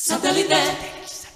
[0.00, 1.27] Satellite.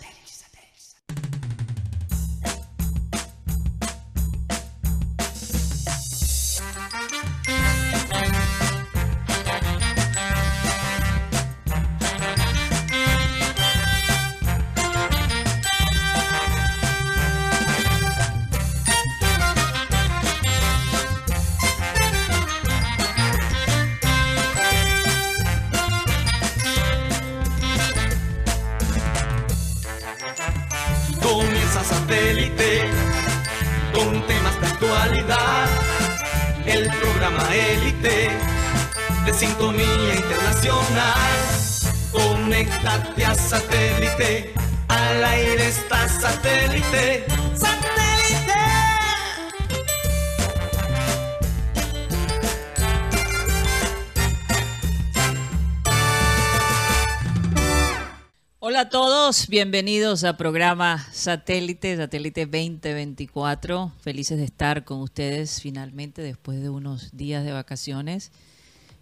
[59.56, 63.92] Bienvenidos a programa Satélite, Satélite 2024.
[64.00, 68.33] Felices de estar con ustedes finalmente después de unos días de vacaciones.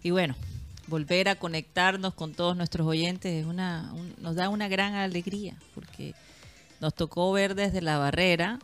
[0.03, 0.35] Y bueno,
[0.87, 5.55] volver a conectarnos con todos nuestros oyentes es una, un- nos da una gran alegría
[5.73, 6.13] porque
[6.81, 8.59] nos tocó ver desde la barrera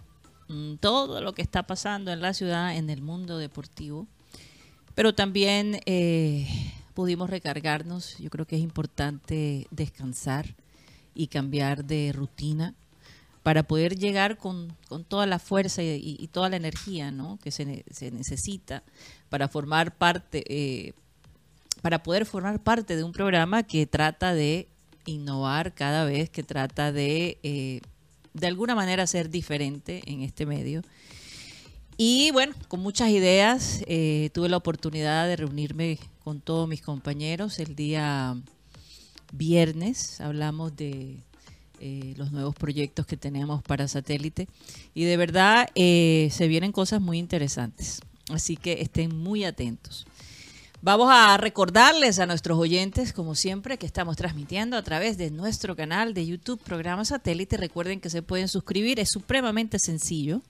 [0.49, 4.08] mm, todo lo que está pasando en la ciudad, en el mundo deportivo
[4.93, 6.47] pero también eh,
[6.95, 8.17] pudimos recargarnos.
[8.17, 10.55] Yo creo que es importante descansar
[11.17, 12.75] y cambiar de rutina
[13.43, 18.11] para poder llegar con, con toda la fuerza y, toda la energía que se, se
[18.11, 18.83] necesita
[19.29, 20.93] para formar parte, eh,
[21.81, 24.67] para poder formar parte de un programa que trata de
[25.05, 27.79] innovar cada vez, que trata de, eh,
[28.33, 30.81] de alguna manera ser diferente en este medio.
[31.95, 37.59] Y bueno, con muchas ideas, eh, tuve la oportunidad de reunirme con todos mis compañeros
[37.59, 38.35] el día
[39.31, 40.22] viernes.
[40.22, 41.17] Hablamos de
[41.80, 44.47] eh, los nuevos proyectos que tenemos para satélite
[44.95, 48.02] y de verdad eh, se vienen cosas muy interesantes.
[48.30, 50.05] Así que estén muy atentos.
[50.82, 55.76] Vamos a recordarles a nuestros oyentes, como siempre, que estamos transmitiendo a través de nuestro
[55.76, 57.58] canal de YouTube, programa satélite.
[57.58, 60.42] Recuerden que se pueden suscribir, es supremamente sencillo.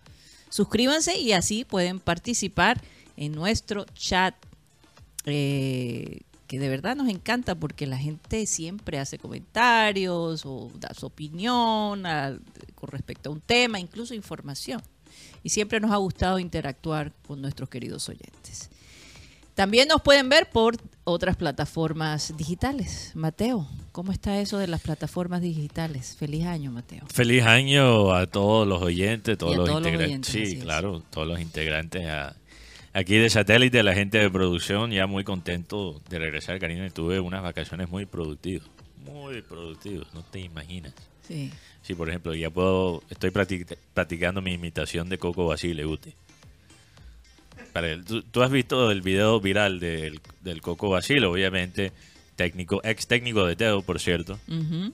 [0.50, 2.82] Suscríbanse y así pueden participar
[3.16, 4.36] en nuestro chat,
[5.26, 11.06] eh, que de verdad nos encanta porque la gente siempre hace comentarios o da su
[11.08, 12.03] opinión
[12.75, 14.81] con respecto a un tema, incluso información.
[15.44, 18.69] Y siempre nos ha gustado interactuar con nuestros queridos oyentes.
[19.56, 23.12] También nos pueden ver por otras plataformas digitales.
[23.16, 26.16] Mateo, ¿cómo está eso de las plataformas digitales?
[26.16, 27.03] Feliz año, Mateo.
[27.12, 30.30] Feliz año a todos los oyentes, todos los todos los integrantes.
[30.36, 32.36] oyentes, así sí, claro, todos los integrantes a-
[33.00, 36.90] aquí de satélite, la gente de producción, ya muy contento de regresar, Karina.
[36.90, 38.68] Tuve unas vacaciones muy productivas,
[39.06, 40.94] muy productivas, no te imaginas.
[41.28, 41.52] Sí.
[41.81, 46.13] Sí, por ejemplo, ya puedo, estoy practic- practicando mi imitación de Coco Basile Ute.
[47.74, 51.91] Para el- ¿tú, tú has visto el video viral del, del Coco Basile, obviamente,
[52.36, 54.40] técnico, ex técnico de Teo, por cierto.
[54.47, 54.94] Ujú.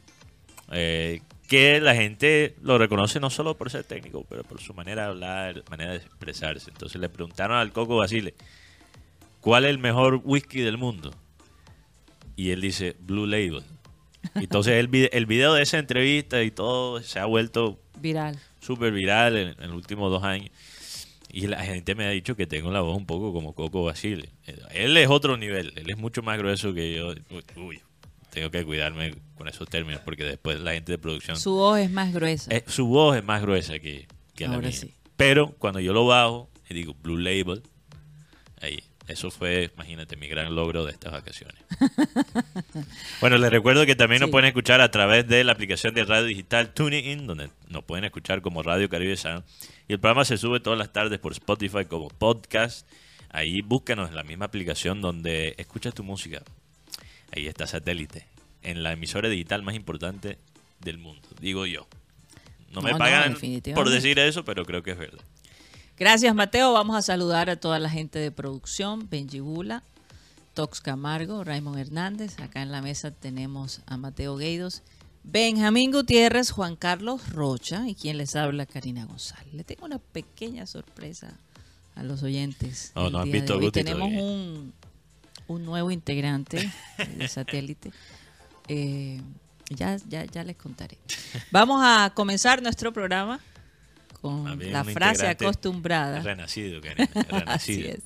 [0.71, 1.21] Eh,
[1.53, 5.07] que la gente lo reconoce no solo por ser técnico, pero por su manera de
[5.09, 6.71] hablar, manera de expresarse.
[6.71, 8.33] Entonces le preguntaron al Coco Basile,
[9.39, 11.13] ¿cuál es el mejor whisky del mundo?
[12.35, 13.61] Y él dice, Blue Label.
[14.33, 18.39] Entonces el, vide- el video de esa entrevista y todo se ha vuelto Viral.
[18.59, 20.49] súper viral en, en los últimos dos años.
[21.31, 24.29] Y la gente me ha dicho que tengo la voz un poco como Coco Basile.
[24.71, 27.13] Él es otro nivel, él es mucho más grueso que yo.
[27.57, 27.79] Uy,
[28.33, 31.37] tengo que cuidarme con esos términos porque después la gente de producción...
[31.37, 32.51] Su voz es más gruesa.
[32.53, 34.77] Eh, su voz es más gruesa que, que la Ahora mía.
[34.77, 34.91] sí.
[35.15, 37.61] Pero cuando yo lo bajo y digo Blue Label,
[38.59, 41.55] ahí, eso fue, imagínate, mi gran logro de estas vacaciones.
[43.21, 44.31] bueno, les recuerdo que también nos Sí.
[44.31, 48.41] pueden escuchar a través de la aplicación de radio digital TuneIn, donde nos pueden escuchar
[48.41, 49.43] como Radio Caribe Sound.
[49.87, 52.87] Y el programa se sube todas las tardes por Spotify como podcast.
[53.29, 56.41] Ahí búscanos en la misma aplicación donde escuchas tu música.
[57.35, 58.27] Ahí está satélite,
[58.61, 60.37] en la emisora digital más importante
[60.81, 61.87] del mundo, digo yo.
[62.71, 63.37] No me No, no, pagan
[63.73, 65.23] por decir eso, pero creo que es verdad.
[65.97, 66.73] Gracias, Mateo.
[66.73, 69.83] Vamos a saludar a toda la gente de producción, Benji Bula,
[70.53, 72.39] Tox Camargo, Raymond Hernández.
[72.39, 74.81] Acá en la mesa tenemos a Mateo Gueidos,
[75.23, 79.53] Benjamín Gutiérrez, Juan Carlos Rocha y quien les habla, Karina González.
[79.53, 81.39] Le tengo una pequeña sorpresa
[81.95, 82.91] a los oyentes.
[82.95, 83.59] No, el no han visto.
[83.59, 84.23] Guti Tenemos todavía.
[84.23, 84.73] un,
[85.47, 86.71] un nuevo integrante
[87.17, 87.91] de satélite.
[88.67, 89.21] Eh,
[89.69, 90.97] ya, ya, ya les contaré.
[91.51, 93.39] Vamos a comenzar nuestro programa
[94.21, 96.21] con la frase acostumbrada.
[96.21, 96.79] Renacido,
[97.15, 97.89] Así renacido.
[97.89, 98.03] es.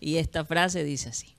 [0.00, 1.34] Y esta frase dice así.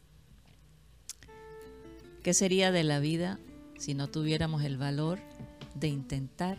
[2.24, 3.40] ¿Qué sería de la vida
[3.78, 5.20] si no tuviéramos el valor
[5.76, 6.58] de intentar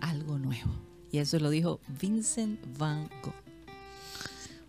[0.00, 0.70] algo nuevo.
[1.10, 3.34] Y eso lo dijo Vincent Van Gogh,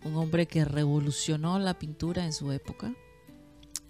[0.03, 2.93] un hombre que revolucionó la pintura en su época,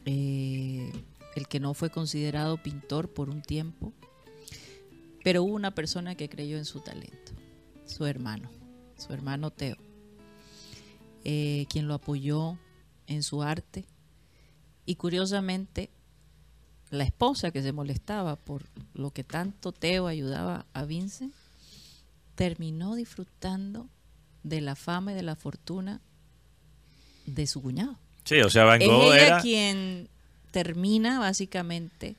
[0.06, 0.92] eh,
[1.36, 3.94] el que no fue considerado pintor por un tiempo,
[5.24, 7.34] pero hubo una persona que creyó en su talento,
[7.86, 8.50] su hermano,
[8.98, 9.78] su hermano Teo,
[11.24, 12.58] eh, quien lo apoyó
[13.08, 13.86] en su arte.
[14.86, 15.90] Y curiosamente,
[16.92, 21.34] la esposa que se molestaba por lo que tanto Teo ayudaba a Vincent,
[22.36, 23.90] terminó disfrutando
[24.44, 26.02] de la fama y de la fortuna
[27.26, 27.98] de su cuñado.
[28.26, 29.42] Sí, o sea, Van Es Gogh ella era...
[29.42, 30.10] quien
[30.52, 32.16] termina básicamente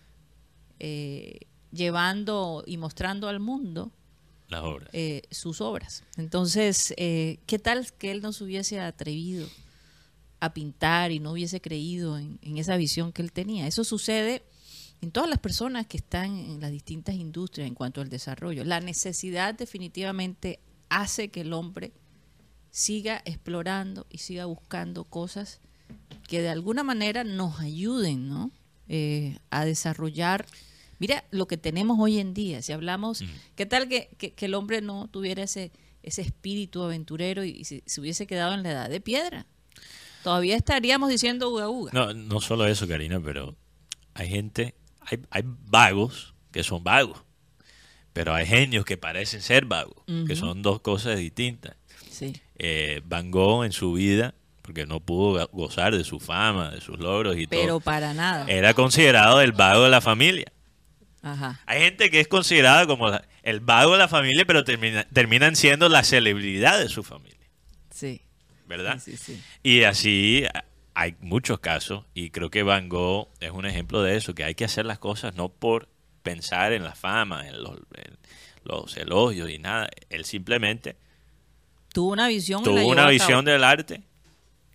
[0.79, 1.41] eh,
[1.73, 3.91] llevando y mostrando al mundo
[4.49, 4.88] Las obras.
[4.93, 6.05] eh, sus obras.
[6.17, 9.47] Entonces, eh, ¿qué tal que él no se hubiese atrevido
[10.41, 13.67] a pintar y no hubiese creído en, en esa visión que él tenía?
[13.67, 14.43] Eso sucede
[15.00, 18.64] en todas las personas que están en las distintas industrias en cuanto al desarrollo.
[18.64, 21.93] La necesidad definitivamente hace que el hombre
[22.70, 25.61] siga explorando y siga buscando cosas
[26.29, 28.50] que de alguna manera nos ayuden ¿no?
[28.88, 30.47] Eh, a desarrollar.
[30.99, 32.62] Mira lo que tenemos hoy en día.
[32.62, 33.23] Si hablamos,
[33.55, 35.71] ¿qué tal que, que- que el hombre no tuviera ese,
[36.03, 39.47] ese espíritu aventurero y, se, se hubiese quedado en la edad de piedra?
[40.23, 41.93] Todavía estaríamos diciendo uga uga.
[41.93, 43.55] No, no solo eso, Karina, pero
[44.15, 47.23] hay gente, hay, hay vagos que son vagos,
[48.12, 51.77] pero hay genios que parecen ser vagos, que son dos cosas distintas.
[52.11, 54.35] Sí, Eh, Van Gogh en su vida,
[54.66, 58.44] porque no pudo gozar de su fama, de sus logros y pero todo, para nada.
[58.48, 60.52] era considerado el vago de la familia.
[61.22, 61.60] Ajá.
[61.66, 65.56] Hay gente que es considerada como la- el vago de la familia, pero termina- terminan
[65.56, 67.48] siendo la celebridad de su familia,
[67.90, 68.20] Sí.
[68.66, 68.98] ¿verdad?
[68.98, 69.42] Sí, sí, sí.
[69.62, 70.44] Y así
[70.94, 74.54] hay muchos casos y creo que Van Gogh es un ejemplo de eso, que hay
[74.54, 75.88] que hacer las cosas no por
[76.22, 78.16] pensar en la fama, en los, en
[78.64, 79.88] los elogios y nada.
[80.10, 80.96] Él simplemente
[81.92, 82.62] Tuvo una visión.
[82.62, 84.02] tuvo una visión del arte,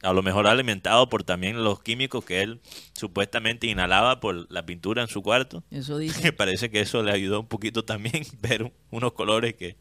[0.01, 2.61] a lo mejor alimentado por también los químicos que él
[2.93, 5.63] supuestamente inhalaba por la pintura en su cuarto.
[5.71, 6.33] Eso dice.
[6.33, 9.77] Parece que eso le ayudó un poquito también ver unos colores que,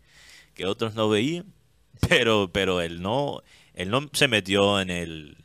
[0.55, 1.47] que otros no veían.
[2.09, 3.43] Pero, pero él no,
[3.75, 5.37] él no se metió en el,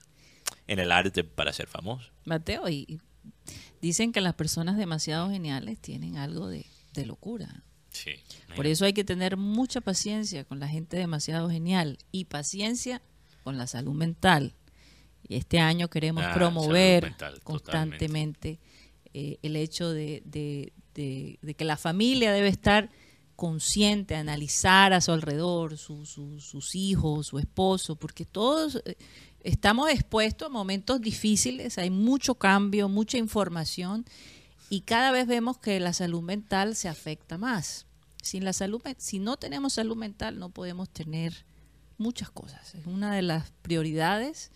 [0.68, 2.12] en el arte para ser famoso.
[2.24, 3.00] Mateo, y
[3.82, 7.64] dicen que las personas demasiado geniales tienen algo de, de locura.
[7.92, 8.12] Sí.
[8.56, 13.02] Por eso hay que tener mucha paciencia con la gente demasiado genial y paciencia
[13.44, 14.54] con la salud mental.
[15.28, 18.60] Y este año queremos Ah, promover mental, constantemente
[19.14, 22.90] eh, el hecho de, de- de- de que la familia debe estar
[23.36, 28.96] consciente, analizar a su alrededor, su- su- sus hijos, su esposo, porque todos eh,
[29.42, 34.06] estamos expuestos a momentos difíciles, hay mucho cambio, mucha información
[34.70, 37.86] y cada vez vemos que la salud mental se afecta más.
[38.22, 41.46] Sin la salud, si no tenemos salud mental, no podemos tener
[41.98, 42.74] muchas cosas.
[42.76, 44.52] Es una de las prioridades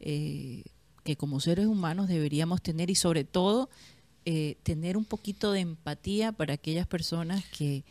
[0.00, 0.64] eh,
[1.02, 3.68] que como seres humanos deberíamos tener y sobre todo
[4.24, 7.84] eh, tener un poquito de empatía para aquellas personas que,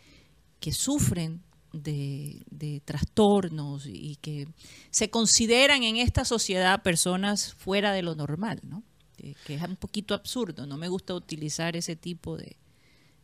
[0.59, 1.41] que sufren
[1.71, 4.47] de, de trastornos y que
[4.91, 8.83] se consideran en esta sociedad personas fuera de lo normal, ¿no?
[9.19, 12.57] Eh, que es un poquito absurdo, no me gusta utilizar ese tipo de,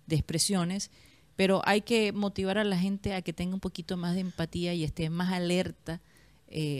[0.05, 0.91] de expresiones,
[1.35, 4.73] pero hay que motivar a la gente a que tenga un poquito más de empatía
[4.73, 6.01] y esté más alerta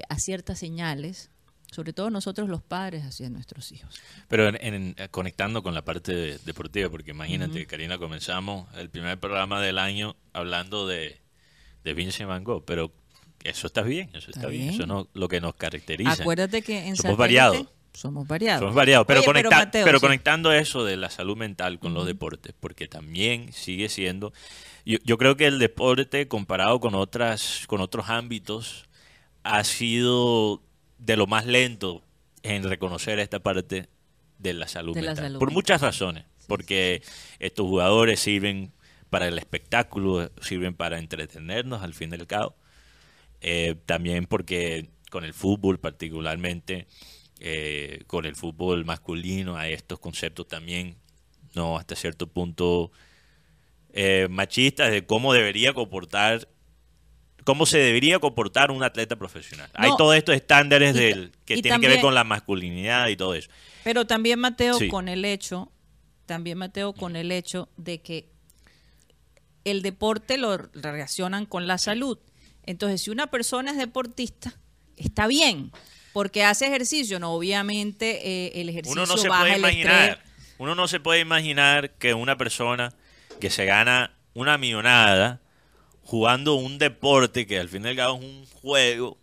[0.10, 1.30] a ciertas señales,
[1.72, 3.96] sobre todo nosotros los padres hacia nuestros hijos.
[4.28, 8.90] Pero en- en- eh, conectando con la parte de- deportiva, porque imagínate, Karina, comenzamos el
[8.90, 11.20] primer programa del año hablando de,
[11.84, 12.92] de Vincent Van Gogh, pero
[13.44, 14.64] eso está bien, eso está, Está bien.
[14.64, 14.74] bien.
[14.74, 16.12] eso no lo que nos caracteriza.
[16.14, 17.66] Acuérdate que en Somos variados.
[17.94, 18.60] Somos variados.
[18.62, 20.06] Somos variados, pero, Oye, conecta- Mateo, pero sí.
[20.06, 24.32] conectando eso de la salud mental con los deportes, porque también sigue siendo,
[24.86, 28.86] yo, yo creo que el deporte comparado con otras, con otros ámbitos,
[29.44, 30.62] ha sido
[31.00, 32.04] de lo más lento
[32.44, 33.90] en reconocer esta parte
[34.38, 35.26] de la salud De la mental.
[35.26, 35.56] salud por mental.
[35.56, 37.02] muchas razones, porque
[37.40, 38.72] estos jugadores sirven
[39.10, 42.56] para el espectáculo, sirven para entretenernos al fin del cabo.
[43.42, 46.88] Eh, también porque con el fútbol particularmente,
[47.40, 50.98] eh, con el fútbol masculino, hay estos conceptos también,
[51.56, 52.92] no hasta cierto punto
[53.94, 56.48] eh, machistas de cómo debería comportar,
[57.44, 59.70] cómo se debería comportar un atleta profesional.
[59.74, 63.34] hay todos estos estándares y del, que tienen que ver con la masculinidad y todo
[63.34, 63.50] eso.
[63.84, 64.88] Pero también Mateo Sí.
[64.88, 65.72] con el hecho,
[66.26, 68.30] también Mateo con el hecho de que
[69.66, 72.18] el deporte lo relacionan con la salud.
[72.66, 74.54] Entonces, si una persona es deportista,
[74.96, 75.72] está bien,
[76.14, 80.10] porque hace ejercicio, no obviamente eh, el ejercicio Uno no se baja puede imaginar.
[80.12, 80.30] estrés.
[80.58, 82.94] uno no se puede imaginar que una persona
[83.40, 85.42] que se gana una millonada
[86.10, 89.20] jugando un deporte que al fin y al cabo es un juego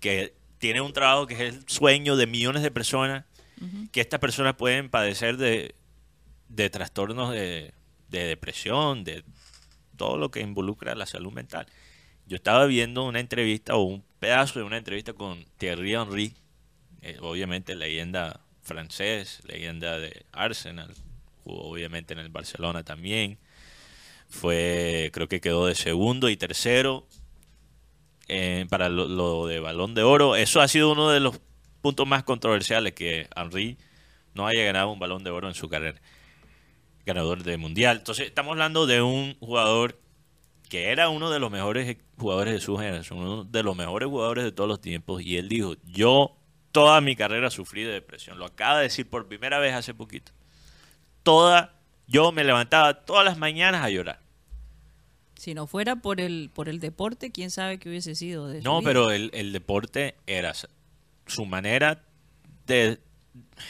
[0.00, 3.24] que tiene un trabajo que es el sueño de millones de personas,
[3.90, 5.74] que estas personas pueden padecer de,
[6.50, 7.72] de trastornos de,
[8.10, 9.24] de depresión, de
[9.96, 11.66] todo lo que involucra la salud mental.
[12.26, 16.34] Yo estaba viendo una entrevista o un pedazo de una entrevista con Thierry Henry,
[17.00, 20.92] eh, obviamente leyenda francés, leyenda de Arsenal,
[21.44, 23.38] jugó obviamente en el Barcelona también.
[24.28, 27.06] Fue, creo que quedó de segundo y tercero
[28.28, 30.36] eh, para lo, de balón de oro.
[30.36, 31.40] Eso ha sido uno de los
[31.80, 33.78] puntos más controversiales que Henry
[34.34, 36.00] no haya ganado un balón de oro en su carrera.
[37.06, 37.98] Ganador de mundial.
[37.98, 39.98] Entonces, estamos hablando de un jugador
[40.68, 44.44] que era uno de los mejores jugadores de su generación, uno de los mejores jugadores
[44.44, 45.22] de todos los tiempos.
[45.22, 46.36] Y él dijo: Yo
[46.72, 48.38] toda mi carrera sufrí de depresión.
[48.38, 50.32] Lo acaba de decir por primera vez hace poquito.
[51.22, 51.77] Toda,
[52.08, 54.20] yo me levantaba todas las mañanas a llorar.
[55.36, 58.80] Si no fuera por el, por el deporte, quién sabe qué hubiese sido de No,
[58.80, 58.88] vida?
[58.90, 60.52] pero el, el deporte era
[61.26, 62.02] su manera
[62.66, 62.98] de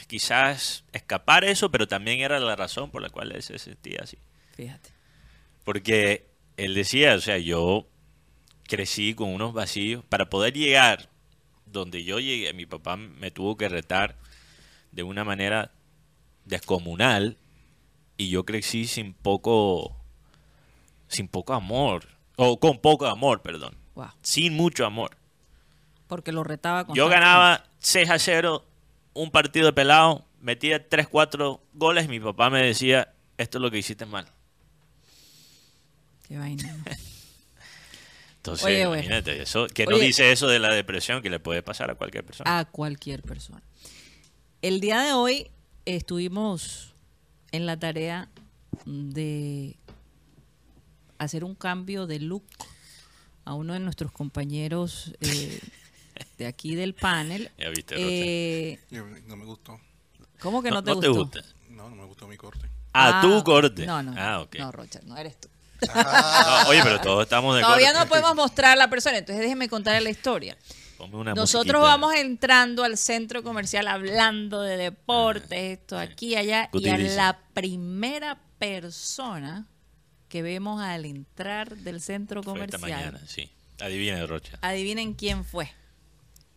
[0.07, 4.17] quizás escapar eso, pero también era la razón por la cual él se sentía así.
[4.55, 4.89] Fíjate.
[5.63, 6.25] Porque
[6.57, 7.87] él decía, o sea, yo
[8.63, 10.03] crecí con unos vacíos.
[10.09, 11.09] Para poder llegar
[11.67, 14.17] donde yo llegué, mi papá me tuvo que retar
[14.91, 15.71] de una manera
[16.45, 17.37] descomunal
[18.19, 19.95] y yo crecí sin poco,
[21.07, 24.09] sin poco amor, o con poco amor, perdón, Wow.
[24.21, 25.15] sin mucho amor.
[26.07, 28.65] Porque lo retaba con Yo ganaba 6 a 0
[29.13, 33.61] un partido de pelado, metía 3, 4 goles y mi papá me decía, esto es
[33.61, 34.27] lo que hiciste mal.
[36.27, 36.75] Qué vaina.
[38.37, 39.03] Entonces, Oye, bueno.
[39.03, 40.07] imagínate, eso, que no Oye.
[40.07, 42.59] dice eso de la depresión que le puede pasar a cualquier persona.
[42.59, 43.61] a cualquier persona.
[44.61, 45.49] El día de hoy
[45.85, 46.88] estuvimos
[47.51, 48.27] en la tarea
[48.85, 49.75] de
[51.17, 52.43] hacer un cambio de look
[53.45, 55.59] a uno de nuestros compañeros eh,
[56.37, 57.51] de aquí del panel.
[57.57, 58.07] Ya viste, Rocha.
[58.07, 59.79] Eh, Yo- no me gustó.
[60.39, 61.13] ¿Cómo que no, te, no gustó?
[61.13, 61.41] gusta.
[61.69, 62.69] No, no me gustó mi corte.
[62.93, 63.85] Ah, tu corte.
[63.85, 64.13] No, no.
[64.17, 64.55] Ah, ok.
[64.57, 65.47] No, Rocha, no eres tú.
[65.87, 67.99] No, oye, pero todos estamos de Todavía corte.
[68.03, 70.57] no podemos mostrar a la persona, entonces déjeme contarle la historia.
[70.99, 71.97] Ponme una Nosotros musiquita.
[71.97, 78.37] vamos entrando al centro comercial hablando de deportes, esto aquí, allá, y a la primera
[78.59, 79.65] persona
[80.27, 83.49] que vemos al entrar del centro Fue esta comercial, mañana, sí.
[83.79, 84.59] Adivina, Rocha.
[84.61, 85.71] adivinen quién fue.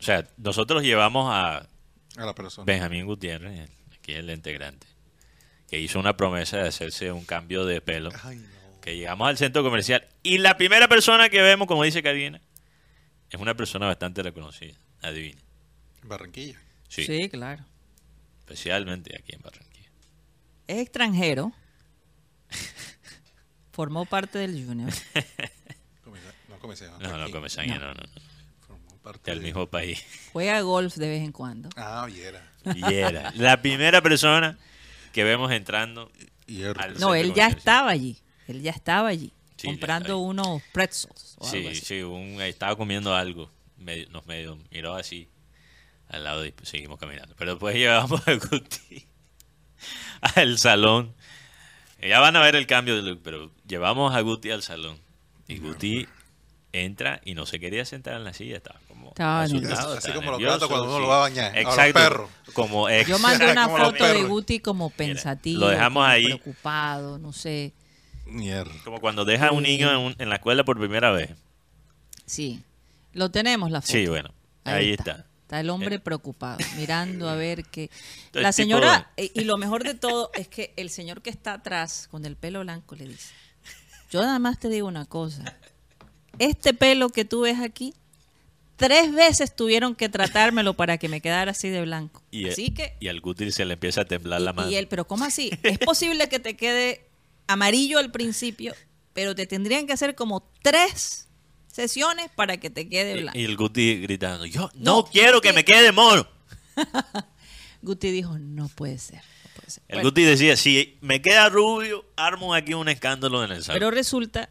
[0.00, 1.68] O sea, nosotros llevamos a
[2.16, 2.64] A la persona.
[2.66, 4.88] Benjamín Gutiérrez, aquí el integrante,
[5.70, 8.10] que hizo una promesa de hacerse un cambio de pelo.
[8.24, 8.80] Ay, no.
[8.80, 12.40] Que llegamos al centro comercial y la primera persona que vemos, como dice Karina,
[13.32, 14.74] es una persona bastante reconocida.
[15.02, 15.40] Adivina.
[16.04, 16.58] Barranquilla.
[16.88, 17.64] Sí, Sí, claro.
[18.40, 19.88] especialmente aquí en Barranquilla.
[20.66, 21.52] Es extranjero.
[23.72, 24.92] Formó parte del Junior.
[26.48, 26.96] No comisaría.
[26.98, 28.20] No, no, comesaña, no, no, no.
[28.68, 30.04] Formó parte Del de- mismo país.
[30.32, 31.68] Juega golf de vez en cuando.
[31.76, 32.52] Ah, y era.
[32.72, 34.56] Y era la primera persona
[35.12, 36.12] que vemos entrando.
[36.78, 38.16] Al- No, él ya estaba allí.
[38.46, 39.32] Él ya estaba allí.
[39.56, 41.31] Sí, comprando unos pretzels.
[41.42, 43.50] Sí, sí, un- estaba comiendo algo.
[43.76, 45.28] Medio, nos medio miró así
[46.08, 47.34] al lado y seguimos caminando.
[47.36, 49.06] Pero después llevamos a Guti
[50.36, 51.14] al salón.
[52.00, 54.98] Ya van a ver el cambio de look, pero llevamos a Guti al salón.
[55.48, 56.08] Y Guti
[56.72, 60.30] entra y no se quería sentar en la silla, estaba como Estaba asustado, Así como
[60.32, 61.02] los nervioso, gatos cuando uno sí.
[61.02, 62.30] lo va a bañar, a los Exacto.
[62.54, 64.22] Como ex- Yo mandé una los foto de.
[64.24, 66.24] Guti como pensativo, lo dejamos como ahí.
[66.26, 67.72] preocupado, no sé.
[68.26, 68.72] Mierda.
[68.84, 71.30] como cuando deja a un niño en, un- en la escuela por primera vez.
[72.26, 72.62] Sí,
[73.12, 73.92] lo tenemos la foto.
[73.92, 74.32] Sí, bueno,
[74.64, 75.26] ahí, está.
[75.42, 76.00] Está el hombre Eh.
[76.00, 77.90] preocupado, mirando a ver qué.
[78.32, 82.08] La señora, eh, y lo mejor de todo es que el señor que está atrás
[82.10, 83.34] con el pelo blanco le dice,
[84.10, 85.56] yo nada más te digo una cosa,
[86.38, 87.92] este pelo que tú ves aquí,
[88.76, 92.22] tres veces tuvieron que tratármelo para que me quedara así de blanco.
[92.30, 94.70] Y, así que, y al Guti se le empieza a temblar la mano.
[94.70, 95.50] y él, pero ¿cómo así?
[95.62, 97.06] Es posible que te quede
[97.46, 98.74] amarillo al principio,
[99.12, 101.28] pero te tendrían que hacer como tres
[101.68, 103.38] sesiones para que te quede blanco.
[103.38, 106.26] Y el Guti gritando, yo no, No, quiero que me quede mono.
[107.82, 109.16] Guti dijo, no puede ser.
[109.44, 109.82] no puede ser".
[109.88, 113.78] El Bueno, Guti decía, si me queda rubio, armo aquí un escándalo en el salón.
[113.78, 114.48] pero resulta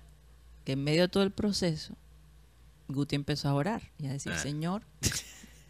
[0.66, 1.96] que en medio de todo el proceso,
[2.88, 4.38] Guti empezó a orar y a decir, Ah.
[4.40, 4.84] Señor,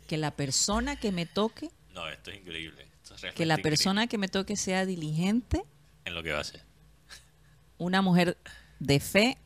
[0.07, 2.87] que la persona que me toque, No, esto es increíble.
[3.03, 5.63] Esto es que la increíble persona que me toque sea diligente,
[6.05, 6.63] En lo que va a hacer.
[7.81, 8.37] Una mujer
[8.79, 9.37] de fe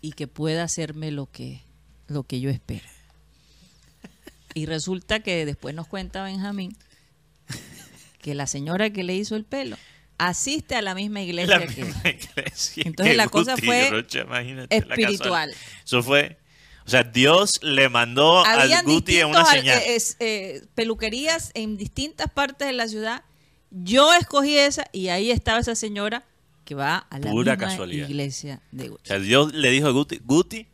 [0.00, 1.60] y que pueda hacerme lo que,
[2.08, 2.86] lo que yo espero.
[4.54, 6.76] Y resulta que después nos cuenta Benjamín
[8.22, 9.76] que la señora que le hizo el pelo
[10.16, 14.20] asiste a la misma iglesia La que misma iglesia Entonces la cosa Guti, fue Rocha,
[14.20, 15.54] imagínate la espiritual.
[15.84, 16.38] Eso fue,
[16.86, 19.78] o sea, Dios le mandó a Habían Guti en una señal.
[19.84, 23.22] eh, eh, peluquerías en distintas partes de la ciudad.
[23.70, 26.24] Yo escogí esa y ahí estaba esa señora
[26.64, 28.08] que va a la Pura misma casualidad.
[28.08, 29.08] iglesia de O Guti.
[29.08, 30.66] sea, Dios le dijo a Guti, Guti,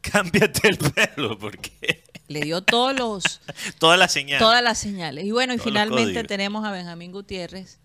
[0.00, 3.40] cámbiate el pelo porque Le dio todos los
[3.78, 4.38] todas las señales.
[4.40, 5.24] todas las señales.
[5.24, 7.78] Y bueno, y Todos finalmente tenemos a Benjamín Gutiérrez.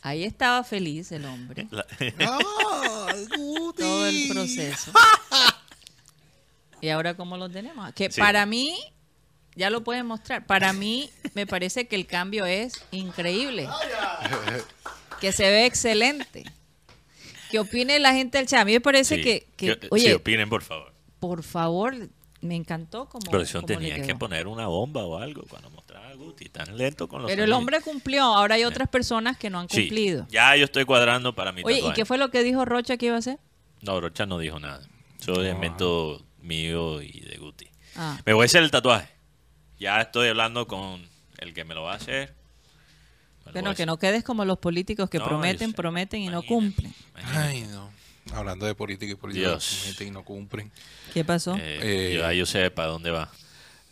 [0.00, 1.66] Ahí estaba feliz el hombre.
[1.70, 3.82] La- ¡Ay, Guti!
[3.82, 4.92] Todo el proceso.
[6.80, 7.92] Y ahora cómo lo tenemos.
[7.94, 8.20] Que Sí.
[8.20, 8.78] para mí,
[9.56, 13.68] ya lo pueden mostrar, para mí me parece que el cambio es increíble.
[15.20, 16.44] Que se ve excelente.
[17.50, 18.60] Que opine la gente del chat.
[18.60, 19.22] A mí me parece Sí,
[19.56, 20.92] que, oye, opinen, por favor.
[21.18, 21.94] por favor,
[22.40, 23.30] me encantó como...
[23.36, 27.22] Le tenían que poner una bomba o algo cuando mostraba a Guti, tan lento con
[27.22, 30.26] los Pero el hombre cumplió, ahora hay otras personas que no han Sí, cumplido.
[30.30, 33.06] ya yo estoy cuadrando para mi Oye, ¿y qué fue lo que dijo Rocha que
[33.06, 33.38] iba a hacer?
[33.80, 34.86] No, Rocha no dijo nada.
[35.20, 37.68] Eso es invento mío y de Guti.
[37.96, 39.08] Ah, Me voy a hacer el tatuaje.
[39.78, 41.08] Ya estoy hablando con
[41.38, 42.34] el que me lo va a hacer.
[43.54, 46.94] A que no quedes como los políticos que No, prometen, prometen y no cumplen.
[47.14, 47.38] imagínate.
[47.48, 47.90] Ay, no.
[48.34, 49.58] Hablando de política y política,
[50.00, 50.70] y no cumplen.
[51.14, 51.56] ¿Qué pasó?
[51.56, 53.30] Eh, Eh, yo, yo sé para dónde va.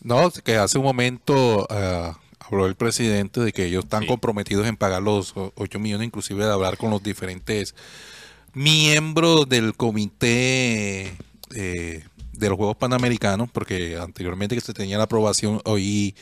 [0.02, 4.08] No, que hace un momento ah, habló el presidente de que ellos están Sí.
[4.08, 7.74] comprometidos en pagar los o- 8 millones, inclusive de hablar con los diferentes
[8.52, 11.14] miembros del comité
[11.54, 16.14] eh, de los Juegos Panamericanos, porque anteriormente que se tenía la aprobación, hoy,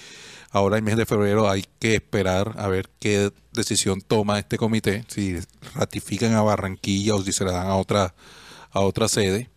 [0.54, 5.04] ahora el mes de febrero hay que esperar a ver qué decisión toma este comité,
[5.08, 5.36] si
[5.74, 8.14] ratifican a Barranquilla o si se la dan a otra,
[8.70, 9.50] a otra sede.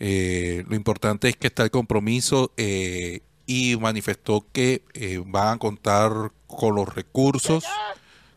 [0.00, 5.58] Eh, lo importante es que está el compromiso eh, y manifestó que eh, van a
[5.58, 7.64] contar con los recursos,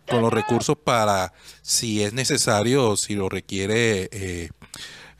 [0.09, 4.49] con los recursos para, si es necesario o si lo requiere eh,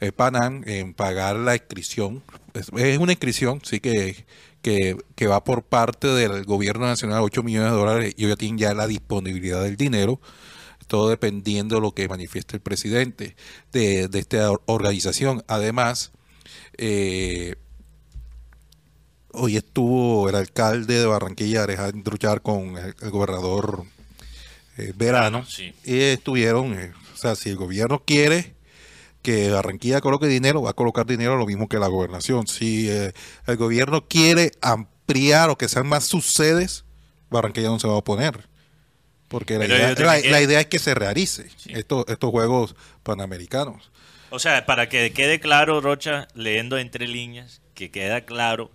[0.02, 2.22] eh, Panam, en pagar la inscripción.
[2.54, 4.26] Es una inscripción, sí que,
[4.62, 8.58] que, que va por parte del gobierno nacional, 8 millones de dólares, y ya tienen
[8.58, 10.20] ya la disponibilidad del dinero
[10.88, 13.38] todo dependiendo de lo que manifieste el presidente
[13.72, 15.42] de, de esta or- organización.
[15.48, 16.12] Además,
[16.78, 17.56] eh,
[19.32, 23.84] hoy estuvo el alcalde de Barranquilla, Alejandro Char, con el, el gobernador
[24.78, 25.74] eh, Verano, Sí.
[25.86, 28.54] y estuvieron, eh, o sea, si el gobierno quiere
[29.22, 32.48] que Barranquilla coloque dinero, va a colocar dinero lo mismo que la gobernación.
[32.48, 33.14] Si eh,
[33.48, 36.86] el gobierno quiere ampliar o que sean más sus sedes,
[37.30, 38.48] Barranquilla no se va a oponer.
[39.28, 41.72] Porque la, idea, la- la es que se realice Sí.
[41.74, 43.92] estos, estos Juegos Panamericanos.
[44.30, 48.72] O sea, para que quede claro, Rocha, leyendo entre líneas, que queda claro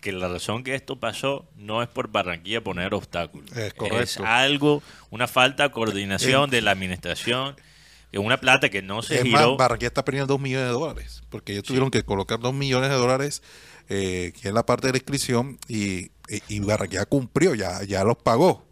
[0.00, 3.50] que la razón que esto pasó no es por Barranquilla poner obstáculos.
[3.56, 4.24] Es correcto.
[4.24, 7.56] algo, una falta de coordinación de la administración,
[8.10, 9.50] que una plata que no se es giró.
[9.50, 12.90] más, Barranquilla está perdiendo 2 millones de dólares, porque ellos tuvieron que colocar 2 millones
[12.90, 13.42] de dólares,
[13.88, 18.04] eh, que es la parte de la inscripción, y, y- y Barranquilla cumplió, ya, ya
[18.04, 18.66] los pagó.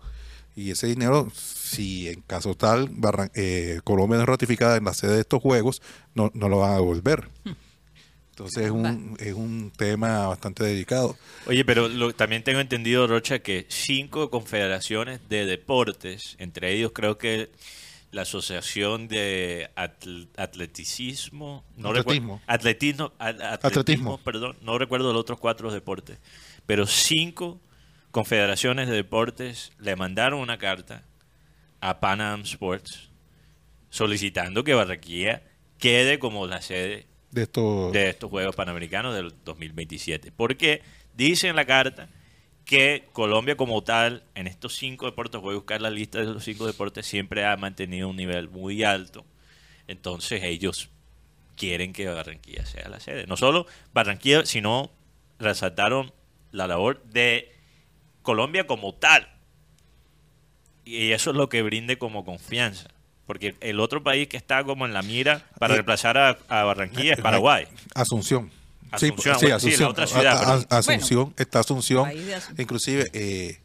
[0.55, 4.94] Y ese dinero, si en caso tal Barran- eh, Colombia no es ratificada en la
[4.94, 5.83] sede de estos juegos,
[6.14, 7.29] no, no lo van a devolver.
[8.31, 11.16] Entonces es un, es un tema bastante delicado.
[11.46, 17.16] Oye, pero lo- también tengo entendido, Rocha, que cinco confederaciones de deportes, entre ellos creo
[17.16, 17.51] que
[18.16, 22.40] la Asociación de Atl- Atleticismo, no Atletismo.
[22.46, 24.18] atletismo, atletismo, Atletismo.
[24.18, 26.18] perdón, no recuerdo los otros cuatro deportes,
[26.66, 27.61] pero cinco
[28.11, 31.05] confederaciones de deportes le mandaron una carta
[31.81, 33.11] a Pan Am Sports
[33.90, 35.42] solicitando que Barranquilla
[35.79, 40.33] quede como la sede De esto, de estos Juegos Panamericanos del 2027.
[40.33, 40.83] Porque
[41.14, 42.09] dice en la carta
[42.66, 46.44] que Colombia como tal, en estos cinco deportes, voy a buscar la lista de los
[46.44, 49.24] cinco deportes, siempre ha mantenido un nivel muy alto.
[49.87, 50.90] Entonces ellos
[51.57, 53.26] quieren que Barranquilla sea la sede.
[53.29, 54.90] No solo Barranquilla, sino
[55.38, 56.12] resaltaron
[56.50, 57.52] la labor de
[58.22, 59.29] Colombia como tal.
[60.85, 62.88] Y eso es lo que brinde como confianza.
[63.26, 66.64] Porque el otro país que está como en la mira para Eh, reemplazar a, a
[66.64, 67.66] Barranquilla es Paraguay.
[67.94, 68.50] Asunción.
[68.90, 70.66] Asunción, sí, bueno, sí, la otra ciudad, A- a- perdón.
[70.70, 72.07] Asunción, está Asunción.
[72.09, 72.55] Asunción.
[72.59, 73.61] Inclusive, eh,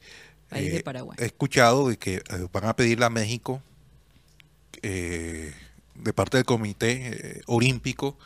[0.52, 1.18] eh, Paraguay.
[1.20, 3.62] he escuchado de que eh, van a pedirle a México,
[4.82, 5.54] eh,
[5.96, 8.18] de parte del Comité eh, Olímpico,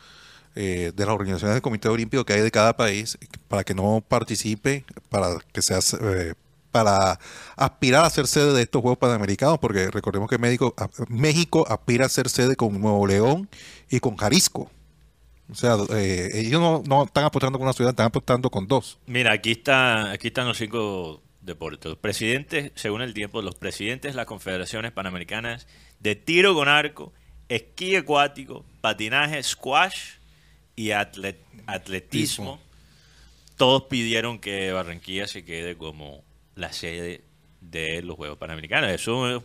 [0.54, 4.02] eh, de las organizaciones del Comité Olímpico que hay de cada país, para que no
[4.06, 6.34] participe, para que sea eh,
[6.72, 7.18] para
[7.56, 10.74] aspirar a ser sede de estos Juegos Panamericanos, porque recordemos que México,
[11.08, 13.48] México aspira a ser sede con Nuevo León
[13.88, 14.70] y con Jalisco.
[15.50, 18.98] O sea, eh, ellos no, no están apostando con una ciudad, están apostando con dos.
[19.06, 21.88] Mira, aquí está, aquí están los cinco deportes.
[21.90, 25.68] Los presidentes, según el tiempo, los presidentes de las confederaciones panamericanas
[26.00, 27.12] de tiro con arco,
[27.48, 30.14] esquí acuático, patinaje, squash
[30.74, 32.60] y atlet- atletismo,
[33.56, 36.24] todos pidieron que Barranquilla se quede como
[36.56, 37.22] la sede
[37.60, 38.90] de los Juegos Panamericanos.
[38.90, 39.44] Eso es un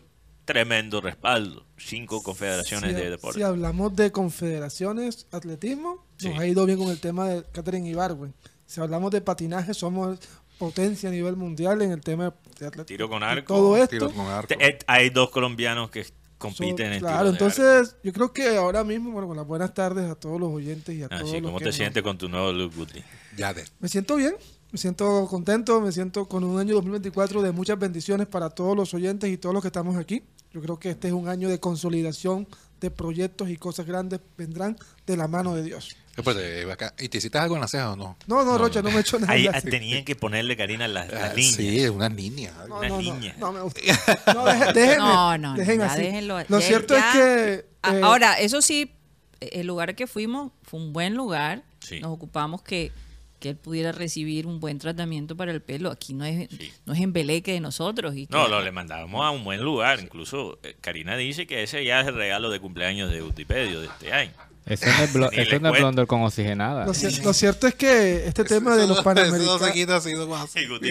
[0.54, 1.66] tremendo respaldo.
[1.78, 3.36] Cinco confederaciones si, de deportes.
[3.38, 6.40] si hablamos de confederaciones, atletismo, nos Sí.
[6.40, 8.34] ha ido bien con el tema de Catherine Ibargüen.
[8.66, 10.20] Si hablamos de patinaje, somos
[10.58, 12.86] potencia a nivel mundial en el tema de atletismo.
[12.86, 13.90] Tiro con Y arco, Todo esto.
[13.90, 14.48] Tiro con arco.
[14.48, 16.06] Te- eh, Hay dos colombianos que
[16.38, 17.62] compiten son- en claro, tiro de arco.
[17.62, 20.96] entonces yo creo que ahora mismo, bueno, con las buenas tardes a todos los oyentes
[20.96, 23.04] y a todos Así, los ¿cómo que te sientes con tu nuevo look, Guti?
[23.38, 23.64] Ya de.
[23.80, 24.36] Me siento bien,
[24.72, 28.94] me siento contento, me siento con un año 2024 de muchas bendiciones para todos los
[28.94, 30.24] oyentes y todos los que estamos aquí.
[30.54, 32.48] Yo creo que este es un año de consolidación
[32.80, 35.96] de proyectos y cosas grandes vendrán de la mano de Dios.
[36.16, 38.18] Después de vaca- ¿Y te hiciste algo en la ceja o no?
[38.28, 39.32] No, no, Rocha, no me he hecho nada.
[39.32, 41.56] Ahí en la- ah, tenían que ponerle, Karina, las, las Ah, líneas.
[41.56, 42.52] Sí, una línea.
[42.68, 43.36] No, una no, no, niña.
[43.40, 43.82] no me gusta.
[44.34, 46.02] No, deje- déjenme, No, no, no, dejen ya así.
[46.02, 46.40] déjenlo.
[46.50, 47.66] Lo Ya- cierto ya- es que...
[47.84, 48.92] A- eh, Ahora, eso sí,
[49.40, 51.64] el lugar que fuimos fue un buen lugar.
[51.80, 52.00] Sí.
[52.02, 52.92] Nos ocupamos que,
[53.42, 55.92] que él pudiera recibir un buen tratamiento para el pelo.
[55.92, 56.72] Aquí no es, Sí.
[56.86, 58.16] no es embeleque de nosotros.
[58.16, 60.00] Y No, que- lo, le mandábamos a un buen lugar.
[60.00, 63.88] Incluso eh, Karina dice que ese ya es el regalo de cumpleaños de Utipedio de
[63.88, 64.32] este año.
[64.68, 66.86] Eso no es, blo- eso no es blonder con oxigenada.
[66.86, 69.60] lo, cier- lo cierto es que este tema de los panamericanos...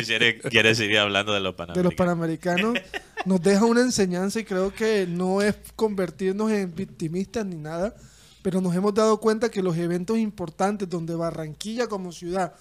[0.05, 1.85] quiere, quiere seguir hablando de los de panamericanos.
[1.85, 2.79] los panamericanos
[3.27, 7.95] nos deja una enseñanza y creo que no es convertirnos en victimistas ni nada,
[8.43, 12.55] pero nos hemos dado cuenta que los eventos importantes donde Barranquilla como ciudad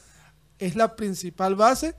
[0.58, 1.96] es la principal base,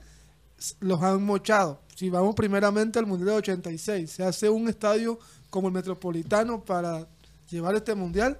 [0.79, 1.81] los han mochado.
[1.95, 7.07] Si vamos primeramente al Mundial de 86, se hace un estadio como el Metropolitano para
[7.49, 8.39] llevar este Mundial,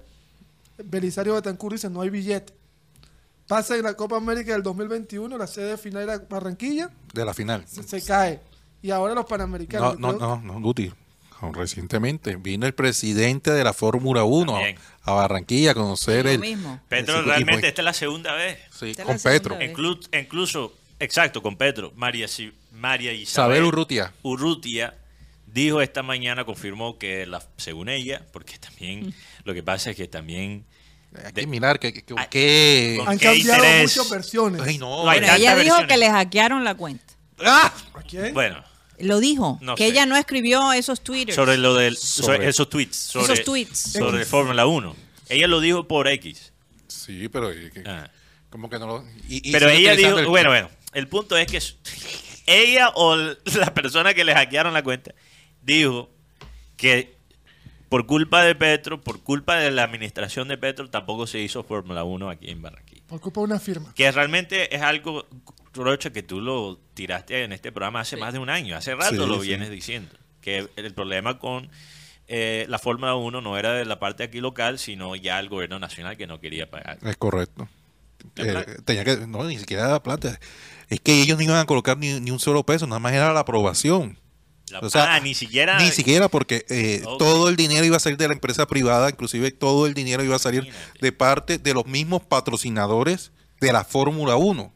[0.84, 2.54] Belisario Betancur dice no hay billete.
[3.48, 7.64] Pasa en la Copa América del 2021, la sede final era Barranquilla, De la final.
[7.66, 8.40] se, se cae.
[8.80, 9.98] Y ahora los No, panamericanos.
[9.98, 10.92] no, creo- no, no, Guti.
[11.50, 14.76] Recientemente vino el presidente de la Fórmula 1 También.
[15.02, 16.38] a Barranquilla a conocer el.
[16.38, 16.80] mismo.
[16.88, 18.58] Petro, realmente esta es la segunda vez.
[18.78, 19.58] Sí, Esta es con Petro.
[20.12, 21.92] incluso, exacto, con Petro.
[21.96, 24.12] María, Si- María Isabel Isabel Urrutia.
[24.22, 24.94] Urrutia
[25.46, 29.12] dijo esta mañana, confirmó que, la, según ella, porque también
[29.44, 30.64] lo que pasa es que también...
[31.26, 33.96] Hay que mirar que, que, con- Han ¿Qué cambiado interés?
[33.96, 34.62] muchas versiones.
[34.62, 35.04] Ay, no.
[35.04, 35.86] No hay Bueno, ella dijo versiones.
[35.88, 37.04] que le hackearon la cuenta.
[37.44, 37.70] ¡Ah!
[37.94, 38.32] ¿A quién?
[38.32, 38.62] Bueno,
[38.98, 39.58] Lo dijo.
[39.62, 39.90] No que sé.
[39.90, 41.34] ella no escribió esos twitters.
[41.36, 43.78] sobre lo del sobre Sobre- esos tweets sobre, Esos tweets.
[43.78, 44.24] sobre.
[44.24, 44.94] Fórmula 1
[45.28, 46.52] ella lo dijo por X
[46.88, 47.50] Sí, pero.
[47.50, 48.10] que- Ah.
[48.50, 49.04] Como que no lo.
[49.28, 51.58] y- y pero ella dijo el- bueno bueno el punto es que
[52.46, 53.16] ella o
[53.56, 55.14] la persona que le hackearon la cuenta
[55.62, 56.10] dijo
[56.76, 57.16] que
[57.88, 62.04] por culpa de Petro por culpa de la administración de Petro tampoco se hizo Fórmula
[62.04, 63.92] 1 aquí en Barranquilla Por culpa de una firma.
[63.94, 65.26] que realmente es algo
[65.74, 69.10] Rocha que tú lo tiraste en este programa hace más de un año hace rato
[69.10, 69.48] Sí, lo sí.
[69.48, 71.70] vienes diciendo que el problema con
[72.28, 75.78] eh, la Fórmula 1 no era de la parte aquí local sino ya el gobierno
[75.78, 77.68] nacional que no quería pagar Es correcto.
[78.36, 79.16] Eh, tenía que.
[79.26, 80.38] No, ni siquiera la plata.
[80.88, 83.32] Es que ellos no iban a colocar ni, ni un solo peso, nada más era
[83.32, 84.16] la aprobación.
[84.70, 88.00] La- O sea, ah, ni siquiera Ni siquiera porque eh, todo el dinero iba a
[88.00, 90.98] salir de la empresa privada, inclusive todo el dinero iba a salir Imagínate.
[91.00, 94.72] de parte de los mismos patrocinadores de la Fórmula 1.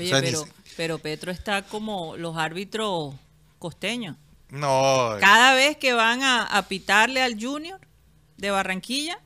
[0.00, 3.14] Oye, O sea, ni pero, pero Petro está como los árbitros
[3.58, 4.16] costeños.
[4.50, 7.78] No, Cada vez que van a, a pitarle al Junior
[8.36, 9.18] de Barranquilla,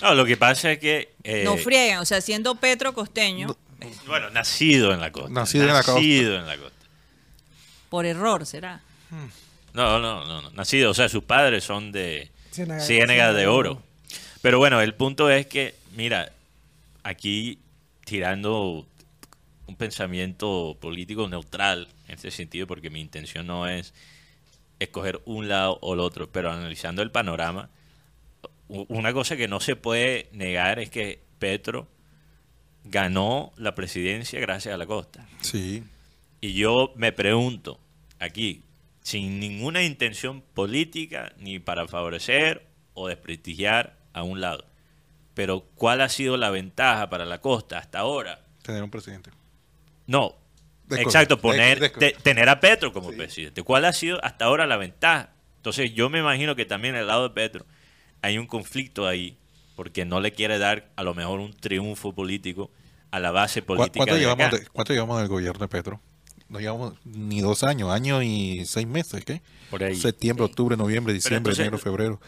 [0.00, 2.00] No, lo que pasa es que eh, no friegan.
[2.00, 3.54] O sea, siendo Petro costeño,
[4.06, 5.92] bueno nacido en la costa Nacido en la costa.
[5.94, 6.72] nacido en la costa
[7.90, 8.80] por error será.
[9.74, 13.82] no no no no, nacido o sea sus padres son de Ciénaga- Ciénaga de Oro.
[14.40, 16.32] pero bueno el punto es que mira
[17.02, 17.58] aquí
[18.06, 18.86] tirando
[19.74, 23.92] un pensamiento político neutral en este sentido porque mi intención no es
[24.78, 27.70] escoger un lado o el otro pero analizando el panorama
[28.68, 31.88] una cosa que no se puede negar es que Petro
[32.84, 35.26] ganó la presidencia gracias a la costa.
[35.40, 35.82] sí.
[36.40, 37.80] Y yo me pregunto
[38.18, 38.62] aquí,
[39.00, 44.66] sin ninguna intención política ni para favorecer o desprestigiar a un lado,
[45.32, 48.44] pero ¿cuál ha sido la ventaja para la costa hasta ahora?
[48.62, 49.30] Tener un presidente.
[50.06, 50.36] No,
[50.90, 53.62] exacto, poner, tener a Petro como presidente.
[53.62, 55.30] ¿Cuál ha sido hasta ahora la ventaja?
[55.56, 57.64] Entonces yo me imagino que también al lado de Petro
[58.22, 59.36] hay un conflicto ahí,
[59.76, 62.70] porque no le quiere dar a lo mejor un triunfo político
[63.10, 66.00] a la base ¿Cu- política ¿Cuánto de llevamos, de- ¿Cuánto llevamos del gobierno de Petro?
[66.48, 69.40] No llevamos ni dos años, año y seis meses, ¿qué?
[69.70, 69.96] Por ahí.
[69.96, 72.20] Septiembre, octubre, noviembre, diciembre, entonces, enero, febrero.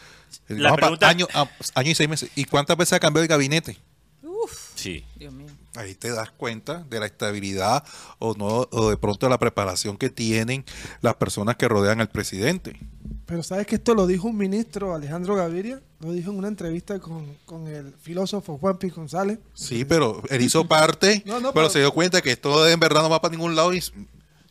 [0.47, 2.31] la pregunta- año, ah, año y seis meses.
[2.35, 3.77] ¿Y cuántas veces ha cambiado el gabinete?
[4.23, 5.05] Uf, Sí.
[5.15, 5.47] Dios mío.
[5.77, 7.83] Ahí te das cuenta de la estabilidad
[8.19, 10.65] o no o de pronto la preparación que tienen
[11.01, 12.79] las personas que rodean al presidente.
[13.27, 16.97] Pero sabes que esto lo dijo un ministro, Alejandro Gaviria, lo dijo en una entrevista
[16.99, 18.89] con, con el filósofo Juan P.
[18.89, 19.37] González.
[19.53, 22.79] Sí, pero él hizo parte, No, no, pero, pero- se dio cuenta que esto en
[22.79, 23.83] verdad no va para ningún lado y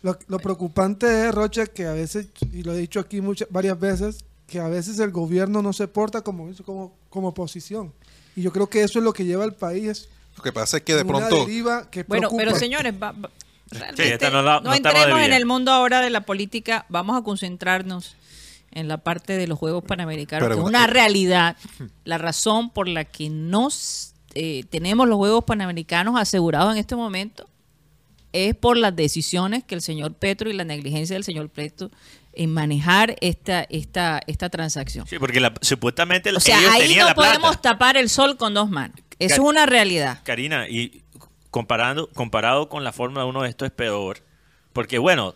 [0.02, 3.80] Lo, lo preocupante es, Rocha, que a veces, y lo he dicho aquí muchas, varias
[3.80, 7.92] veces, que a veces el gobierno no se porta como, como, como oposición.
[8.36, 10.08] Y yo creo que eso es lo que lleva al país.
[10.37, 12.42] Lo que pasa es que de una pronto deriva que Bueno, preocupa.
[12.44, 13.31] pero señores, va- va-
[13.70, 17.22] realmente no la- no, no entremos en el mundo ahora de la política, vamos a
[17.22, 18.16] concentrarnos
[18.72, 21.57] en la parte de los Juegos Panamericanos, Pero que es una- una realidad,
[22.05, 27.49] la razón por la que nos eh, tenemos los Juegos Panamericanos asegurados en este momento
[28.35, 31.90] es por las decisiones que el señor Petro y la negligencia del señor Petro
[32.37, 35.07] en manejar esta esta esta transacción.
[35.07, 37.61] Sí, porque la- supuestamente O sea, ellos ahí tenían no la podemos plata.
[37.62, 38.96] tapar el sol con dos manos.
[39.18, 40.20] Eso es una realidad.
[40.25, 41.03] Karina, y
[41.51, 44.18] comparando, comparado con la Fórmula 1, esto es peor.
[44.72, 45.35] Porque, bueno,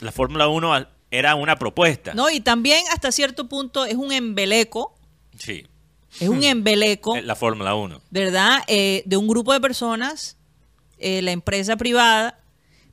[0.00, 2.12] la Fórmula 1 al- era una propuesta.
[2.14, 4.94] No, y también hasta cierto punto es un embeleco,
[5.38, 5.66] Sí,
[6.20, 8.00] es un embeleco, eh, la Fórmula 1.
[8.10, 8.62] ¿verdad?
[8.66, 10.36] Eh, de un grupo de personas,
[10.98, 12.38] eh, la empresa privada,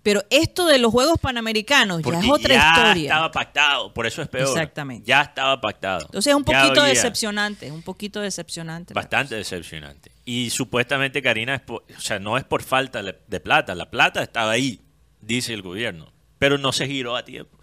[0.04, 3.10] pero esto de los Juegos Panamericanos Porque ya es otra ya historia.
[3.10, 4.48] estaba pactado, por eso es peor.
[4.48, 5.06] Exactamente.
[5.06, 6.06] Ya estaba pactado.
[6.06, 8.94] Entonces es un Ya poquito decepcionante, es un poquito decepcionante.
[8.94, 10.12] Bastante decepcionante.
[10.26, 13.76] Y supuestamente, Karina, es por- o sea, no es por falta de plata.
[13.76, 14.82] La plata estaba ahí,
[15.22, 16.12] dice el gobierno.
[16.38, 17.58] Pero no se giró a tiempo.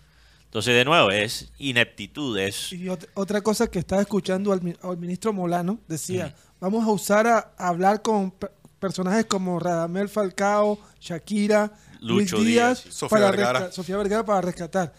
[0.44, 2.72] Entonces, de nuevo, es ineptitud, es...
[2.72, 6.90] Y ot- otra cosa que estaba escuchando al, mi- al ministro Molano, decía, vamos a
[6.90, 12.94] usar a, a hablar con pe- personajes como Radamel Falcao, Shakira, Lucho Luis Díaz, Díaz.
[12.94, 13.72] Sofía para Vergara.
[13.72, 14.92] Sofía Vergara para rescatar.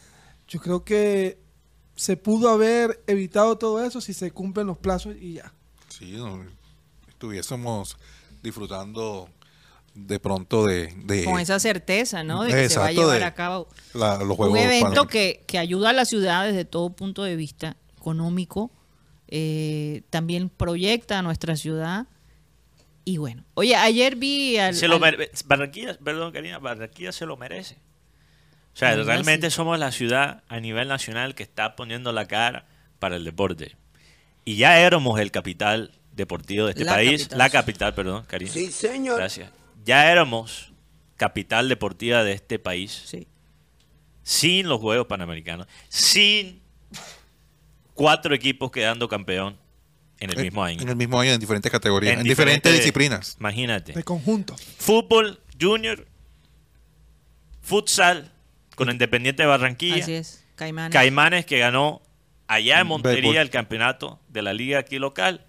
[0.48, 1.38] Yo creo que
[1.96, 5.52] se pudo haber evitado todo eso si se cumplen los plazos y ya.
[5.90, 6.46] sí, no,
[7.10, 7.98] estuviésemos
[8.44, 9.30] disfrutando
[9.96, 12.44] de pronto de, de Con esa certeza, ¿no?
[12.44, 15.58] De que se va a llevar a cabo la- los juegos un evento que, que
[15.58, 18.70] ayuda a la ciudad desde todo punto de vista económico,
[19.28, 22.06] eh, también proyecta a nuestra ciudad.
[23.10, 24.76] Y bueno, oye, ayer vi al...
[24.76, 27.76] Se lo al- Barranquilla, perdón, Karina, Barranquilla se lo merece.
[28.74, 29.56] O sea, realmente sí.
[29.56, 32.66] somos la ciudad a nivel nacional que está poniendo la cara
[33.00, 33.78] para el deporte.
[34.44, 37.22] Y ya éramos el capital deportivo de este La país.
[37.22, 37.38] capital.
[37.38, 38.52] La capital, perdón, Karina.
[38.52, 39.16] Sí, señor.
[39.20, 39.52] Gracias.
[39.86, 40.74] Ya éramos
[41.16, 43.26] capital deportiva de este país Sí.
[44.22, 46.62] sin los Juegos Panamericanos, sin
[47.94, 49.58] cuatro equipos quedando campeón
[50.20, 50.82] en el mismo año.
[50.82, 53.36] En el mismo año, en diferentes categorías, en, diferentes, disciplinas.
[53.40, 53.94] Imagínate.
[53.94, 54.56] De conjunto.
[54.78, 56.06] Fútbol junior,
[57.62, 58.32] futsal
[58.76, 60.94] con Independiente de Barranquilla, Así es, Caimanes.
[60.94, 62.02] Caimanes que ganó
[62.48, 63.38] allá en Montería Béisbol.
[63.38, 65.46] el campeonato de la liga aquí local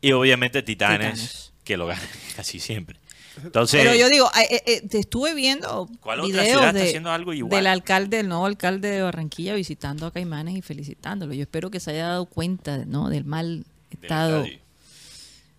[0.00, 1.52] y obviamente Titanes, Titanes.
[1.64, 2.04] que lo ganan
[2.36, 2.98] casi siempre.
[3.42, 6.88] Entonces, Pero yo digo, eh, eh, eh, te estuve viendo ¿Cuál otra ciudad está de-
[6.88, 7.50] haciendo algo igual?
[7.50, 11.32] del alcalde, el nuevo alcalde de Barranquilla visitando a Caimanes y felicitándolo.
[11.34, 13.08] Yo espero que se haya dado cuenta ¿no?
[13.10, 13.64] del mal
[14.02, 14.44] estado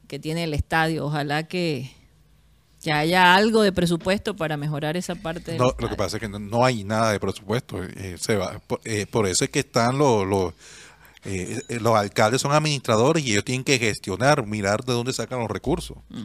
[0.08, 1.06] que tiene el estadio.
[1.06, 1.91] Ojalá que,
[2.82, 6.21] que haya algo de presupuesto para mejorar esa parte del No, lo que pasa es
[6.21, 7.84] que no, no hay nada de presupuesto.
[7.84, 10.54] eh, se va, por, eh, por eso es que están los, los,
[11.25, 15.39] eh, eh, los alcaldes, son administradores y ellos tienen que gestionar, mirar de dónde sacan
[15.39, 15.97] los recursos.
[16.10, 16.23] Mm.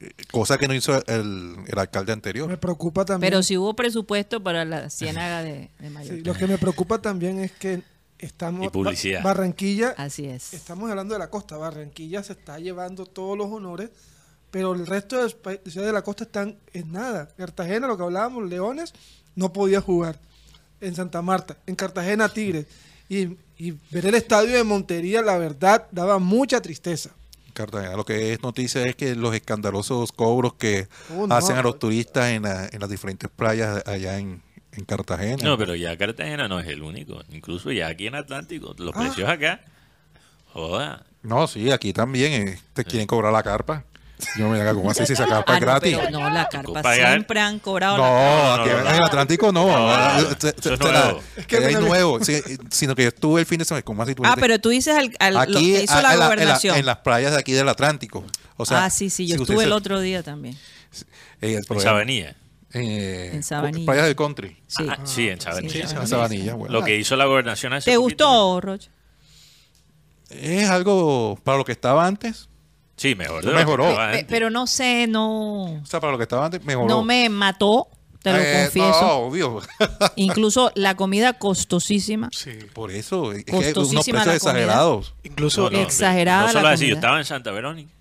[0.00, 2.48] Eh, Cosa que no hizo el, el alcalde anterior.
[2.48, 3.30] Me preocupa también.
[3.30, 6.16] Pero si hubo presupuesto para la ciénaga de, de Mayor.
[6.16, 7.82] Sí, lo que me preocupa también es que
[8.22, 8.66] estamos...
[8.66, 9.22] Y publicidad.
[9.22, 10.54] Ba- Barranquilla Así es.
[10.54, 11.56] Estamos hablando de la costa.
[11.56, 13.90] Barranquilla se está llevando todos los honores,
[14.50, 17.28] pero el resto de ciudades de la costa están en nada.
[17.36, 18.92] Cartagena, lo que hablábamos, Leones,
[19.34, 20.18] no podía jugar.
[20.80, 22.66] En Santa Marta, en Cartagena, Tigres.
[23.08, 27.10] Y, y ver el estadio de Montería, la verdad, daba mucha tristeza.
[27.52, 27.94] Cartagena.
[27.96, 31.34] Lo que es noticia es que los escandalosos cobros que Oh, no.
[31.34, 35.42] hacen a los turistas en, la- en las diferentes playas allá en, en Cartagena.
[35.42, 37.22] No, pero ya Cartagena no es el único.
[37.30, 39.00] Incluso ya aquí en Atlántico, los Ah.
[39.00, 39.60] precios acá.
[40.52, 41.04] Joda.
[41.22, 43.84] No, sí, aquí también eh, te quieren cobrar la carpa.
[44.38, 45.98] Yo me diga, ¿cómo así si esa carpa Ah, es gratis?
[46.12, 47.08] no, la carpa Pagar.
[47.10, 48.62] siempre han cobrado No, la carpa.
[48.62, 49.06] aquí no, no, en el no.
[49.06, 51.20] Atlántico no.
[51.36, 54.14] Es que es nuevo, sí, sino que yo estuve el fin de semana, ¿cómo así
[54.14, 56.76] tú Ah, pero tú dices al, al- lo que hizo a- la en en gobernación.
[56.76, 58.24] en las playas de aquí del Atlántico.
[58.56, 60.56] O sea, ah, sí, sí, yo si estuve el otro día también.
[61.40, 62.36] eh, el En Sabanilla.
[62.74, 63.86] Eh, En Sabanilla.
[63.86, 64.56] Playas del country.
[64.66, 64.86] Sí.
[64.88, 65.72] Ah, sí, en Sabanilla.
[65.72, 66.06] Sí, En Sabanilla.
[66.16, 66.72] Sabanilla, bueno.
[66.72, 68.26] Lo que hizo la gobernación hace ¿Te poquito.
[68.26, 68.90] gustó, Rocha?
[70.30, 72.48] Es algo para lo que estaba antes.
[72.96, 73.44] Sí, mejor.
[73.52, 73.98] Mejoró.
[73.98, 74.24] antes.
[74.28, 76.88] Pero no sé, no, O sea, para lo que estaba antes, mejoró.
[76.88, 77.88] no me mató,
[78.22, 79.00] te lo Eh, confieso.
[79.02, 79.60] No, obvio.
[80.16, 82.30] Incluso la comida costosísima.
[82.72, 84.62] Por eso, es que unos Costosísima precios la comida.
[84.64, 85.14] exagerados.
[85.24, 87.92] Incluso No, no, exagerada No solo la así, yo estaba en Santa Verónica.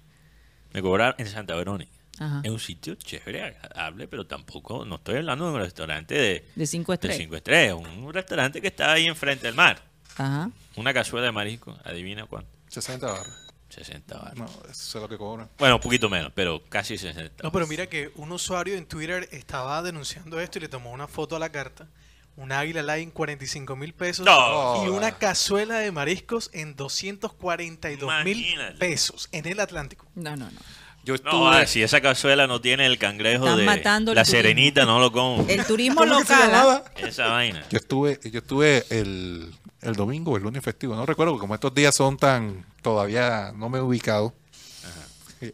[0.74, 1.92] Me cobraron en Santa Verónica.
[2.22, 2.42] Ajá.
[2.44, 6.68] Es un sitio chévere, agradable, pero tampoco, no estoy hablando de un restaurante de, De
[6.68, 7.18] cinco de estrellas.
[7.18, 9.82] cinco estrellas, un restaurante que está ahí enfrente del mar.
[10.18, 10.52] Ajá.
[10.76, 13.34] Una cazuela de marisco, adivina cuánto, 60 barras.
[13.70, 14.38] 60 baros.
[14.38, 15.50] No, eso es lo que cobran.
[15.58, 17.42] Bueno, un poquito menos, pero casi 60.
[17.44, 21.08] No, pero mira que un usuario en Twitter estaba denunciando esto y le tomó una
[21.08, 21.88] foto a la carta.
[22.36, 24.84] Un águila line 45 mil pesos No.
[24.86, 30.06] y una cazuela de mariscos en 242 mil pesos en el Atlántico.
[30.16, 30.60] No, no, no.
[31.04, 34.24] Yo No, ah, si esa cazuela no tiene el cangrejo Están de matando el la
[34.24, 34.38] turismo.
[34.38, 35.46] serenita, no lo como.
[35.50, 36.52] El turismo ¿Cómo que se local.
[36.54, 36.84] ¿ah?
[36.98, 37.64] Esa vaina.
[37.72, 41.74] yo estuve, yo estuve el, el domingo, el lunes festivo, no recuerdo, porque como estos
[41.74, 44.34] días son tan, todavía no me he ubicado.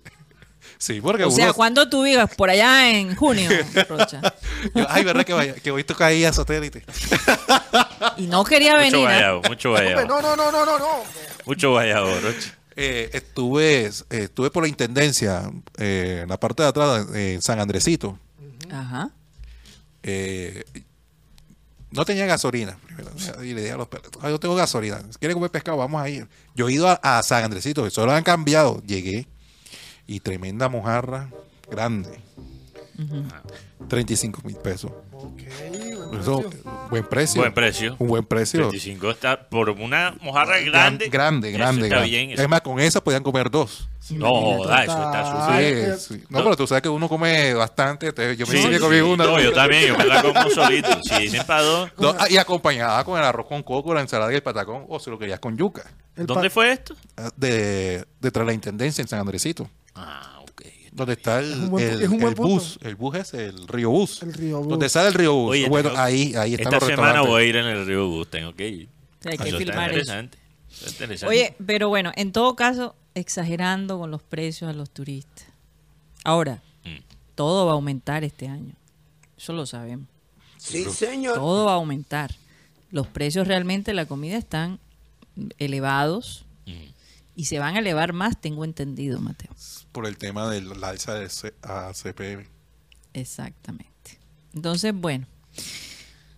[0.80, 2.30] Sí, porque O sea, ¿cuándo tú vivas?
[2.36, 3.50] Por allá en junio,
[3.90, 4.22] Rocha.
[4.76, 6.86] yo- ay, verdad que, vaya, que hoy toca ahí a satélite.
[8.18, 9.08] Y no quería Mucho venir.
[9.08, 9.42] ¿ah?
[9.50, 10.08] mucho Hombre, guayabo.
[10.08, 10.88] no, no, no, no, no, no.
[11.48, 12.52] Mucho guayabo, Roche.
[12.80, 17.60] Eh, estuve, eh, estuve por la intendencia, eh, en la parte de atrás, en San
[17.60, 18.20] Andresito.
[18.72, 19.10] Ajá.
[20.04, 20.64] Eh,
[21.90, 22.78] no tenía gasolina.
[22.86, 23.10] primero,
[23.44, 25.02] Y le dije a los perros, "Ah, yo tengo gasolina.
[25.10, 26.28] Si quieren comer pescado, vamos a ir.
[26.56, 28.82] Yo he ido a, a San Andresito, que solo han cambiado.
[28.86, 29.26] Llegué
[30.06, 31.30] y tremenda mojarra
[31.72, 32.20] grande.
[33.88, 34.92] 35 mil pesos.
[35.14, 35.42] Ok,
[36.10, 36.64] bueno, Eso, precio.
[36.90, 37.42] buen precio.
[37.42, 37.96] Buen precio.
[38.00, 38.62] Un buen precio.
[38.70, 41.10] 25 está por una mojarra Gran- grande.
[41.10, 41.82] grande, Eso grande.
[41.84, 42.10] Está grande.
[42.10, 42.32] bien.
[42.32, 43.88] Es más, con esa podían comer dos.
[44.12, 45.98] no, joda, eso está Ah, Sí, súper.
[46.00, 46.24] sí.
[46.30, 48.08] No, pero tú sabes que uno come bastante.
[48.08, 49.26] entonces yo me Sí, sí, comí una.
[49.26, 50.90] no, yo también, yo me la como solito.
[51.04, 51.92] Si dicen para dos.
[51.98, 55.00] No, ah, y acompañada con el arroz con coco, la ensalada y el patacón, o
[55.00, 55.84] si lo querías con yuca.
[56.16, 56.96] El ¿Dónde fue esto?
[57.18, 59.70] Ah, De, detrás de la intendencia en San Andresito.
[59.94, 60.37] Ah.
[60.98, 62.54] Donde está el, Es un buen pu- el- es un buen el punto.
[62.54, 62.80] bus.
[62.82, 64.22] El bus es el río bus.
[64.24, 64.68] El río bus.
[64.68, 65.52] Donde sale el río bus.
[65.52, 68.08] Oye, bueno, tengo- ahí, ahí están Esta los semana voy a ir en el Río
[68.10, 68.90] Bus, tengo que ir.
[69.26, 70.00] Hay que Eso está filmar eso.
[70.00, 70.38] interesante.
[70.70, 71.36] Está interesante.
[71.36, 75.48] Oye, pero bueno, en todo caso, exagerando con los precios a los turistas.
[76.24, 76.98] Ahora, Mm.
[77.36, 78.74] todo va a aumentar este año.
[79.38, 80.08] Eso lo sabemos.
[80.58, 81.36] Sí, señor.
[81.36, 82.32] Todo va a aumentar.
[82.92, 84.80] Los precios realmente de la comida están
[85.60, 86.72] elevados Mm.
[87.38, 89.52] Y se van a elevar más, tengo entendido, Mateo.
[89.92, 91.30] Por el tema de la alza de
[91.62, 92.48] a CPM.
[93.14, 94.18] Exactamente.
[94.56, 95.28] Entonces, bueno,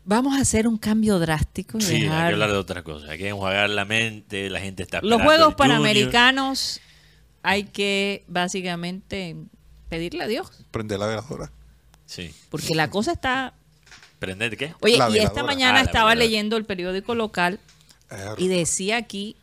[0.03, 1.77] vamos a hacer un cambio drástico.
[1.77, 3.11] y Sí, hay que hablar de otra cosa.
[3.11, 5.55] Hay que enjuagar la mente, la gente está Los Juegos.
[5.55, 6.81] Panamericanos
[7.43, 9.37] hay que básicamente
[9.87, 11.49] pedirle a Dios, Prender la veladora.
[12.05, 12.29] Sí.
[12.49, 13.53] porque la cosa está...
[14.19, 14.73] ¿Prender qué?
[14.81, 17.61] Oye, La y esta mañana Ah, estaba leyendo el periódico local
[18.37, 19.37] y decía aquí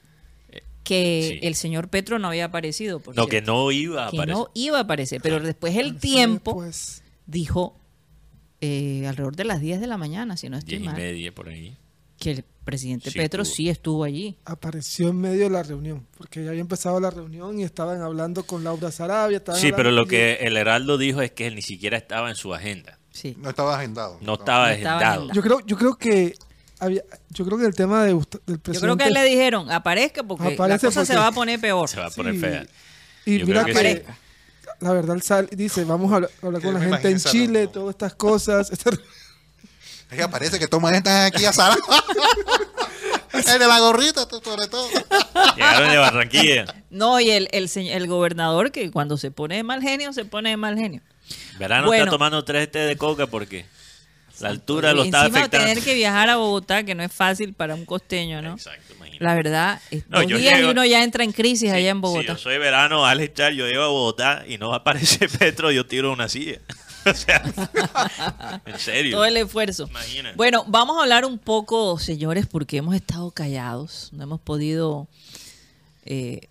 [0.87, 1.47] que Sí.
[1.47, 3.01] el señor Petro no había aparecido.
[3.01, 4.37] por No, que no iba a Que aparecer.
[4.37, 7.77] no iba a aparecer, pero después el tiempo Pues, dijo
[8.61, 11.33] eh, alrededor de las 10 de la mañana, si no estoy Diez y mal, media
[11.33, 11.77] por ahí.
[12.19, 13.55] que el presidente Sí Petro estuvo.
[13.57, 14.37] sí estuvo allí.
[14.45, 18.45] apareció en medio de la reunión, porque ya había empezado la reunión y estaban hablando
[18.45, 19.43] con Laura Sarabia.
[19.57, 22.55] Sí, pero lo que el Heraldo dijo es que él ni siquiera estaba en su
[22.55, 22.99] agenda.
[23.11, 23.35] Sí.
[23.41, 24.19] no estaba agendado.
[24.23, 25.05] No estaba No estaba agendado.
[25.25, 25.33] agendado.
[25.35, 26.35] Yo creo, yo creo que
[26.79, 28.81] había, yo creo que el tema de, del Yo presidente.
[28.81, 31.89] creo que le dijeron, aparezca porque la Aparece cosa se va a poner peor.
[31.89, 32.41] Se va a poner Sí.
[32.41, 32.67] fea.
[33.25, 34.13] Y Yo mira que, que sí.
[34.81, 37.91] la verdad sal- dice, vamos a hablar, hablar Que con la gente en Chile, todas
[37.95, 38.71] estas cosas.
[38.71, 38.91] Esta-
[40.11, 41.77] Ella parece que toma están aquí a Sara.
[43.33, 44.89] el de la gorrita, sobre todo.
[45.57, 46.65] Llegaron de Barranquilla.
[46.91, 50.51] No, y el, el, el gobernador que cuando se pone de mal genio, se pone
[50.51, 51.01] de mal genio.
[51.59, 52.05] Verano Bueno.
[52.05, 53.67] está tomando tres té de coca porque
[54.41, 55.67] la altura lo Y está encima afectando.
[55.67, 58.53] tener que viajar a Bogotá, que no es fácil para un costeño, ¿no?
[58.55, 59.25] Exacto, imagínate.
[59.25, 61.97] La verdad, No, dos días y llego- uno ya entra en crisis Sí, allá en
[61.97, 62.27] Si Bogotá.
[62.35, 66.13] yo soy verano, Alex Char, yo llego a Bogotá y no aparece Petro, yo tiro
[66.13, 66.61] una silla.
[67.07, 67.43] o sea,
[68.67, 69.17] en serio.
[69.17, 69.87] Todo el esfuerzo.
[69.89, 70.37] Imagínate.
[70.37, 75.09] Bueno, vamos a hablar un poco, señores, porque hemos estado callados, no hemos podido
[76.05, 76.49] eh,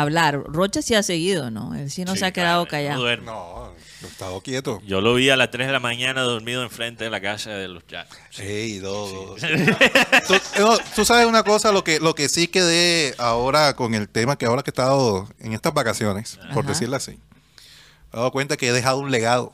[0.00, 0.42] hablar.
[0.46, 1.74] Rocha sí ha seguido, ¿no?
[1.74, 3.22] Él sí no Sí, se ha quedado claro, no callado.
[3.22, 4.80] No, he estado quieto.
[4.86, 7.68] Yo lo vi a las 3 de la mañana dormido enfrente de la casa de
[7.68, 8.16] los chats.
[8.38, 9.40] Ey, dos.
[10.26, 14.08] tú, no, tú sabes una cosa, lo que, lo que sí quedé ahora con el
[14.08, 17.18] tema que ahora que he estado en estas vacaciones, por decirlo así, me
[18.12, 19.52] he dado cuenta que he dejado un legado.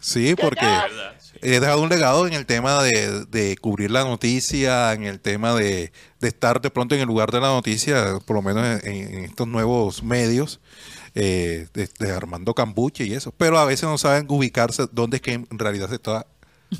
[0.00, 1.13] Sí, porque ¿Verdad?
[1.13, 1.13] Sí.
[1.44, 5.54] He dejado un legado en el tema de, de cubrir la noticia, en el tema
[5.54, 9.14] de, de estar de pronto en el lugar de la noticia, por lo menos en,
[9.14, 10.60] en estos nuevos medios,
[11.14, 13.32] eh, de, de Armando Cambuche y eso.
[13.36, 16.26] Pero a veces no saben ubicarse dónde es que en realidad se está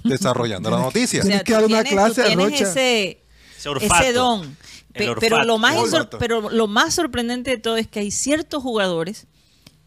[0.02, 1.20] desarrollando la noticia.
[1.20, 2.70] O sea, Tienes que dar una clase tú a tienes Rocha.
[2.70, 3.22] ese,
[3.58, 4.02] Ese olfato.
[4.02, 4.56] ese don.
[4.92, 5.76] Pe- pero lo más
[6.18, 9.26] pero lo sorprendente de todo es que hay ciertos jugadores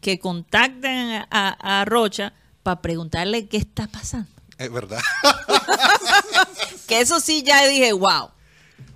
[0.00, 4.28] que contactan a Rocha para preguntarle qué está pasando.
[4.58, 5.00] Es verdad.
[6.86, 8.30] Que eso sí ya dije, wow.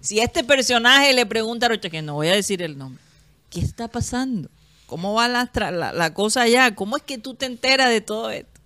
[0.00, 3.02] Si este personaje le pregunta a Rocha, que no voy a decir el nombre,
[3.50, 4.48] ¿qué está pasando?
[4.86, 6.74] ¿Cómo va la, tra- la, la cosa allá?
[6.74, 8.60] ¿Cómo es que tú te enteras de todo esto?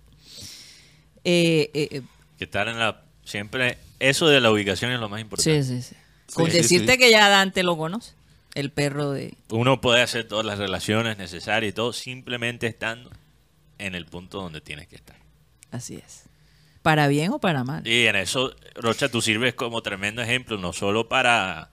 [1.25, 2.01] Eh, eh, eh,
[2.37, 3.03] Que estar en la...
[3.25, 3.77] Siempre...
[3.99, 5.63] Eso de la ubicación es lo más importante.
[5.63, 5.95] sí, sí, sí.
[6.33, 6.97] Con sí, decirte sí.
[6.99, 8.13] que ya Dante lo conoce,
[8.53, 9.33] el perro de...
[9.49, 13.09] Uno puede hacer todas las relaciones necesarias y todo simplemente estando
[13.77, 15.17] en el punto donde tienes que estar.
[15.71, 16.23] Así es.
[16.81, 17.85] Para bien o para mal.
[17.87, 21.71] Y en eso, Rocha, tú sirves como tremendo ejemplo, no solo para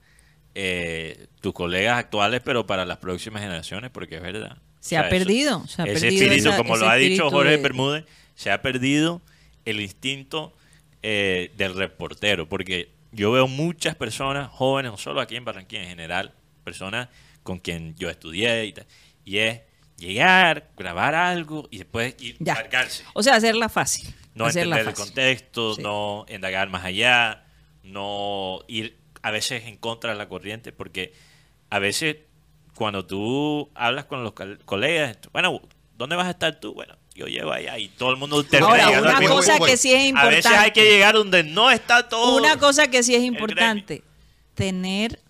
[0.55, 4.59] eh, tus colegas actuales, pero para las próximas generaciones, porque es verdad.
[4.81, 7.53] Se ha perdido, se ha ese perdido espíritu, esa- como ese lo ha dicho Jorge
[7.53, 9.21] de- Bermúdez, se ha perdido
[9.65, 10.53] el instinto
[11.03, 15.89] eh, del reportero, porque yo veo muchas personas jóvenes, no solo aquí en Barranquilla, en
[15.89, 16.33] general,
[16.65, 17.09] personas
[17.43, 18.87] con quien yo estudié y tal,
[19.25, 19.61] y es
[19.99, 22.55] llegar, grabar algo y después ir Ya.
[22.55, 23.05] cargarse.
[23.15, 24.15] O sea, hacerla fácil.
[24.35, 25.82] No hacerla entender el contexto, Sí.
[25.82, 27.45] no indagar más allá,
[27.82, 31.12] no ir a veces en contra de la corriente, porque
[31.70, 32.16] a veces
[32.74, 34.32] cuando tú hablas con los
[34.64, 35.61] colegas, bueno,
[35.97, 36.74] ¿dónde vas a estar tú?
[36.74, 39.59] Bueno, yo llego allá y todo el mundo termina Ahora, llegando al una mismo cosa
[39.61, 40.37] que sí es A importante.
[40.37, 42.37] veces hay que llegar donde no está todo.
[42.37, 44.03] Una cosa que sí es importante,
[44.55, 45.20] tener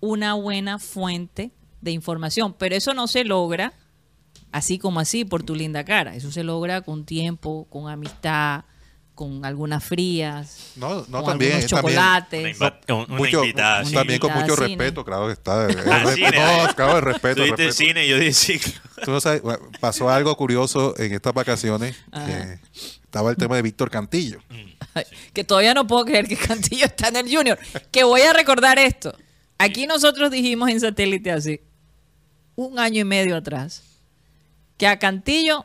[0.00, 1.50] una buena fuente
[1.80, 3.72] de información, pero eso no se logra
[4.52, 8.64] así como así por tu linda cara, eso se logra con tiempo, con amistad,
[9.14, 11.98] con algunas frías, No, no, con también, algunos también.
[11.98, 12.58] Una, chocolates.
[12.60, 13.80] inva- un- una Mucho- invitada.
[13.80, 13.94] Una sí.
[13.94, 15.66] también con mucho respeto, claro que está.
[15.66, 16.68] El respeto- cine, no, eh.
[16.74, 17.34] claro, el respeto.
[17.44, 17.72] Tú respeto.
[17.72, 18.72] cine, yo di ciclo.
[19.04, 21.94] Tú no sabes, bueno, pasó algo curioso en estas vacaciones.
[22.10, 22.58] Que
[23.04, 24.38] estaba el tema de Víctor Cantillo.
[24.94, 27.58] Ay, que todavía no puedo creer que Cantillo está en el Junior.
[27.90, 29.14] Que voy a recordar esto.
[29.58, 31.62] Aquí nosotros dijimos en satélite hace
[32.56, 33.82] un año y medio atrás
[34.82, 35.64] que a Cantillo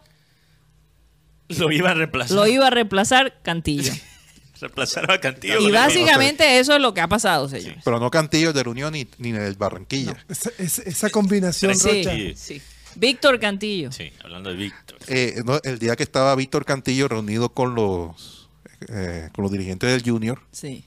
[1.50, 2.36] Lo iba a reemplazar.
[2.38, 3.92] lo iba a reemplazar Cantillo.
[4.62, 5.60] Reemplazaron a Cantillo.
[5.60, 7.82] Y básicamente eso es lo que ha pasado, señores.
[7.84, 10.16] Pero no Cantillo de la Unión ni, ni del Barranquilla.
[10.30, 12.12] Esa, esa- esa combinación, Sí, Rocha.
[12.16, 12.34] Sí.
[12.36, 12.62] sí.
[12.96, 13.92] Víctor Cantillo.
[13.92, 14.98] Sí, hablando de Víctor.
[15.08, 18.50] Eh, no, el día que estaba Víctor Cantillo reunido con los
[18.90, 20.86] eh, con los dirigentes del Junior, Sí.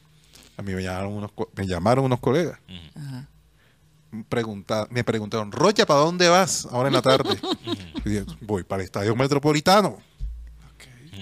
[0.56, 2.60] a mí me llamaron unos, me llamaron unos colegas.
[2.96, 3.28] Ajá.
[4.28, 7.38] Pregunta- me preguntaron, Rocha, ¿para dónde vas ahora en la tarde?
[8.04, 9.98] Y yo, Voy para el Estadio Metropolitano.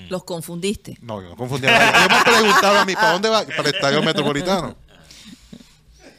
[0.08, 0.96] Los confundiste.
[1.02, 1.70] No, yo no confundía.
[1.70, 2.08] nada.
[2.08, 3.44] Yo me preguntaba a mí, ¿para dónde vas?
[3.44, 4.76] Para el Estadio Metropolitano.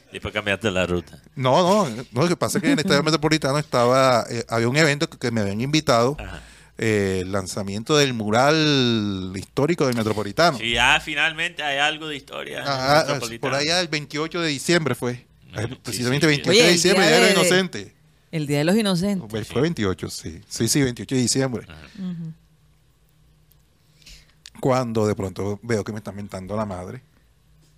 [0.09, 1.19] Y después cambiaste la ruta.
[1.35, 4.67] No, no, no, lo que pasa es que en el Estadio Metropolitano estaba, eh, había
[4.67, 6.41] un evento que, que me habían invitado, Ajá.
[6.77, 10.57] eh, el lanzamiento del mural histórico del Metropolitano.
[10.57, 12.57] Sí, ya finalmente hay algo de historia.
[12.57, 13.39] en el Ajá, Metropolitano.
[13.51, 15.25] por allá el 28 de diciembre fue.
[15.55, 17.91] Sí, Precisamente sí, 28 Oye, de el diciembre, día Día de de- los Inocentes.
[18.31, 19.47] El Día de los Inocentes.
[19.47, 20.41] Fue 28, sí.
[20.47, 21.67] Sí, sí, 28 de diciembre.
[24.59, 27.01] Cuando de pronto veo que me están mentando la madre.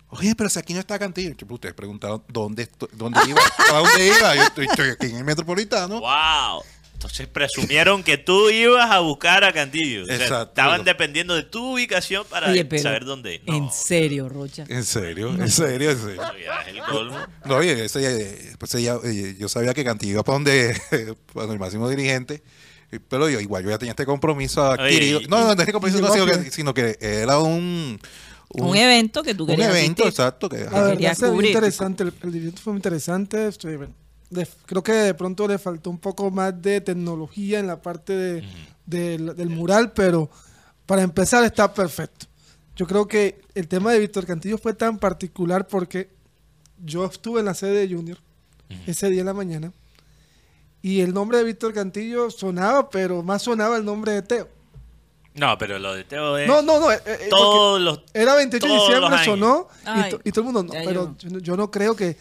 [0.08, 1.34] Oye, pero si aquí no está Cantillo.
[1.36, 3.40] Pues, Ustedes preguntaron dónde, estoy- dónde iba.
[3.72, 4.34] ¿A dónde iba?
[4.36, 6.00] Yo estoy, estoy aquí en el Metropolitano.
[6.00, 6.62] ¡Wow!
[7.02, 10.04] Entonces presumieron que tú ibas a buscar a Cantillo.
[10.04, 10.48] O sea, Exacto.
[10.60, 13.42] estaban dependiendo de tu ubicación para Oye, pero saber dónde.
[13.46, 14.64] No, En serio, Rocha.
[14.68, 15.30] ¿En serio?
[15.34, 15.90] ¿En serio?
[15.90, 16.22] ¿En serio?
[16.68, 17.18] el colmo.
[17.44, 20.80] No, oye, ese, eh, pues, ella- eh, yo sabía que Cantillo iba para donde,
[21.34, 22.42] para el máximo dirigente,
[22.92, 25.18] eh, pero yo igual yo ya tenía este compromiso adquirido.
[25.18, 26.50] Oye, y- no, no, no que compromiso, no, sino, que, pie.
[26.50, 27.98] sino que era un...
[28.54, 30.08] Un, evento que tú un querías evento, asistir.
[30.24, 30.48] exacto.
[30.50, 33.48] Que, La verdad interesante, el, el evento fue muy interesante.
[33.48, 33.94] estoy- bueno,
[34.66, 38.44] creo que de pronto le faltó un poco más de tecnología en la parte de-
[38.86, 40.30] del, del mural, pero
[40.86, 42.26] para empezar está perfecto.
[42.76, 46.10] Yo creo que el tema de Víctor Cantillo fue tan particular porque
[46.84, 48.18] yo estuve en la sede de Junior
[48.86, 49.72] ese día en la mañana
[50.80, 54.48] y el nombre de Víctor Cantillo sonaba, pero más sonaba el nombre de Teo.
[55.34, 56.48] No, pero lo de Teo es.
[56.48, 56.90] No, no, no.
[56.92, 58.00] eh, eh, todos los.
[58.12, 61.28] era 28 de diciembre, sonó y, Ay, to- y todo el mundo, no, pero yo
[61.28, 62.16] yo, no- yo no creo que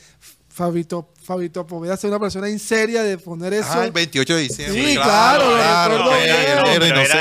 [0.54, 3.70] Fabito, Fabito Poveda sea una persona inseria de poner eso.
[3.72, 4.86] Ah, el 28 de diciembre.
[4.86, 5.98] Sí, claro, claro.
[5.98, 6.16] recuerdo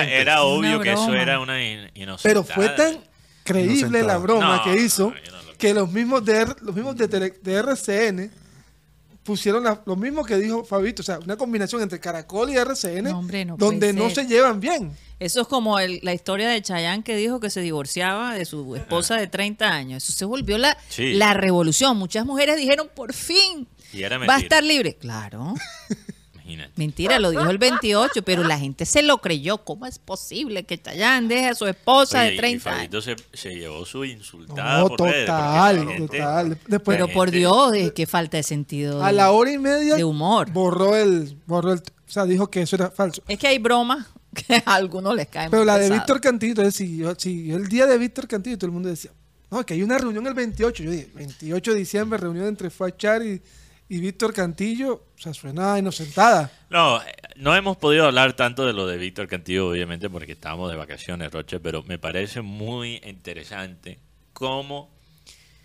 [0.09, 2.22] era- obvio que eso era una in- inocentada.
[2.22, 3.01] pero fue tan
[3.45, 4.07] creíble Inocentada.
[4.07, 6.74] la broma No, que hizo no, yo no lo que los mismos de, R- los
[6.74, 8.31] mismos de, tele- de RCN
[9.22, 13.11] pusieron la- lo mismo que dijo Fabito, o sea, una combinación entre Caracol y RCN
[13.11, 14.24] No, hombre, no donde no ser.
[14.24, 14.97] se llevan bien.
[15.20, 18.74] Eso es como el- la historia de Chayanne que dijo que se divorciaba de su
[18.74, 20.02] esposa de 30 años.
[20.02, 21.12] Eso se volvió la, Sí.
[21.12, 21.96] la revolución.
[21.98, 24.94] Muchas mujeres dijeron, por fin, Y era va a estar libre.
[24.94, 25.54] Claro,
[26.34, 26.72] Imagínate.
[26.76, 29.58] mentira, lo dijo el 28, pero la gente se lo creyó.
[29.58, 32.78] ¿Cómo es posible que Chayanne deje a su esposa Oye, de y 30 años?
[32.78, 36.58] Fabito se, se llevó su insultada No, por total, gente- total.
[36.66, 39.04] Después, Pero por Dios, es que falta de sentido.
[39.04, 40.50] a la hora y media de humor.
[40.50, 43.22] borró el, borró el, o sea, dijo que eso era falso.
[43.28, 45.91] Es que hay bromas que a algunos les caen Pero muy la de.
[45.91, 49.11] Víctor Cantillo, entonces siguió, siguió el día de Víctor Cantillo, todo el mundo decía,
[49.51, 50.83] no, que hay una reunión el 28.
[50.83, 53.43] Yo dije, 28 de diciembre, reunión entre Fachar y,
[53.89, 56.51] y Víctor Cantillo, o sea, suena inocentada.
[56.70, 60.70] No, eh, no hemos podido hablar tanto de lo de Víctor Cantillo, obviamente, porque estábamos
[60.70, 63.99] de vacaciones, Roche, pero me parece muy interesante
[64.33, 64.91] cómo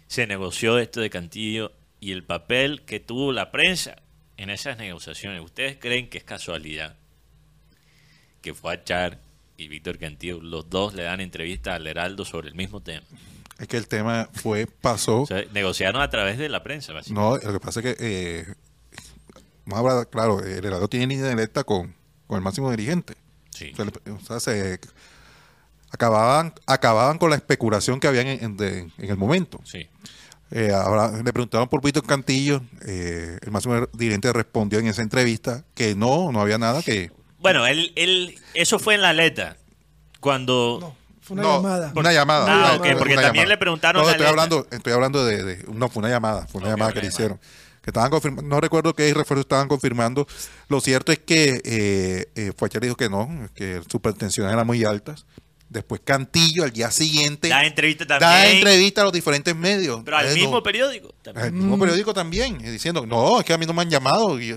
[0.08, 3.98] se negoció esto de Cantillo y el papel que tuvo la prensa
[4.38, 5.44] en esas negociaciones.
[5.44, 6.96] ¿Ustedes creen que es casualidad
[8.46, 9.18] que fue a Char
[9.58, 13.02] y Víctor Cantillo, los dos le dan entrevista al Heraldo sobre el mismo tema?
[13.58, 15.22] Es que el tema fue, pasó.
[15.22, 17.44] O sea, negociaron a través de la prensa, básicamente.
[17.46, 18.46] No, lo que pasa es que, eh,
[19.72, 21.96] hablar, claro, el Heraldo tiene línea directa con,
[22.28, 23.16] con el máximo dirigente.
[23.50, 23.72] Sí.
[23.74, 24.80] O sea, le- o sea, se
[25.90, 29.60] acababan, acababan con la especulación que había en, en- de- en el momento.
[29.64, 29.88] Sí.
[30.52, 35.64] Eh, ahora le preguntaron por Víctor Cantillo, eh, el máximo dirigente respondió en esa entrevista
[35.74, 37.12] que no, no había nada que...
[37.46, 39.58] Bueno, él, él, eso fue en la aleta.
[40.20, 41.92] Cuando No, fue una No, llamada.
[41.96, 42.46] Una llamada.
[42.48, 43.28] Ah, una porque llamada.
[43.28, 46.48] también le preguntaron No, a estoy hablando, estoy hablando de, de- No, fue una llamada.
[46.48, 47.40] Fue una llamada que le hicieron.
[47.82, 48.50] Que estaban confirmando.
[48.50, 50.26] No recuerdo qué refuerzo estaban confirmando.
[50.70, 55.26] Lo cierto es que eh, eh, dijo que no, que sus pretensiones eran muy altas.
[55.70, 58.30] Después Cantillo al día siguiente da entrevista también.
[58.32, 60.02] da entrevista a los diferentes medios.
[60.06, 61.14] Pero al Eh, mismo no, periódico.
[61.22, 61.46] también.
[61.46, 64.40] al mismo periódico también, eh, diciendo, no, es que a mí no me han llamado.
[64.40, 64.56] y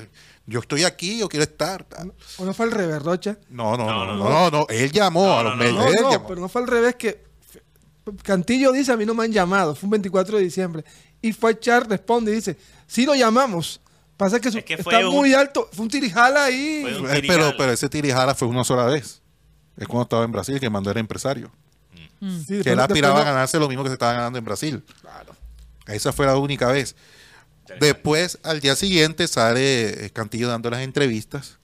[0.49, 1.85] yo, estoy aquí, yo quiero estar.
[1.85, 2.13] tal.
[2.39, 3.39] ¿O no fue al revés, Rocha?
[3.51, 5.75] No, no, No, no, no, no, no, no, Él llamó No, a los medios.
[5.77, 6.27] No, él no, llamó.
[6.27, 7.23] pero no fue al revés que
[8.23, 10.85] Cantillo dice a mí no me han llamado, fue un 24 de diciembre.
[11.21, 13.81] Y fue Char responde y dice, sí lo llamamos.
[14.17, 16.83] Pasa que, su- Es que fue está un- muy alto, fue un tirijala ahí.
[16.85, 17.45] Un- Eh, tirijala.
[17.45, 19.21] pero, pero ese tirijala fue una sola vez.
[19.77, 21.53] Es cuando estaba en Brasil que mandó era empresario.
[22.47, 24.83] Sí, Que él aspiraba a ganarse lo mismo que se estaba ganando en Brasil.
[25.87, 26.97] Esa fue la única vez.
[27.81, 31.59] Después, al día siguiente, sale eh, Cantillo dando las entrevistas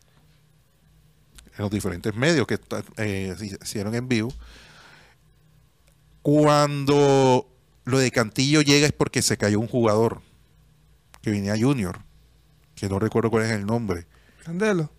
[1.56, 2.58] en los diferentes medios que
[2.98, 4.32] eh, hicieron en vivo.
[6.22, 7.46] Cuando
[7.84, 10.22] lo de Cantillo llega es porque se cayó un jugador
[11.20, 11.98] que venía Junior,
[12.74, 14.06] que no recuerdo cuál es el nombre.
[14.44, 14.90] Candelo,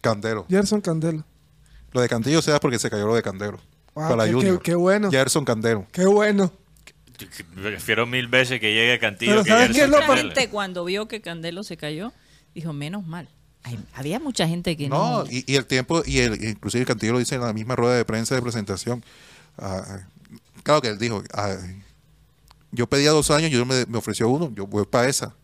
[0.00, 0.46] Candelo.
[0.48, 1.24] Gerson Candelo.
[1.92, 3.58] Lo de Cantillo se da porque se cayó lo de Candelo.
[3.94, 4.58] Wow, para qué- Junior.
[4.58, 5.10] qué- qué bueno.
[5.10, 5.86] Gerson Candelo.
[5.92, 6.52] Qué bueno.
[7.54, 11.08] Prefiero mil veces que llegue Cantillo Pero que ¿sabes qué es lo gente cuando vio
[11.08, 12.12] que Candelo se cayó,
[12.54, 13.28] dijo, menos mal.
[13.64, 15.24] Ay, había mucha gente que no...
[15.24, 17.96] No, y, y el tiempo, y el, inclusive Cantillo lo dice en la misma rueda
[17.96, 19.04] de prensa de presentación.
[19.58, 20.08] ah, ah,
[20.62, 21.56] claro que él dijo, ah,
[22.70, 25.34] yo pedía dos años, yo me, me ofreció uno, yo voy para esa,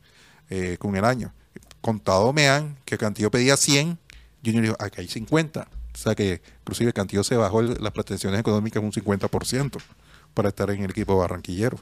[0.50, 1.32] eh, con el año.
[1.80, 3.98] Contado me han que Cantillo pedía 100,
[4.44, 5.66] Junior dijo, aquí hay 50.
[5.94, 9.78] O sea que inclusive Cantillo se bajó el- las pretensiones económicas un 50%
[10.34, 11.78] para estar en el equipo barranquillero.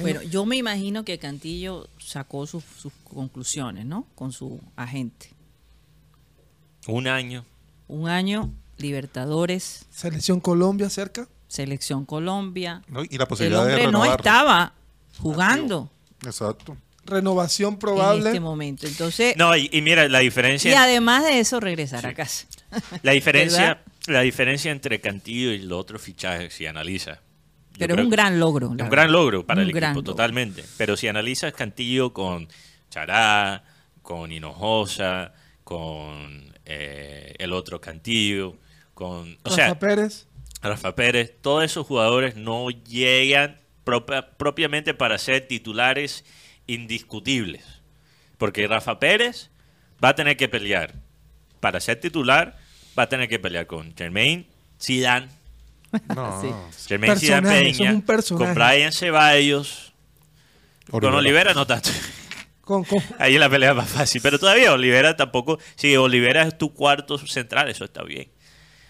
[0.00, 4.06] Bueno, yo me imagino que Cantillo sacó sus, sus conclusiones, ¿no?
[4.14, 5.30] Con su agente.
[6.86, 7.44] Un año.
[7.88, 11.28] Un año, Libertadores, Selección Colombia cerca.
[11.48, 12.82] Selección Colombia.
[12.86, 13.02] ¿no?
[13.02, 14.20] Y la El posibilidad de hombre no renovar.
[14.20, 14.74] estaba
[15.18, 15.90] jugando
[16.24, 16.76] Exacto.
[17.04, 18.26] Renovación en probable.
[18.28, 18.86] este momento.
[18.86, 22.46] Entonces, No, y, y mira, la y diferencia, además de eso, regresar a casa.
[23.02, 27.18] la diferencia, la diferencia entre Cantillo y los otros fichajes, si analiza.
[27.80, 28.66] Pero es un gran logro.
[28.76, 30.02] Es un gran logro para Un el equipo, logro.
[30.02, 30.64] totalmente.
[30.76, 32.48] Pero si analizas Cantillo con
[32.90, 33.64] Chará,
[34.02, 35.32] con Hinojosa,
[35.64, 38.56] con eh, el otro Cantillo,
[38.94, 39.32] con...
[39.42, 40.26] O Rafa sea, Pérez.
[40.62, 46.24] Rafa Pérez, todos esos jugadores no llegan propia- propiamente para ser titulares
[46.66, 47.64] indiscutibles.
[48.38, 49.50] Porque Rafa Pérez
[50.02, 50.94] va a tener que pelear.
[51.60, 52.58] Para ser titular,
[52.98, 54.46] va a tener que pelear con Jermaine
[54.80, 55.28] Zidane,
[56.14, 56.48] No, Sí.
[56.48, 58.44] Eso es Peña, un personaje.
[58.44, 59.92] con Brian Ceballos,
[60.90, 61.90] con Olivera no tanto.
[62.60, 64.22] Con, con- Ahí la pelea es más fácil.
[64.22, 65.58] Pero todavía Olivera tampoco.
[65.74, 68.28] Si Olivera es tu cuarto central, eso está bien.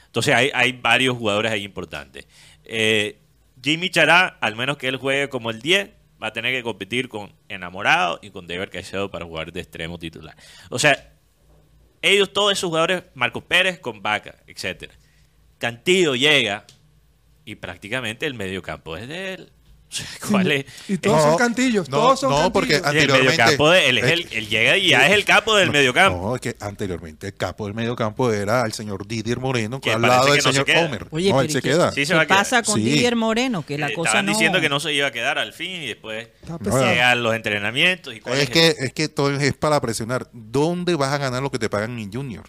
[0.05, 2.27] Entonces hay, hay varios jugadores ahí importantes.
[2.65, 3.19] Eh,
[3.63, 5.89] Jimmy Chará, al menos que él juegue como el 10,
[6.23, 9.99] va a tener que competir con Enamorado y con Deber Caicedo para jugar de extremo
[9.99, 10.37] titular.
[10.69, 11.13] O sea,
[12.03, 14.93] ellos, todos esos jugadores, Marcos Pérez con Vaca, etcétera.
[15.57, 16.67] Cantillo llega
[17.51, 19.53] y prácticamente el mediocampo es de él.
[20.31, 20.67] ¿cuál es?
[20.87, 21.89] y todos No, son cantillos.
[21.89, 24.91] no, todos son no, porque el anteriormente- mediocampo, de- él, es el, él llega y
[24.91, 26.29] ya es el capo del No, mediocampo.
[26.29, 30.03] No, es que anteriormente el capo del mediocampo era el señor Didier Moreno, Que al
[30.03, 30.85] lado que del no se señor queda.
[30.87, 31.07] Homer.
[31.11, 31.91] Oye, no, él pero se ¿y qué- queda.
[31.91, 32.39] Sí, se ¿Qué va a quedar.
[32.39, 32.85] pasa con Sí.
[32.85, 33.67] Didier Moreno?
[33.67, 34.33] Que la Eh, cosa Estaban no...
[34.33, 36.29] diciendo que no se iba a quedar al fin y después
[36.63, 38.15] llegan los entrenamientos.
[38.15, 40.29] Y cuál Es es que, el- es que todo es para presionar.
[40.33, 42.45] ¿Dónde vas a ganar lo que te pagan en Junior?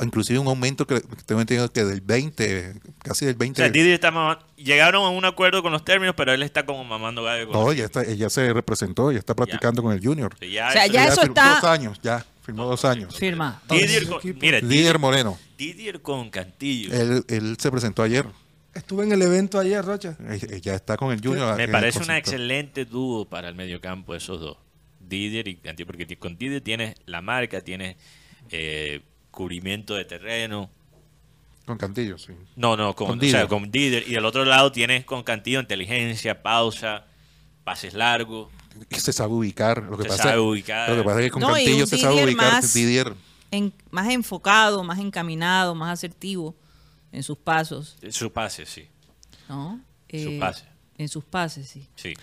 [0.00, 3.62] Inclusive un aumento que tengo entendido que del 20, casi del o 20.
[3.62, 6.84] sea, Didi está mama- llegaron a un acuerdo con los términos, pero él está como
[6.84, 7.46] mamando gallo.
[7.50, 10.36] no, ya está, ella se representó, ya está practicando con el Junior.
[10.38, 13.16] Sí, ya O sea, eso- ya eso firmó está- Dos años, ya, firmó dos años.
[13.16, 13.62] Firma.
[13.70, 16.92] Didier con, mira, Didier, Moreno, Didier con Cantillo.
[16.94, 18.26] él, él se presentó ayer.
[18.74, 20.18] Estuve en el evento ayer, Rocha.
[20.28, 21.56] Eh, Ya está con el Junior.
[21.56, 22.18] Me parece concepto.
[22.18, 24.58] excelente dúo para el mediocampo esos dos.
[25.00, 27.96] Didier y Cantillo, porque con Didier tienes la marca, tienes
[28.50, 29.00] eh,
[29.36, 30.70] cubrimiento de terreno.
[31.66, 32.32] Con Cantillo, sí.
[32.56, 33.48] No, no, con, Con o sea, Didier.
[33.48, 34.08] con Didier.
[34.08, 37.04] Y del otro lado tienes con Cantillo inteligencia, pausa,
[37.64, 38.50] pases largos.
[38.88, 39.82] Que se sabe ubicar.
[39.82, 40.88] Lo que, Se pasa, sabe ubicar.
[40.90, 42.52] lo que pasa es que con No, Cantillo se sabe ubicar.
[42.54, 43.14] más- Didier,
[43.50, 46.56] En- más enfocado, más encaminado, más asertivo
[47.12, 48.88] en sus pasos, Su pase, sí.
[49.48, 49.80] ¿no?
[50.08, 50.64] Eh, pase.
[50.98, 51.86] En sus pases, sí.
[51.94, 52.14] Sí.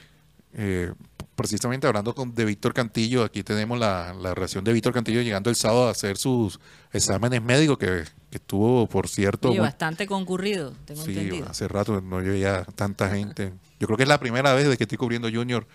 [0.53, 0.91] eh,
[1.35, 5.49] precisamente hablando con, de Víctor Cantillo, aquí tenemos la, la reacción de Víctor Cantillo llegando
[5.49, 6.59] el sábado a hacer sus
[6.91, 11.47] exámenes médicos, que, que estuvo, por cierto, Oye, muy- bastante concurrido, tengo Sí, entendido.
[11.49, 13.53] hace rato no veía tanta gente.
[13.79, 15.65] Yo creo que es la primera vez desde que estoy cubriendo Junior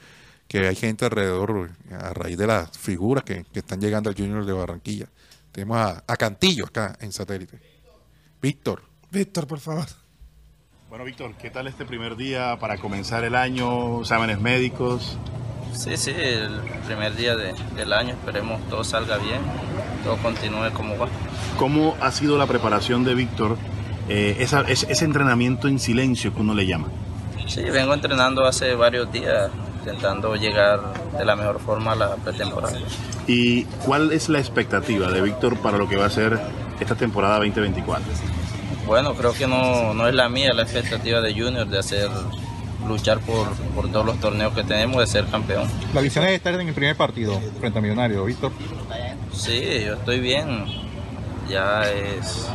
[0.46, 4.46] que hay gente alrededor a raíz de las figuras que, que están llegando al Junior
[4.46, 5.06] de Barranquilla.
[5.52, 7.58] Tenemos a, a Cantillo acá en satélite.
[8.40, 9.86] Víctor, Víctor, por favor.
[10.88, 14.00] Bueno, Víctor, ¿qué tal este primer día para comenzar el año?
[14.00, 15.18] Exámenes médicos.
[15.74, 19.40] Sí, sí, el primer día de- del año, esperemos todo salga bien,
[20.02, 21.08] todo continúe como va.
[21.58, 23.56] ¿Cómo ha sido la preparación de Víctor?
[24.10, 26.88] eh, esa- ese, ese entrenamiento en silencio que uno le llama.
[27.46, 30.80] Sí, vengo entrenando hace varios días, intentando llegar
[31.12, 32.78] de la mejor forma a la pretemporada.
[33.26, 36.40] ¿Y cuál es la expectativa de Víctor para lo que va a ser
[36.80, 38.10] esta temporada 2024?
[38.88, 42.08] Bueno, creo que no, no es la mía la expectativa de Junior de hacer
[42.86, 45.68] luchar por, por todos los torneos que tenemos, de ser campeón.
[45.92, 48.50] La visión es estar en el primer partido frente a Millonario, Víctor.
[49.30, 50.64] Sí, yo estoy bien,
[51.50, 52.48] ya es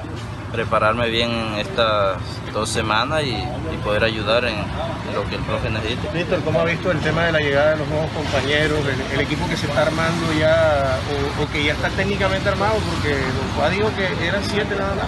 [0.52, 1.30] prepararme bien
[1.60, 2.18] estas
[2.52, 6.08] dos semanas y, y poder ayudar en, en lo que el profe necesite.
[6.16, 9.22] Víctor, ¿cómo ha visto el tema de la llegada de los nuevos compañeros, el, el
[9.22, 10.98] equipo que se está armando ya,
[11.40, 12.74] o, o que ya está técnicamente armado?
[12.90, 15.08] Porque Don Juan dijo que eran siete nada más.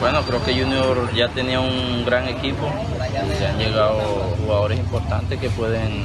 [0.00, 2.70] Bueno, creo que Junior ya tenía un gran equipo
[3.40, 4.00] y han llegado
[4.42, 6.04] jugadores importantes que pueden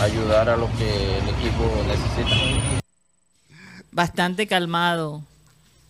[0.00, 2.80] ayudar a lo que el equipo necesita.
[3.90, 5.22] Bastante calmado,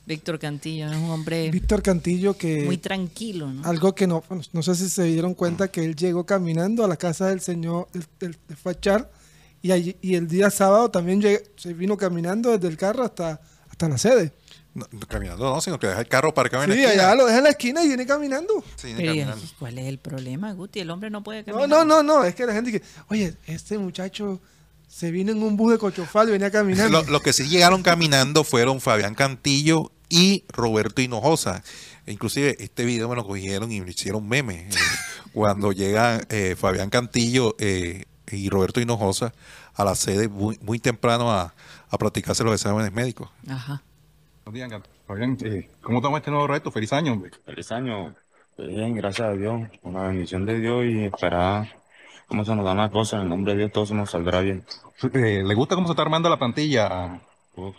[0.06, 2.64] Víctor Cantillo, es un hombre Víctor Cantillo que...
[2.64, 3.68] muy tranquilo, ¿no?
[3.68, 6.88] Algo que no, bueno, no sé si se dieron cuenta que él llegó caminando a
[6.88, 9.10] la casa del señor del, del- de Fachar
[9.60, 11.22] y, allí- y el día sábado también
[11.56, 14.32] se vino caminando desde el carro hasta, hasta la sede.
[14.74, 17.02] No, no, caminando no, sino que deja el carro parcado en Sí, la esquina.
[17.04, 18.62] allá lo deja en la esquina y viene caminando.
[18.76, 19.46] Sí, viene Pero, ¿y caminando.
[19.58, 20.80] ¿Cuál es el problema, Guti?
[20.80, 21.68] El hombre no puede No, caminar.
[21.68, 24.40] no, no, no, es que la gente que, oye, este muchacho
[24.88, 27.02] se vino en un bus de Cochofal y venía caminando.
[27.02, 31.62] Lo- Los que sí llegaron caminando fueron Fabián Cantillo y Roberto Hinojosa.
[32.06, 34.68] E Inclusive este video me lo cogieron y me hicieron meme.
[34.68, 34.70] eh,
[35.32, 39.32] cuando llegan eh, Fabián Cantillo eh, y Roberto Hinojosa
[39.74, 41.54] a la sede muy, muy temprano a,
[41.88, 43.30] a practicarse los exámenes médicos.
[43.48, 43.82] Ajá.
[43.82, 44.39] Buenos días, Fabián.
[44.39, 44.39] eh,
[45.80, 46.70] ¿Cómo toma este nuevo reto?
[46.70, 47.30] Feliz año, hombre.
[47.44, 48.14] Feliz año.
[48.56, 49.62] Pues Bien, gracias a Dios.
[49.82, 51.68] Una bendición de Dios y esperar
[52.26, 53.18] cómo se nos dan las cosas.
[53.18, 54.64] En el nombre de Dios todo se nos saldrá bien.
[55.14, 57.20] Eh, ¿Le gusta cómo se está armando la plantilla?
[57.56, 57.76] Uf,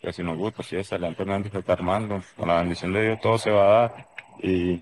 [0.00, 2.22] que si nos gusta, excelentemente se está armando.
[2.36, 4.08] Con la bendición de Dios todo se va a dar
[4.42, 4.80] y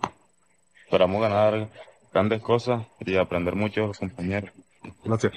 [0.84, 1.68] esperamos ganar
[2.12, 4.52] grandes cosas y aprender mucho compañeros.
[5.04, 5.32] Gracias.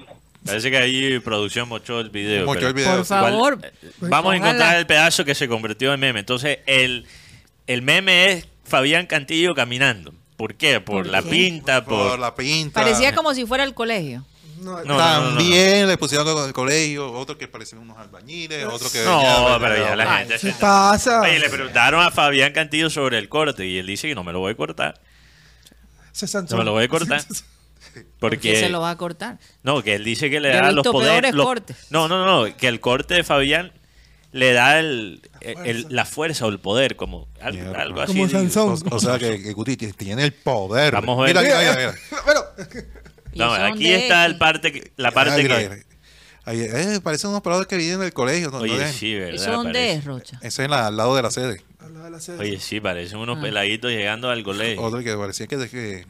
[0.45, 2.45] Parece que ahí producción mochó el video.
[2.45, 2.97] Mochó el video.
[2.97, 3.59] Por favor.
[3.59, 6.19] ¿Cuál- Vamos a encontrar el pedazo que se convirtió en meme.
[6.19, 7.05] Entonces, el,
[7.67, 10.13] el meme es Fabián Cantillo caminando.
[10.37, 10.81] ¿Por qué?
[10.81, 11.29] Por, ¿Por la qué?
[11.29, 12.09] pinta, por...
[12.09, 12.81] Por la pinta.
[12.81, 14.25] Parecía como si fuera el colegio.
[14.59, 15.37] No, No, no, no, no.
[15.37, 19.03] También le pusieron con el colegio, otros que parecían unos albañiles, otros que...
[19.03, 20.47] No, pero ya la Ay, gente...
[20.47, 21.21] ¿Qué pasa?
[21.21, 24.31] Oye, le preguntaron a Fabián Cantillo sobre el corte y él dice que no me
[24.33, 24.99] lo voy a cortar.
[26.13, 27.21] Ese No me lo voy a cortar.
[27.93, 28.55] ¿Quién Porque...
[28.59, 29.39] se lo va a cortar?
[29.63, 31.33] No, que él dice que le Yo da los poderes.
[31.33, 31.77] los- cortes.
[31.89, 33.71] No, no, no, que el corte de Fabián
[34.31, 37.81] le da el, el- la fuerza o el poder, como algo, Mierda.
[37.81, 38.13] algo así.
[38.13, 38.29] Como.
[38.29, 38.79] Sansón.
[38.91, 40.93] O, o sea que, que Guti tiene el poder.
[40.93, 41.35] Vamos a ver.
[41.35, 42.83] Mira, mira, mira, mira.
[43.35, 45.69] No, aquí de está el parte que- la Ah, parte mira, que.
[45.69, 45.83] mira.
[46.45, 48.51] Ahí, eh, parecen unos pelados que vienen del colegio.
[48.51, 48.57] ¿no?
[48.59, 48.91] Oye, ¿no?
[48.91, 49.35] sí, ¿verdad?
[49.35, 50.37] ¿Eso dónde Parece- es, Rocha?
[50.41, 51.61] Ese es en la- al lado de la sede.
[51.79, 52.37] al lado de la sede.
[52.39, 53.41] Oye, sí, parecen unos Ah.
[53.41, 54.81] peladitos llegando al colegio.
[54.81, 56.05] Otro que parecía que, que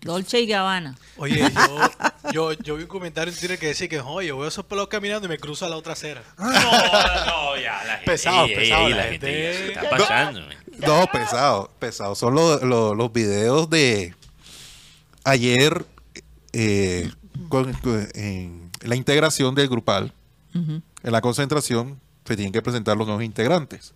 [0.00, 0.96] Dolce y Gabbana.
[1.16, 4.64] Oye, yo, yo, yo vi un comentario en Twitter que decía que, oye, veo esos
[4.64, 6.22] pelos caminando y me cruzo a la otra acera.
[6.38, 8.04] No, no, ya, la gente.
[8.06, 10.40] Pesado, ey, pesado, ey, la la gente ya se gente- está pasando.
[10.42, 10.50] man.
[10.78, 12.14] No, pesado, pesado.
[12.14, 14.14] Son los, los, los videos de
[15.24, 15.84] ayer
[16.52, 17.10] eh,
[17.48, 17.76] con-
[18.14, 20.12] en la integración del grupal.
[20.54, 20.82] En
[21.12, 23.94] la concentración se tienen que presentar los nuevos integrantes.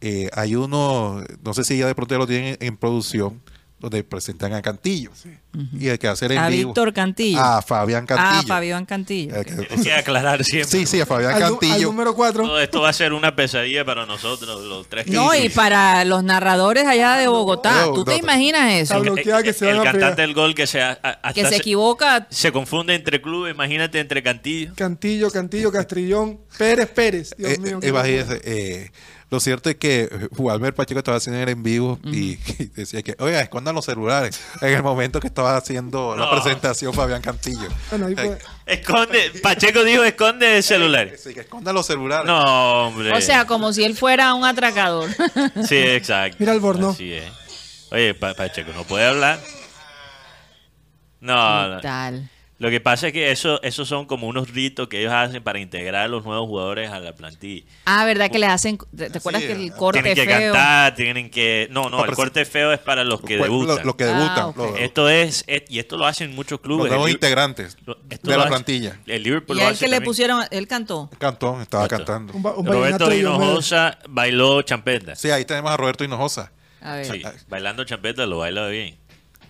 [0.00, 3.40] Eh, hay uno, no sé si ya de pronto ya lo tienen en producción,
[3.78, 5.10] donde presentan a Cantillo.
[5.78, 6.70] Y el que hacer en A vivo.
[6.70, 7.38] Víctor Cantillo.
[7.40, 8.40] A Fabián Cantillo.
[8.40, 9.34] Ah, Fabián Cantillo.
[9.36, 10.70] El que- Hay que aclarar siempre.
[10.78, 11.88] Sí, sí, a Fabián Al, nu- al Cantillo.
[11.88, 12.44] número 4.
[12.44, 16.04] Todo esto va a ser una pesadilla para nosotros, los tres que No, y para
[16.06, 17.86] los narradores allá de Bogotá.
[17.86, 18.94] No, ¿Tú te no, imaginas eso?
[18.94, 21.56] Está bloqueada que se el a cantante del gol que se, a- hasta Que se
[21.56, 22.26] equivoca.
[22.30, 24.72] se confunde entre clubes, imagínate entre Cantillo.
[24.74, 27.34] Cantillo, Cantillo, Castrillón, Pérez, Pérez.
[27.36, 27.78] Dios Eh, mío.
[27.82, 28.90] eh,
[29.28, 33.16] lo cierto es que Walmer Pacheco estaba haciendo el en vivo y, y decía que,
[33.18, 34.40] oiga, escondan los celulares.
[34.60, 36.30] En el momento que estaba haciendo la No.
[36.30, 37.68] presentación Fabián Cantillo.
[37.90, 41.10] Bueno, ahí fue- Esconde, Pacheco dijo esconde el celular.
[41.18, 42.26] Sí, que escondan los celulares.
[42.26, 43.12] No, hombre.
[43.12, 45.08] O sea, como si él fuera un atracador.
[45.68, 46.36] Sí, exacto.
[46.40, 46.90] Mira el Borno.
[46.90, 47.24] Así es.
[47.90, 49.40] Oye, Pa- Pacheco, ¿no puede hablar?
[51.20, 51.80] No, no.
[51.80, 52.30] Tal.
[52.58, 55.58] Lo que pasa es que eso, esos son como unos ritos que ellos hacen para
[55.58, 57.66] integrar a los nuevos jugadores a la plantilla.
[57.84, 58.78] Ah, ¿verdad que le hacen?
[58.96, 60.52] ¿Te, te acuerdas que el corte tienen que feo?
[60.54, 61.68] cantar, tienen que...
[61.70, 63.76] No, no, No, el corte feo es para los que debutan.
[63.76, 64.82] Lo, lo que Ah, debutan.
[64.82, 66.88] Esto es, es- y esto lo hacen muchos los clubes.
[66.88, 69.00] nuevos El Liv- integrantes lo- de la hace- plantilla.
[69.06, 71.10] El Liverpool Y lo hace que le pusieron, él cantó.
[71.18, 72.06] Cantón, estaba Cantó.
[72.06, 72.32] cantando.
[72.32, 73.12] un, ba- un Roberto.
[73.12, 75.14] Hinojosa bailó champeta.
[75.14, 76.52] Sí, ahí tenemos a Roberto Hinojosa.
[76.80, 77.04] A ver.
[77.04, 78.96] Sí, bailando champeta lo baila bien.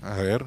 [0.03, 0.47] A ver.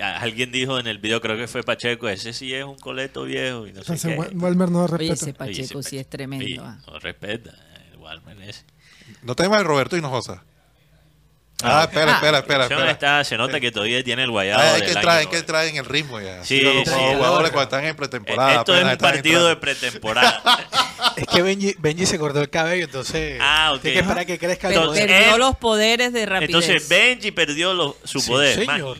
[0.00, 3.66] Alguien dijo en el video, creo que fue Pacheco, ese sí es un coleto viejo
[3.66, 4.16] y no sé Entonces, qué.
[4.18, 5.12] Wal- Walmer no Oye, respeta.
[5.14, 6.44] ese Pacheco Oye, ese sí es tremendo.
[6.46, 6.78] Oye, ah.
[6.86, 7.50] no respeta,
[7.92, 8.64] el Walman ese.
[9.22, 10.42] No tenemos a Roberto Hinojosa.
[11.62, 12.14] Ah, espera, Ah.
[12.14, 12.62] espera, espera.
[12.64, 12.90] Espera.
[12.90, 14.60] está- se nota que todavía tiene el guayado.
[14.62, 15.36] Ah, hay del que hay que 90.
[15.38, 16.42] entrar en el ritmo ya.
[16.42, 17.00] Sí, los, sí, los sí.
[17.16, 18.54] jugadores cuando están en pretemporada.
[18.60, 20.42] Esto es un partido de pretemporada.
[21.16, 23.80] Es que Benji, Benji se cortó el cabello, entonces Ah, ok.
[23.82, 25.06] tiene que esperar que crezca el poder.
[25.08, 26.48] perdió los poderes de rapidez.
[26.54, 28.54] Entonces Benji perdió lo- su Sí, poder.
[28.66, 28.96] señor.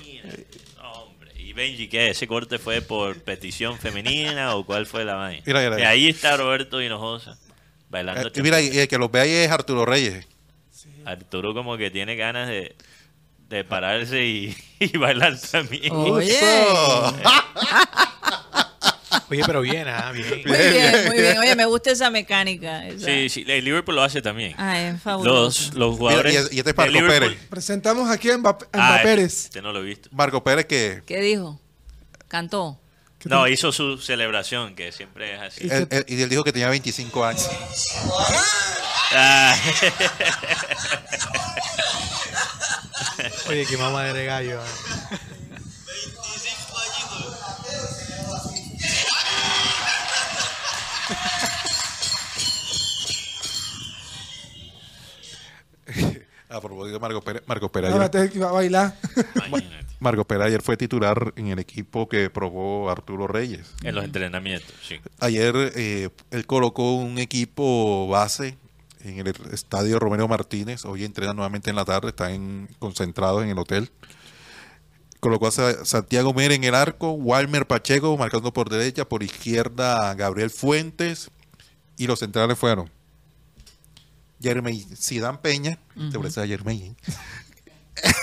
[1.60, 1.66] No, hombre.
[1.66, 2.10] ¿Y Benji qué?
[2.10, 5.42] ¿Ese corte fue por petición femenina o cuál fue la vaina?
[5.46, 5.88] Mira, mira, Y mira.
[5.90, 7.38] ahí está Roberto Hinojosa
[7.88, 8.28] bailando.
[8.28, 10.26] Eh, y mira, y el que los ve ahí es Arturo Reyes.
[11.04, 12.74] Arturo como que tiene ganas de,
[13.48, 15.92] de pararse y, y bailar también.
[15.92, 16.38] Oye.
[19.30, 20.28] Oye, pero bien, ah, bien.
[20.44, 21.38] Muy bien, muy bien.
[21.38, 22.86] Oye, me gusta esa mecánica.
[22.88, 23.06] esa.
[23.06, 24.54] Sí, sí, el Liverpool lo hace también.
[24.58, 25.66] Ah, es fabuloso.
[25.68, 26.32] Los, los jugadores.
[26.34, 27.38] Mira, y- y este es Marco Pérez.
[27.48, 29.44] Presentamos aquí a Mbappé, a Ah, Pérez.
[29.44, 30.08] Este no lo he visto.
[30.12, 31.60] Marco Pérez que ¿Qué dijo?
[32.28, 32.80] Cantó.
[33.24, 35.68] No, hizo su celebración, que siempre es así.
[35.70, 37.48] él, él- y él dijo que tenía 25 años.
[39.12, 39.54] Ah.
[43.48, 44.60] Oye, qué mamá de gallo.
[44.60, 45.18] ah.
[56.84, 58.96] De Marco Pérez, Marco Pérez, Ahora ayer, te iba a bailar.
[59.46, 59.86] Imagínate.
[60.00, 63.74] Marco Pérez ayer fue titular en el equipo que probó Arturo Reyes.
[63.82, 64.96] En los entrenamientos, sí.
[65.18, 68.56] Ayer eh, él colocó un equipo base
[69.04, 70.84] en el estadio Romero Martínez.
[70.86, 73.90] Hoy entrenan nuevamente en la tarde, están concentrados en el hotel.
[75.20, 80.14] Colocó a Sa- Santiago Mer en el arco, Walmer Pacheco marcando por derecha, por izquierda
[80.14, 81.30] Gabriel Fuentes
[81.98, 82.88] y los centrales fueron
[84.40, 85.78] Jeremy Sidán Peña,
[86.10, 86.96] te parece a Jeremy,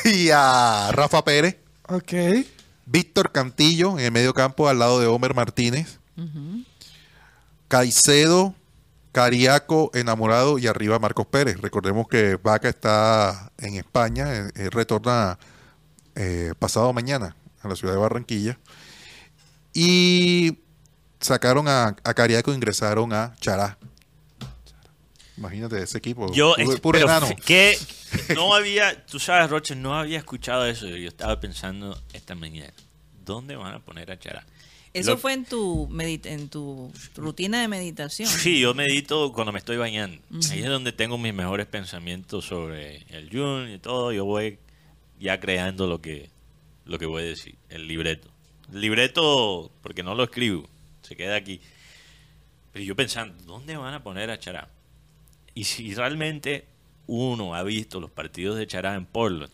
[0.06, 1.58] y a Rafa Pérez,
[1.88, 2.14] ok.
[2.86, 6.00] Víctor Cantillo en el medio campo al lado de Homer Martínez,
[7.68, 8.56] Caicedo,
[9.12, 11.60] Cariaco, Enamorado y arriba Marcos Pérez.
[11.60, 15.40] Recordemos que Vaca está en España, eh, eh, retorna
[16.16, 18.60] eh, pasado mañana a la ciudad de Barranquilla.
[19.74, 20.60] Y
[21.20, 23.78] sacaron a, a Cariaco e ingresaron a Chará.
[25.38, 26.32] Imagínate ese equipo.
[26.34, 27.78] Yo, puro, es- puro pero que
[28.36, 30.88] no había, tú sabes, Roche, no había escuchado eso.
[30.88, 32.74] Yo estaba pensando esta mañana,
[33.24, 34.46] ¿dónde van a poner a Chará?
[34.94, 38.28] Eso Lo- fue en tu, medit- en tu rutina de meditación.
[38.30, 40.20] Sí, yo medito cuando me estoy bañando.
[40.50, 44.12] Ahí es donde tengo mis mejores pensamientos sobre el Jun y todo.
[44.12, 44.58] Yo voy
[45.20, 46.32] ya creando lo que,
[46.86, 48.28] lo que voy a decir, el libreto.
[48.74, 50.68] El libreto, porque no lo escribo,
[51.04, 51.62] se queda aquí.
[52.74, 54.70] Pero yo pensando, ¿dónde van a poner a Chará?
[55.58, 56.68] Y si realmente
[57.08, 59.52] uno ha visto los partidos de Chará en Portland,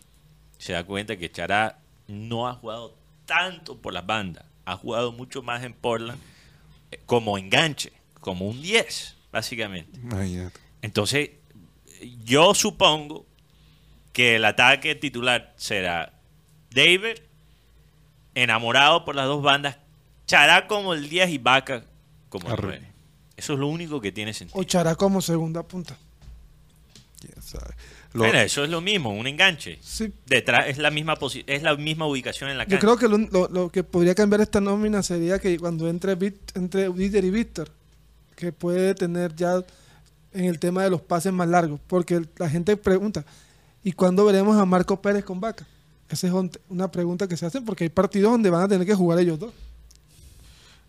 [0.58, 1.78] se da cuenta que Chará
[2.08, 2.94] no ha jugado
[3.24, 6.20] tanto por las bandas, ha jugado mucho más en Portland
[6.90, 7.90] eh, como enganche,
[8.20, 9.98] como un 10, básicamente.
[10.82, 11.30] Entonces,
[12.22, 13.24] yo supongo
[14.12, 16.20] que el ataque titular será
[16.68, 17.16] David,
[18.34, 19.78] enamorado por las dos bandas,
[20.26, 21.86] Chará como el 10 y Vaca
[22.28, 22.78] como el Arre.
[22.80, 22.93] 9.
[23.36, 24.60] Eso es lo único que tiene sentido.
[24.60, 25.96] O Chará como segunda punta.
[27.20, 27.74] Quién sabe.
[28.12, 29.78] Lo- Bueno, eso es lo mismo, un enganche.
[29.82, 30.12] Sí.
[30.26, 31.14] Detrás es la misma
[31.46, 32.80] es la misma ubicación en la Yo cancha.
[32.86, 36.12] creo que lo, lo- lo que podría cambiar esta nómina sería que cuando entre,
[36.54, 37.70] entre Víctor y Víctor,
[38.36, 39.64] que puede tener ya
[40.32, 43.24] en el tema de los pases más largos, porque la gente pregunta,
[43.82, 45.66] ¿y cuándo veremos a Marco Pérez con Vaca?
[46.08, 46.32] Esa es
[46.68, 49.38] una pregunta que se hacen porque hay partidos donde van a tener que jugar ellos
[49.38, 49.52] dos.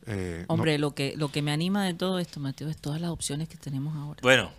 [0.08, 3.02] Eh, no- Hombre, lo que lo que me anima de todo esto, Mateo, es todas
[3.02, 4.20] las opciones que tenemos ahora.
[4.22, 4.52] Bueno,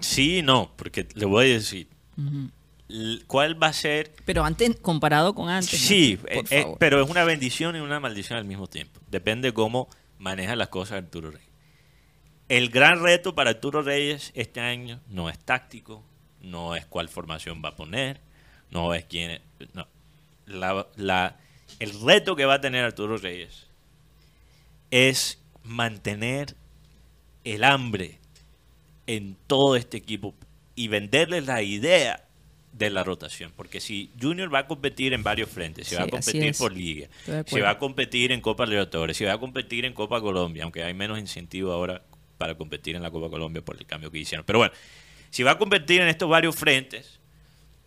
[0.00, 1.86] sí y no, porque le voy a decir.
[2.88, 4.12] L- ¿Cuál va a ser?
[4.24, 5.78] Pero antes, comparado con antes.
[5.78, 6.78] Sí, Mateo, por eh, eh, favor.
[6.80, 9.00] pero es una bendición y una maldición al mismo tiempo.
[9.10, 9.88] Depende cómo
[10.18, 11.46] maneja las cosas Arturo Reyes.
[12.48, 16.02] El gran reto para Arturo Reyes este año no es táctico,
[16.40, 18.20] no es cuál formación va a poner,
[18.70, 19.30] no es quién.
[19.32, 19.40] es-
[19.74, 19.86] No.
[20.46, 21.36] La- la-
[21.78, 23.66] el reto que va a tener Arturo Reyes
[24.90, 26.54] es mantener
[27.44, 28.18] el hambre
[29.06, 30.34] en todo este equipo
[30.74, 32.24] y venderles la idea
[32.72, 33.52] de la rotación.
[33.56, 37.08] Porque si Junior va a competir en varios frentes, si va a competir por liga,
[37.22, 37.64] acuerdo.
[37.64, 40.94] va a competir en Copa Libertadores, si va a competir en Copa Colombia, aunque hay
[40.94, 42.02] menos incentivo ahora
[42.36, 44.46] para competir en la Copa Colombia por el cambio que hicieron.
[44.46, 44.72] Pero bueno,
[45.30, 47.18] si va a competir en estos varios frentes,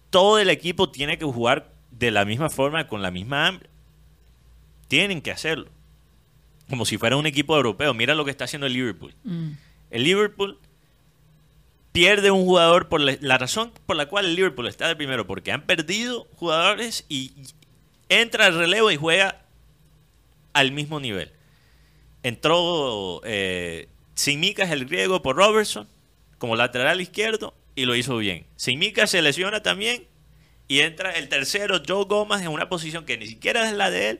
[0.09, 3.69] todo el equipo tiene que jugar de la misma forma, con la misma hambre.
[4.87, 5.69] Tienen que hacerlo.
[6.71, 7.93] Como si fuera un equipo europeo.
[7.93, 9.13] Mira lo que está haciendo el Liverpool.
[9.23, 9.51] Mm.
[9.91, 10.57] El Liverpool
[11.91, 15.27] pierde un jugador por la, la razón por la cual el Liverpool está de primero,
[15.27, 17.33] porque han perdido jugadores y
[18.09, 19.41] entra al relevo y juega
[20.53, 21.31] al mismo nivel.
[22.23, 25.87] Entró eh, Simicas, el griego, por Robertson
[26.37, 28.47] como lateral izquierdo y lo hizo bien.
[28.55, 30.07] Simicas se lesiona también
[30.67, 34.09] y entra el tercero, Joe Gomez, en una posición que ni siquiera es la de
[34.09, 34.19] él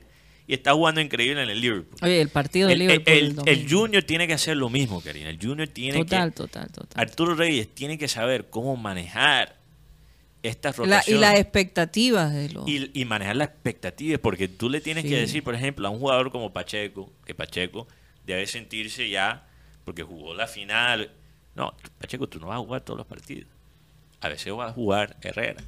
[0.51, 1.97] y está jugando increíble en el Liverpool.
[2.01, 3.13] Oye, el partido de El, Liverpool.
[3.13, 5.29] el- el Junior tiene que hacer lo mismo, Karina.
[5.29, 6.35] El Junior tiene Total, que.
[6.35, 7.01] total, total.
[7.01, 9.55] Arturo Reyes tiene que saber cómo manejar
[10.43, 11.21] estas La- y rotaciones.
[11.21, 12.67] las expectativas de los.
[12.67, 15.09] y, y manejar las expectativas, porque tú le tienes Sí.
[15.09, 17.87] que decir, por ejemplo, a un jugador como Pacheco, que Pacheco
[18.25, 19.47] debe sentirse ya,
[19.85, 21.11] porque jugó la final.
[21.55, 23.47] No, Pacheco, tú no vas a jugar todos los partidos.
[24.19, 25.63] A veces vas a jugar Herrera,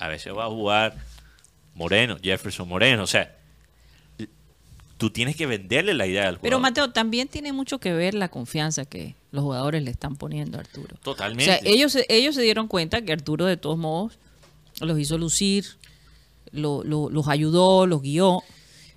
[0.00, 0.96] a veces vas a jugar
[1.74, 3.02] Moreno, Jefferson Moreno.
[3.02, 3.35] O sea,
[4.96, 6.42] tú tienes que venderle la idea al jugador.
[6.42, 10.56] Pero Mateo, también tiene mucho que ver la confianza que los jugadores le están poniendo
[10.58, 10.96] a Arturo.
[11.02, 11.52] Totalmente.
[11.52, 14.18] O sea, ellos, se- ellos se dieron cuenta que Arturo de todos modos
[14.80, 15.66] los hizo lucir,
[16.52, 18.42] lo- lo- los ayudó, los guió.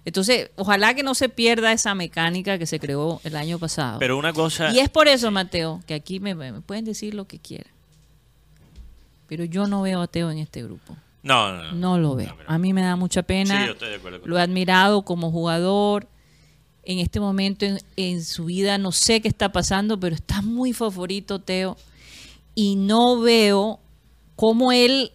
[0.06, 4.00] Entonces, ojalá que no se pierda esa mecánica que se creó el año pasado.
[4.00, 4.72] Pero una cosa.
[4.74, 7.72] Y es por eso, Mateo, que aquí me, me pueden decir lo que quieran.
[9.28, 10.96] Pero yo no veo a Teo en este grupo.
[11.22, 11.72] No, no, no.
[11.74, 12.36] No lo veo.
[12.48, 13.62] A mí me da mucha pena.
[13.62, 16.08] Sí, yo estoy de acuerdo con Lo he admirado como jugador.
[16.84, 20.74] En este momento en, en su vida no sé qué está pasando, pero está muy
[20.74, 21.78] favorito Teo.
[22.56, 23.80] Y no veo
[24.36, 25.12] cómo él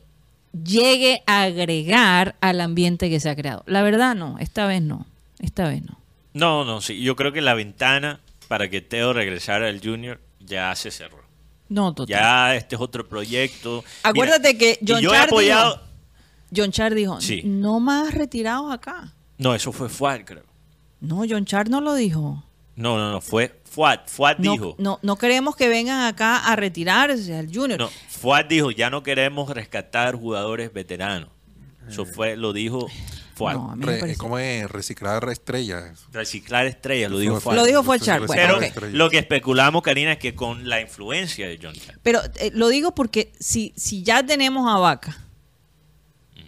[0.63, 3.65] llegue a agregar al ambiente que se ha creado.
[3.67, 5.07] La verdad no, esta vez no.
[5.41, 5.99] Esta vez no.
[6.33, 7.01] No, no, sí.
[7.03, 11.25] Yo creo que la ventana para que Teo regresara al Junior ya se cerró.
[11.69, 12.17] No, total.
[12.17, 13.85] Ya este es otro proyecto.
[14.03, 15.83] Acuérdate Mira, que John yo he apoyado.
[16.57, 17.43] John Char dijo, Sí.
[17.45, 19.13] no más retirados acá.
[19.39, 20.45] No, eso fue Fuad, creo.
[21.01, 22.45] No, John Char no lo dijo.
[22.77, 24.01] No, no, no, fue Fuad.
[24.07, 24.75] Fuad No, dijo.
[24.79, 27.79] no, no queremos que vengan acá a retirarse al Junior.
[27.79, 31.29] No, Fuad dijo, ya no queremos rescatar jugadores veteranos.
[31.89, 32.89] Eso fue, lo dijo
[33.35, 33.55] Fuad.
[33.55, 34.71] No, a mí me Re- parece- ¿Cómo es?
[34.71, 36.07] Reciclar estrellas.
[36.13, 37.57] Reciclar estrellas, lo dijo Fuad.
[37.57, 41.47] Lo dijo Fuad Char, bueno, Pero lo que especulamos, Karina, es que con la influencia
[41.47, 41.99] de John Char.
[42.03, 45.24] Pero eh, lo digo porque si, si ya tenemos a Vaca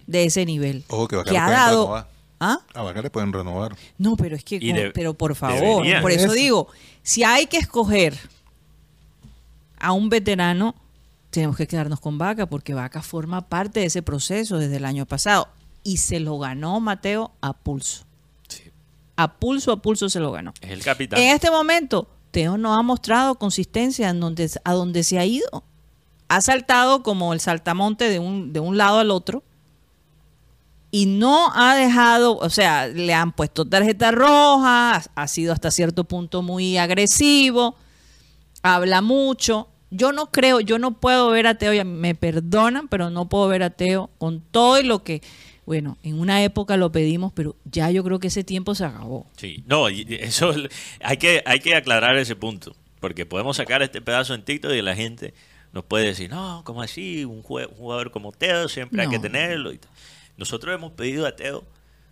[0.06, 1.82] de ese nivel, Ojo, que ha pueden dado...
[1.84, 2.08] renovar.
[2.38, 2.58] ¿Ah?
[2.74, 3.74] A Vaca le pueden renovar.
[3.96, 6.32] No, pero es que, de- pero por favor, por eso Eso.
[6.34, 6.68] digo,
[7.02, 8.14] si hay que escoger
[9.78, 10.74] a un veterano,
[11.30, 15.06] tenemos que quedarnos con Vaca, porque Vaca forma parte de ese proceso desde el año
[15.06, 15.48] pasado.
[15.82, 18.04] Y se lo ganó Mateo a pulso.
[18.48, 18.64] Sí.
[19.16, 20.52] A pulso, a pulso se lo ganó.
[20.60, 21.18] Es el capitán.
[21.20, 25.64] En este momento, Teo no ha mostrado consistencia en donde, a donde se ha ido.
[26.28, 29.42] Ha saltado como el saltamonte de un, de un lado al otro.
[30.96, 36.04] Y no ha dejado, o sea, le han puesto tarjeta roja, ha sido hasta cierto
[36.04, 37.76] punto muy agresivo,
[38.62, 39.68] habla mucho.
[39.90, 43.46] Yo no creo, yo no puedo ver a Teo, ya me perdonan, pero no puedo
[43.46, 45.20] ver a Teo con todo y lo que,
[45.66, 49.26] bueno, en una época lo pedimos, pero ya yo creo que ese tiempo se acabó.
[49.36, 50.70] Sí, no, eso es-
[51.02, 54.80] hay que, hay que aclarar ese punto, porque podemos sacar este pedazo en TikTok y
[54.80, 55.34] la gente
[55.74, 57.26] nos puede decir, no, ¿cómo así?
[57.26, 59.72] Un, jugador como Teo siempre hay que tenerlo.
[59.74, 59.90] y tal".
[60.36, 61.64] Nosotros hemos pedido a Teo,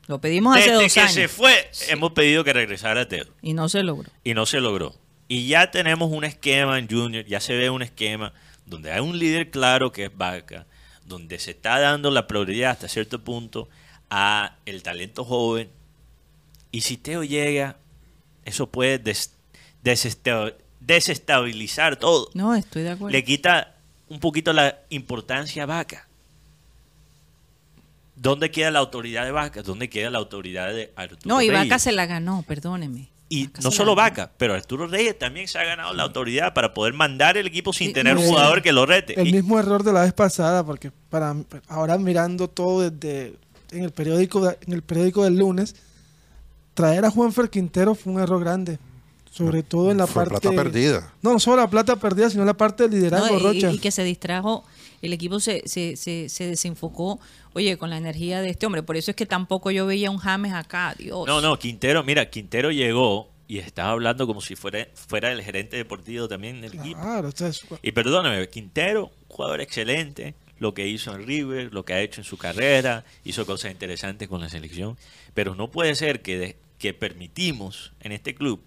[0.07, 3.27] Lo pedimos hace desde dos que años se fue, hemos pedido que regresara a Teo
[3.43, 4.11] y no se logró.
[4.22, 4.95] y no se logró.
[5.29, 8.33] Y ya tenemos un esquema en Junior, ya se ve un esquema
[8.66, 10.66] donde hay un líder claro que es Vaca,
[11.07, 13.68] donde se está dando la prioridad hasta cierto punto
[14.11, 15.70] a el talento joven.
[16.70, 17.77] Y si Teo llega,
[18.45, 19.35] eso puede des-
[19.83, 22.29] desesta- desestabilizar todo.
[22.35, 23.12] No, estoy de acuerdo.
[23.12, 23.75] Le quita
[24.09, 26.09] un poquito la importancia a Vaca.
[28.17, 29.62] ¿Dónde queda la autoridad de Vaca?
[29.62, 31.65] ¿Dónde queda la autoridad de Arturo No, y Reyes?
[31.69, 33.09] Vaca se la ganó, perdóneme.
[33.29, 33.95] Y Vaca no solo.
[33.95, 37.73] Vaca, pero Arturo Reyes también se ha ganado la autoridad para poder mandar el equipo
[37.73, 38.29] sin tener un sí.
[38.29, 39.21] jugador que lo rete.
[39.21, 41.35] El Y- mismo error de la vez pasada, porque para
[41.69, 43.35] ahora mirando todo desde
[43.73, 45.75] en el periódico de- en el periódico del lunes,
[46.75, 48.79] traer a Juanfer Quintero fue un error grande,
[49.33, 51.12] sobre todo en la Fue parte plata perdida.
[51.23, 53.73] No, no solo la plata perdida, sino la parte del liderazgo, No, y, Rocha.
[53.73, 54.65] y que se distrajo,
[55.03, 57.19] el equipo se, se, se, se desenfocó,
[57.55, 58.83] oye, con la energía de este hombre.
[58.83, 61.27] Por eso es que tampoco yo veía un James acá, Dios.
[61.27, 65.77] No, no, Quintero, mira, Quintero llegó y estaba hablando como si fuera, fuera el gerente
[65.77, 67.01] deportivo también del equipo.
[67.01, 72.01] Claro, es- Y perdóname, Quintero, jugador excelente, lo que hizo en River, lo que ha
[72.01, 74.97] hecho en su carrera, hizo cosas interesantes con la selección,
[75.35, 78.61] pero no puede ser que, de- que permitimos en este club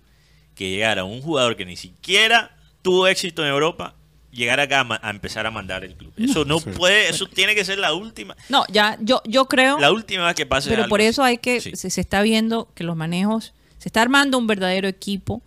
[0.56, 3.96] que llegara un jugador que ni siquiera tuvo éxito en Europa,
[4.38, 6.14] llegar acá a, empezar a mandar el club.
[6.16, 6.70] Eso no Sí.
[6.70, 10.36] puede, eso tiene que ser la última, No, ya, yo, yo creo, la última vez
[10.36, 11.08] que pase pero algo por así.
[11.10, 11.72] eso hay que, Sí.
[11.76, 15.42] se, se está viendo que los manejos, se está armando un verdadero equipo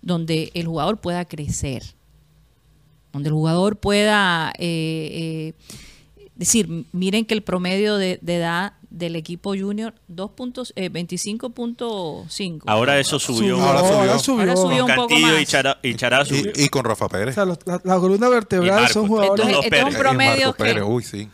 [0.00, 1.82] donde el jugador pueda crecer,
[3.12, 5.52] donde el jugador pueda eh, eh,
[6.36, 12.62] decir, miren que el promedio de, de edad del equipo junior 2 puntos, eh, 25.5.
[12.66, 13.60] Ahora eso subió.
[13.60, 13.94] Ahora subió.
[13.98, 14.40] ahora subió.
[14.40, 15.40] Ahora subió Con un poco más.
[15.42, 16.52] y Chara, y Chará subió.
[16.54, 17.34] Y, y con Rafa o Pérez.
[17.34, 18.92] sea, los- la, la columna vertebral Marcos.
[18.92, 19.98] son jugadores Entonces, este es un Pérez.
[20.00, 21.28] Y promedio Marco que, Pérez, uy, sí.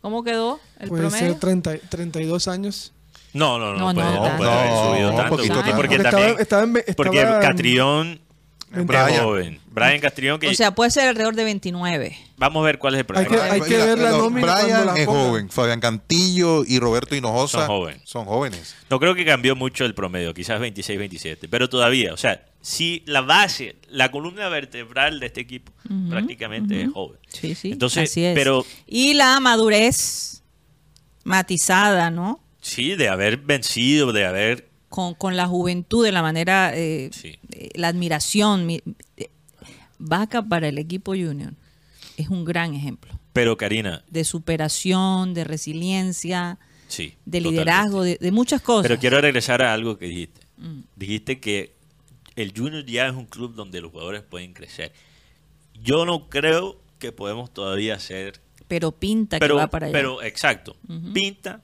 [0.00, 1.28] ¿cómo quedó el puede promedio?
[1.32, 2.92] ser 30, 32 años.
[3.32, 5.36] No, no, no, No, puede, no, no puede haber no, subido un tanto.
[5.36, 5.76] poquito porque, tanto.
[5.76, 8.20] porque Porque también, estaba- estaba en- estaba porque Catrión
[8.70, 9.22] Brian.
[9.24, 9.60] joven.
[9.66, 12.16] Brian Castrión, que O sea, puede ser alrededor de 29.
[12.36, 13.44] vamos a ver cuál es el Hay problema.
[13.48, 15.50] que- hay que ver la los- nómina Brian la es joven.
[15.50, 18.02] Fabián Cantillo y Roberto Hinojosa Son jóvenes.
[18.04, 18.76] Son jóvenes.
[18.88, 23.02] No creo que cambió mucho el promedio, quizás 26, 27, pero todavía, o sea, si
[23.06, 25.72] la base, la columna vertebral de este equipo
[26.08, 27.18] prácticamente es joven.
[27.28, 27.72] Sí, sí.
[27.72, 28.34] Entonces, así es.
[28.34, 30.42] pero Y la madurez
[31.24, 32.40] matizada, ¿no?
[32.62, 34.69] sí, de haber vencido, de haber...
[34.90, 37.38] Con, con la juventud, de la manera, eh, Sí.
[37.52, 38.66] eh, la admiración.
[38.66, 38.82] mi-
[39.16, 39.30] eh,
[39.98, 41.52] Vaca para el equipo junior
[42.16, 47.14] es un gran ejemplo Pero Karina, de superación, de resiliencia, sí.
[47.24, 48.88] de liderazgo, de, de muchas cosas.
[48.88, 50.40] Pero quiero regresar a algo que dijiste.
[50.58, 50.80] Mm.
[50.96, 51.74] Dijiste que
[52.36, 54.92] el Junior ya es un club donde los jugadores pueden crecer.
[55.82, 59.92] Yo no creo que podemos todavía hacer Pero pinta pero, que va para allá.
[59.92, 60.76] pero exacto,
[61.14, 61.60] pinta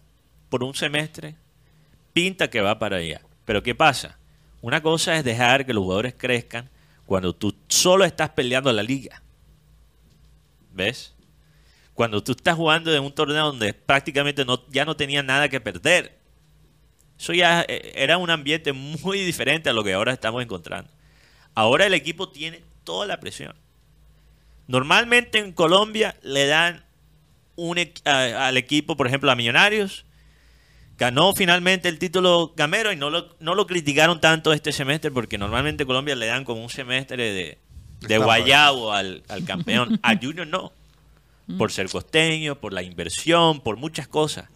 [0.49, 1.35] por un semestre,
[2.17, 3.21] pinta que va para allá.
[3.45, 4.19] Pero ¿qué pasa?
[4.63, 6.71] Una cosa es dejar que los jugadores crezcan
[7.05, 9.21] cuando tú solo estás peleando la liga.
[10.73, 11.15] ¿Ves?
[11.93, 15.61] Cuando tú estás jugando en un torneo donde prácticamente no, ya no tenía nada que
[15.61, 16.17] perder.
[17.19, 20.91] Eso ya eh, era un ambiente muy diferente a lo que ahora estamos encontrando.
[21.55, 23.55] Ahora el equipo tiene toda la presión.
[24.69, 26.87] Normalmente en Colombia le dan
[27.57, 30.06] un, al equipo, por ejemplo, a Millonarios.
[30.99, 35.37] Ganó finalmente el título Gamero y no lo, no lo criticaron tanto este semestre porque
[35.37, 37.59] normalmente en Colombia le dan como un semestre de,
[38.01, 40.01] de guayabo al, al campeón.
[40.03, 40.73] A Junior no.
[41.59, 44.47] Por ser costeño, por la inversión, por muchas cosas.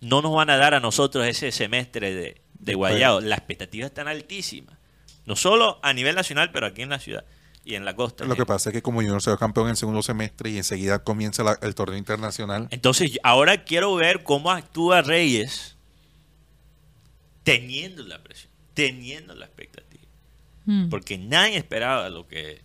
[0.00, 3.20] No nos van a dar a nosotros ese semestre de, de guayabo.
[3.20, 4.74] Las expectativas están altísimas.
[5.26, 7.24] No solo a nivel nacional, pero aquí en la ciudad
[7.62, 8.24] y en la costa.
[8.24, 10.56] Lo que pasa es que como Junior se va campeón en el segundo semestre y
[10.56, 12.68] enseguida comienza la- el torneo internacional.
[12.70, 15.76] Entonces, ahora quiero ver cómo actúa Reyes
[17.42, 20.02] teniendo la presión, teniendo la expectativa.
[20.66, 20.88] Mm.
[20.88, 22.62] Porque nadie esperaba lo que...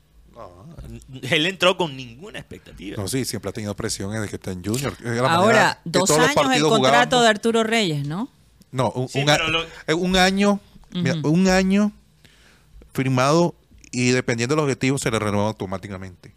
[1.31, 2.97] Él entró con ninguna expectativa.
[2.97, 4.93] No, sí, siempre ha tenido presión desde que está en Junior.
[5.29, 7.21] Ahora, dos años el contrato jugábamos.
[7.23, 8.29] de Arturo Reyes, ¿no?
[8.71, 10.59] No, un, Sí, un a- pero lo- eh, un año,
[10.91, 11.93] mira, un año
[12.93, 13.55] firmado
[13.91, 16.34] y dependiendo del objetivo se le renueva automáticamente.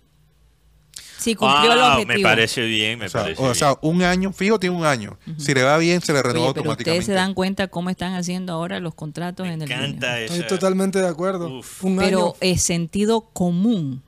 [1.18, 2.06] Sí, cumplió el objetivo.
[2.16, 3.54] me parece bien, me O sea, parece o bien.
[3.56, 5.18] sea, un año, fijo tiene un año.
[5.36, 6.90] Si le va bien, se le renueva Oye, pero automáticamente.
[6.90, 10.22] ustedes se dan cuenta cómo están haciendo ahora los contratos me en el encanta Junior.
[10.24, 11.58] esa- Estoy totalmente de acuerdo.
[11.58, 11.84] Uf.
[11.84, 12.34] Un Pero año.
[12.40, 14.02] es sentido común.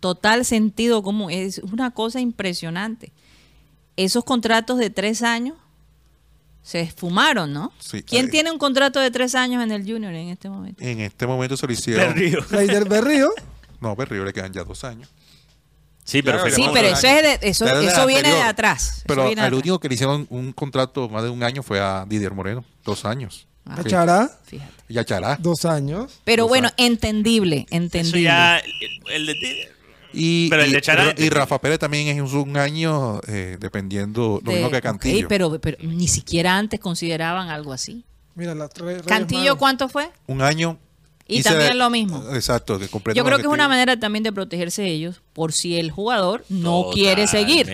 [0.00, 1.30] Total sentido común.
[1.30, 3.12] Es una cosa impresionante.
[3.96, 5.56] Esos contratos de tres años
[6.62, 7.72] se esfumaron, ¿no?
[7.78, 10.82] Sí, ¿Quién tiene un contrato de tres años en el Junior en este momento?
[10.84, 12.14] En este momento se lo hicieron.
[12.14, 12.38] Berrío.
[12.50, 13.30] Leider Berrío.
[13.80, 15.08] No, Berrío le quedan ya dos años.
[16.04, 18.88] Sí, pero Claro, Sí, pero eso, es de- eso, eso viene de atrás.
[18.98, 19.52] Eso Pero al atrás.
[19.52, 22.64] único que le hicieron un contrato más de un año fue a Didier Moreno.
[22.84, 23.46] Dos años.
[23.66, 23.88] Ah, Sí.
[23.88, 24.30] Chará.
[24.44, 24.70] fíjate.
[24.90, 25.38] Y a Chará.
[25.40, 26.20] Dos años.
[26.24, 26.74] Pero Dos bueno, años.
[26.92, 28.22] entendible, Eso entendible.
[28.22, 28.58] ya...
[29.10, 29.70] El, de-
[30.12, 34.40] Y, Pero el y- de Chará- y Rafa Pérez también es un año, eh, dependiendo,
[34.44, 35.26] lo De- mismo que Cantillo.
[35.26, 38.04] pero, pero ni siquiera antes consideraban algo así.
[38.36, 38.68] Mira, la
[39.06, 40.10] ¿Cantillo cuánto fue?
[40.26, 40.78] Un año.
[41.26, 42.22] Y también lo mismo.
[42.34, 45.90] Exacto, que Yo creo que es una manera también de protegerse ellos por si el
[45.90, 47.66] jugador no quiere seguir.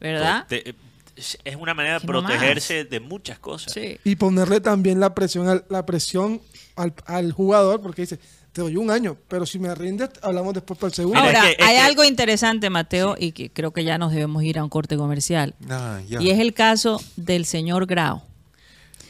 [0.00, 0.46] ¿verdad?
[0.48, 0.74] Te-
[1.16, 2.22] es una manera de más.
[2.24, 3.72] protegerse de muchas cosas.
[3.72, 3.98] Sí.
[4.04, 6.40] Y ponerle también la presión al, la presión
[6.76, 8.18] al, al jugador, porque dice,
[8.52, 11.20] te doy un año, pero si me rindes, hablamos después para el segundo.
[11.20, 14.12] Ahora, es que- es hay que- algo interesante, Mateo, y que creo que ya nos
[14.12, 15.54] debemos ir a un corte comercial.
[15.68, 16.20] Ah, ya.
[16.20, 18.22] Y es el caso del señor Grau.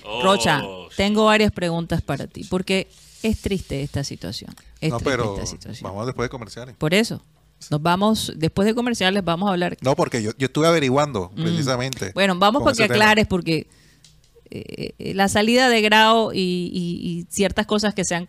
[0.06, 0.66] Oh, Rocha, sí.
[0.96, 2.88] tengo varias preguntas para ti, porque
[3.28, 4.54] es triste esta situación.
[4.80, 5.90] Es no, triste pero esta situación.
[5.90, 6.74] vamos después de comerciales.
[6.76, 7.22] Por eso,
[7.70, 9.76] nos vamos, después de comerciales, vamos a hablar.
[9.80, 12.10] No, porque yo, yo estuve averiguando precisamente.
[12.10, 12.14] Mm.
[12.14, 12.94] Bueno, vamos para que tema.
[12.94, 13.66] aclares, porque
[14.50, 18.26] eh, eh, la salida de Grau y, y- y ciertas cosas que se han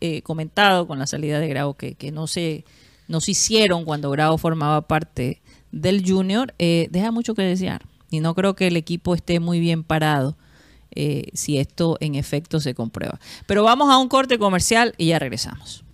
[0.00, 2.64] eh, comentado con la salida de Grau que, que no, se,
[3.06, 5.40] no se hicieron cuando Grau formaba parte
[5.70, 7.84] del Junior, eh, deja mucho que desear.
[8.10, 10.36] Y no creo que el equipo esté muy bien parado
[10.94, 13.18] eh, si esto en efecto se comprueba.
[13.46, 15.84] Pero vamos a un corte comercial y ya regresamos.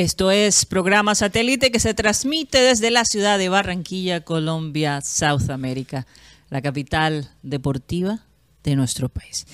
[0.00, 6.06] Esto es programa satélite que se transmite desde la ciudad de Barranquilla, Colombia, South America,
[6.48, 8.20] la capital deportiva
[8.64, 9.46] de nuestro país.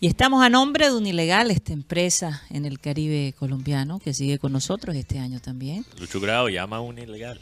[0.00, 4.52] Y estamos a nombre de Unilegal, esta empresa en el Caribe colombiano que sigue con
[4.52, 5.86] nosotros este año también.
[5.98, 7.40] Lucho Grau llama a un ilegal.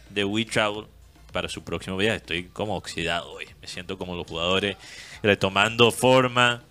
[0.10, 0.86] de WeTravel
[1.32, 2.18] para su próximo viaje.
[2.18, 4.78] Estoy como oxidado hoy, me siento como los jugadores
[5.22, 6.64] retomando forma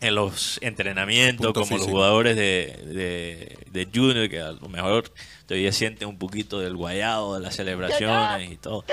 [0.00, 5.10] en los entrenamientos, Punto como los jugadores de, de, de Junior, que a lo mejor
[5.46, 8.84] todavía sienten un poquito del guayado de las celebraciones y todo.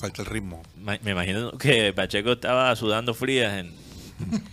[0.00, 0.62] Falta el ritmo.
[0.76, 3.72] Me imagino que Pacheco estaba sudando frías en,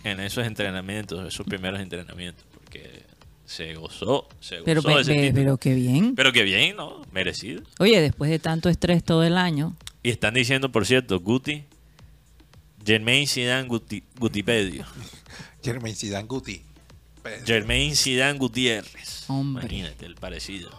[0.04, 2.44] en esos entrenamientos, esos primeros entrenamientos,
[3.46, 6.14] se gozó, se Pero, gozó ese pero qué bien.
[6.16, 7.02] Pero que bien, ¿no?
[7.12, 7.62] Merecido.
[7.78, 11.64] Oye, después de tanto estrés todo el año, Y están diciendo, por cierto, Guti,
[12.84, 14.84] Jermaine Zidane Guti, Gutipedio,
[15.62, 16.62] Jermaine Zidane Guti.
[17.44, 19.24] Jermaine Zidane Gutiérrez.
[19.28, 19.64] Hombre.
[19.64, 20.70] Imagínate el parecido.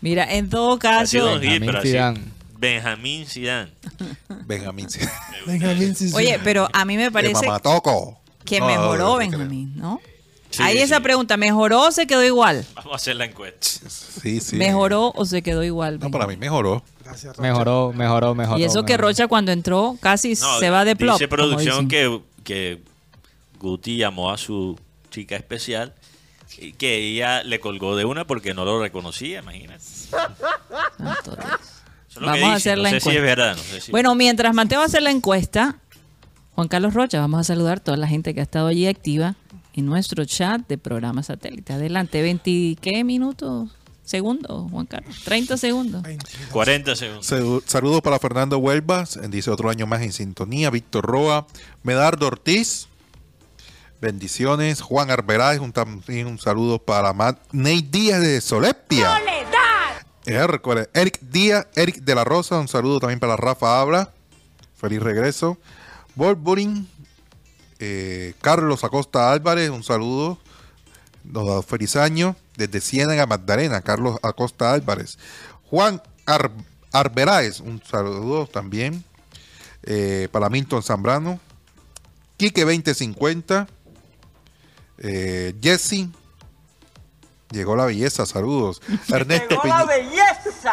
[0.00, 1.72] mira, en todo caso, Benjamín.
[1.82, 2.20] Zidane.
[2.58, 3.70] Benjamín Zidane.
[4.46, 5.12] Benjamín Zidane.
[5.46, 6.14] Benjamín Sissi.
[6.16, 7.46] oye, pero a mí me parece
[8.44, 10.00] que No, mejoró no Benjamín, ¿no?
[10.50, 12.64] Sí, Ahí esa pregunta, ¿mejoró o se quedó igual?
[12.74, 13.66] Vamos a hacer la encuesta.
[13.88, 14.56] Sí, sí.
[14.56, 15.98] ¿Mejoró o se quedó igual?
[16.00, 16.82] No, para mí mejoró.
[17.04, 17.42] Gracias, Rocha.
[17.42, 18.58] Mejoró, mejoró, mejoró.
[18.58, 18.96] y eso que.
[18.96, 21.14] Rocha cuando entró casi No, se va de plop.
[21.16, 22.82] Dice producción que, que
[23.60, 24.78] Guti llamó a su
[25.10, 25.94] chica especial
[26.56, 29.84] y que ella le colgó de una porque no lo reconocía, imagínate.
[29.84, 31.60] Santo Dios.
[32.10, 33.36] Eso es lo Vamos que a hacer no la sé si es encuesta.
[33.36, 35.76] verdad, no sé si- Bueno, mientras Mateo hace la encuesta,
[36.54, 39.34] Juan Carlos Rocha, vamos a saludar a toda la gente que ha estado allí activa
[39.78, 41.72] en nuestro chat de programa satélite.
[41.72, 43.70] Adelante, 20, ¿qué minutos?
[44.04, 45.14] Segundos, Juan Carlos.
[45.24, 46.02] 30 segundos.
[46.50, 47.26] 40 segundos.
[47.26, 50.70] Sal- Saludos para Fernando Huelvas, dice otro año más en sintonía.
[50.70, 51.46] Víctor Roa,
[51.82, 52.88] Medardo Ortiz,
[54.00, 54.80] bendiciones.
[54.80, 59.20] Juan Arbeláez, un, también un saludo para Matt Ney Díaz de Solepia.
[60.24, 60.88] Hércules.
[60.92, 64.12] Eric Díaz, Eric de la Rosa, un saludo también para Rafa Habla.
[64.76, 65.56] Feliz regreso.
[66.16, 66.84] Wolverine,
[67.78, 70.38] eh, Carlos Acosta Álvarez, un saludo.
[71.24, 72.36] Nos da feliz año.
[72.56, 75.18] Desde Ciénaga, Magdalena, Carlos Acosta Álvarez.
[75.70, 76.50] Juan Ar
[76.92, 79.04] Arbeláez, un saludo también.
[79.84, 81.38] eh, para Milton Zambrano.
[82.36, 83.66] Quique 2050.
[84.98, 86.08] Eh, Jesse.
[87.50, 88.80] Llegó la belleza, saludos.
[89.08, 90.72] Ernesto Piñi- belleza!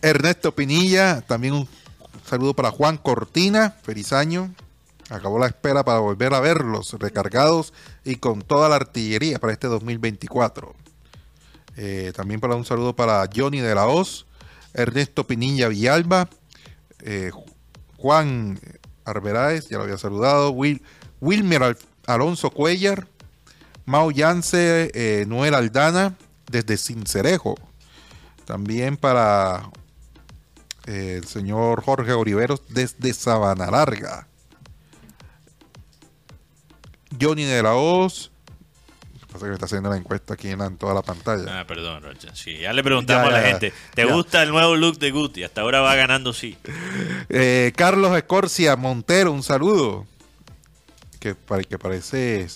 [0.00, 1.68] Ernesto Pinilla, también un
[2.26, 4.54] saludo para Juan Cortina, feliz año.
[5.10, 7.72] Acabó la espera para volver a verlos recargados
[8.04, 10.74] y con toda la artillería para este 2024.
[11.76, 14.26] Eh, también para un saludo para Johnny de la Hoz,
[14.72, 16.28] Ernesto Pinilla Villalba,
[17.00, 17.44] eh, Ju-
[17.98, 18.58] Juan
[19.04, 20.82] Arberáez, ya lo había saludado, Will,
[21.20, 23.06] Wilmer Al- Alonso Cuellar,
[23.86, 26.14] Mau Yance, eh, Noel Aldana,
[26.50, 27.56] desde Cincerejo.
[28.46, 29.68] También para
[30.86, 34.28] eh, el señor Jorge Oliveros desde Sabana Larga.
[37.20, 38.30] Johnny de la Hoz.
[39.32, 41.60] Pasa que me está haciendo la encuesta aquí en, toda la pantalla.
[41.60, 42.28] Ah, perdón, Rocha.
[42.34, 44.12] Sí, ya le preguntamos Ya, a la ya, gente, ¿te ya.
[44.12, 45.42] gusta el nuevo look de Guti?
[45.42, 46.56] Hasta ahora va ganando sí.
[47.28, 50.06] Eh, Carlos Escorcia Montero, un saludo.
[51.18, 51.34] Que,
[51.68, 52.46] que parece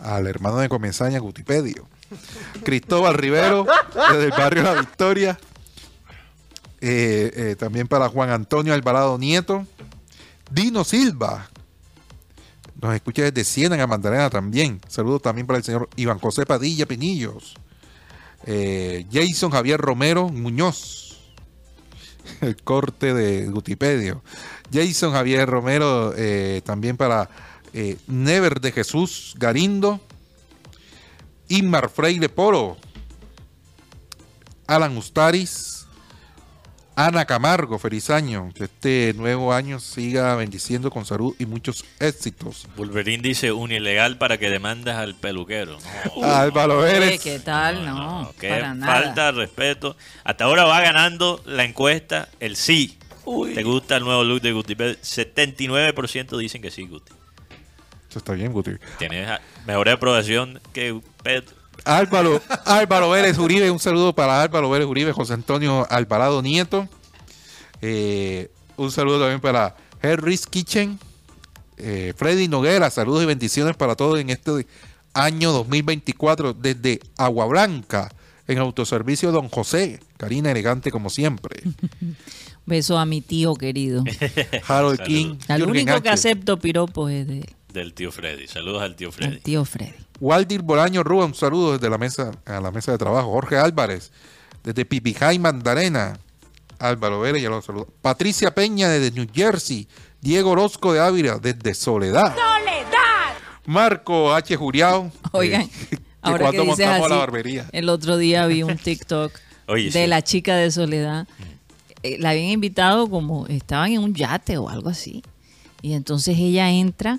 [0.00, 1.86] al hermano de Comenzaña, Gutipedio.
[2.64, 3.66] Cristóbal Rivero,
[4.12, 5.38] desde el barrio La Victoria.
[6.80, 9.66] Eh, eh, también para Juan Antonio Alvarado Nieto.
[10.50, 11.50] Dino Silva.
[12.84, 14.78] Nos escucha desde Ciénaga, Magdalena también.
[14.88, 17.54] Saludos también para el señor Iván José Padilla Pinillos.
[18.44, 21.18] Eh, Jason Javier Romero Muñoz.
[22.42, 24.22] El corte de Gutipedio.
[24.70, 27.30] Jason Javier Romero, eh, también para
[27.72, 29.98] eh, Never de Jesús Garindo.
[31.48, 32.76] Inmar Freire Polo.
[34.66, 35.73] Alan Ustaris.
[36.96, 38.50] Ana Camargo, feliz año.
[38.54, 42.68] Que este nuevo año siga bendiciendo con salud y muchos éxitos.
[42.76, 45.78] Wolverine dice un ilegal para que demandas al peluquero.
[46.16, 47.20] No, Álvaro Vélez.
[47.20, 47.84] ¿Qué tal?
[47.84, 49.02] No, qué para nada.
[49.02, 49.96] falta de respeto.
[50.22, 52.98] Hasta ahora va ganando la encuesta el sí.
[53.54, 54.74] ¿Te gusta el nuevo look de Guti?
[54.74, 57.12] 79% dicen que sí, Guti.
[58.08, 58.72] Eso está bien, Guti.
[58.98, 59.28] Tienes
[59.66, 61.56] mejor aprobación que Petro.
[61.84, 66.88] Álvaro, Álvaro Vélez Uribe, un saludo para Álvaro Vélez Uribe, José Antonio Alvarado Nieto.
[67.82, 70.98] Eh, un saludo también para Harry's Kitchen.
[71.76, 74.66] Eh, Freddy Noguera, saludos y bendiciones para todos en este
[75.12, 78.12] año 2024 desde Agua Blanca,
[78.46, 80.00] en Autoservicio Don José.
[80.16, 81.62] Karina elegante como siempre.
[82.66, 84.04] Beso a mi tío querido.
[84.66, 85.02] Harold.
[85.06, 85.36] King.
[85.48, 88.46] Al Jürgen único que acepto piropos es de él, Del tío Freddy.
[88.46, 89.34] Saludos al tío Freddy.
[89.34, 89.92] el tío Freddy.
[90.20, 93.32] Waldir Bolaño Rúa, un saludo desde la mesa a la mesa de trabajo.
[93.32, 94.12] Jorge Álvarez,
[94.62, 96.16] desde Pipijay, Mandarena.
[96.78, 97.88] Álvaro Vélez, ya lo saludo.
[98.00, 99.88] Patricia Peña, desde New Jersey.
[100.20, 102.32] Diego Orozco de Ávila, desde Soledad.
[102.36, 103.34] ¡Soledad!
[103.66, 104.54] Marco H.
[104.54, 105.10] Juriao.
[105.32, 107.66] Oigan, eh, ahora que dices así, la barbería.
[107.72, 109.32] el otro día vi un TikTok
[109.66, 110.06] Oye, de sí.
[110.06, 111.26] la chica de Soledad.
[112.04, 115.24] Eh, la habían invitado como estaban en un yate o algo así.
[115.82, 117.18] Y entonces ella entra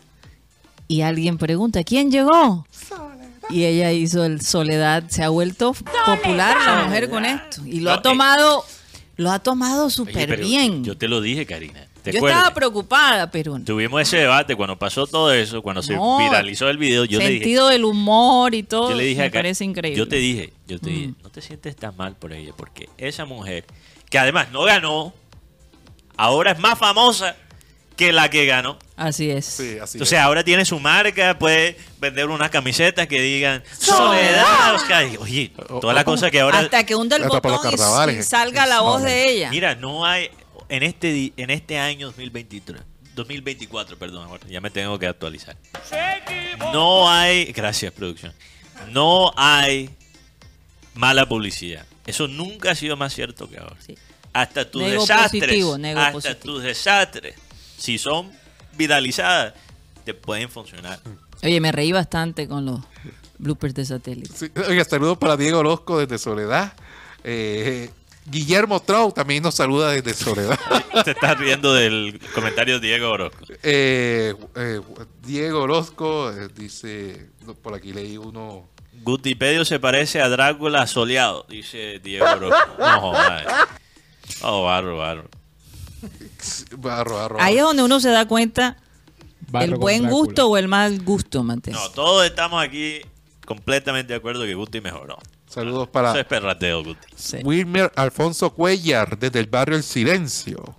[0.87, 2.65] y alguien pregunta, ¿quién llegó?
[3.49, 5.73] Y ella hizo el Soledad, se ha vuelto
[6.05, 8.01] popular la mujer con esto y lo No, ha eh.
[8.03, 8.65] tomado
[9.17, 10.83] lo ha tomado súper bien.
[10.83, 11.87] Yo te lo dije, Karina.
[12.03, 12.37] ¿Te Yo acuerdas?
[12.39, 17.05] estaba preocupada, pero Tuvimos ese debate cuando pasó todo eso, cuando se viralizó el video.
[17.05, 19.97] Yo le dije, sentido del humor y todo, yo le dije me parece increíble.
[19.97, 21.15] Yo te dije, yo te dije, Mm.
[21.23, 23.65] no te sientes tan mal por ella, porque esa mujer,
[24.09, 25.13] que además no ganó,
[26.17, 27.35] ahora es más famosa
[27.95, 28.77] que la que ganó.
[28.95, 29.45] Así es.
[29.45, 34.75] Sí, así O sea, ahora tiene su marca, puede vender unas camisetas que digan Soledad.
[34.75, 35.05] Oscar".
[35.19, 36.59] Oye, toda la cosa que ahora.
[36.59, 37.73] Hasta que hunda el botón
[38.17, 39.49] y- salga la voz de ella.
[39.49, 40.29] Mira, no hay
[40.69, 42.81] en este en este año 2023,
[43.15, 45.55] 2024, perdón, ahora ya me tengo que actualizar.
[46.73, 48.33] No hay, gracias producción.
[48.91, 49.89] No hay
[50.93, 51.85] mala publicidad.
[52.05, 53.75] Eso nunca ha sido más cierto que ahora.
[53.85, 53.97] Sí.
[54.33, 56.39] Hasta tus Nego desastres, positivo, hasta positivo.
[56.55, 57.35] tus desastres,
[57.77, 58.31] si son
[58.77, 59.53] viralizadas,
[60.03, 60.99] te pueden funcionar.
[61.43, 62.79] Oye, me reí bastante con los
[63.37, 64.33] bloopers de satélite.
[64.33, 66.73] Sí, Oiga, saludos para Diego Orozco desde Soledad.
[67.23, 67.89] Eh,
[68.25, 70.59] Guillermo Trau también nos saluda desde Soledad.
[71.03, 73.45] Te estás riendo del comentario de Diego Orozco.
[73.63, 74.81] Eh, eh,
[75.23, 77.29] Diego Orozco dice,
[77.61, 78.69] por aquí leí uno,
[79.03, 82.75] Gutipedio se parece a Drácula soleado, dice Diego Orozco.
[82.79, 83.47] No, joder.
[84.41, 85.29] Oh, barro, barro.
[86.77, 88.77] Barro, barro, Ahí es donde uno se da cuenta
[89.47, 90.19] Barro el buen Drácula.
[90.21, 91.73] gusto o el mal gusto, Mates.
[91.73, 93.01] No, todos estamos aquí
[93.45, 95.17] completamente de acuerdo que Guti mejoró.
[95.47, 97.07] Saludos para Eso es perrateo, Guti.
[97.15, 97.37] Sí.
[97.43, 100.75] Wilmer Alfonso Cuellar desde el barrio El Silencio.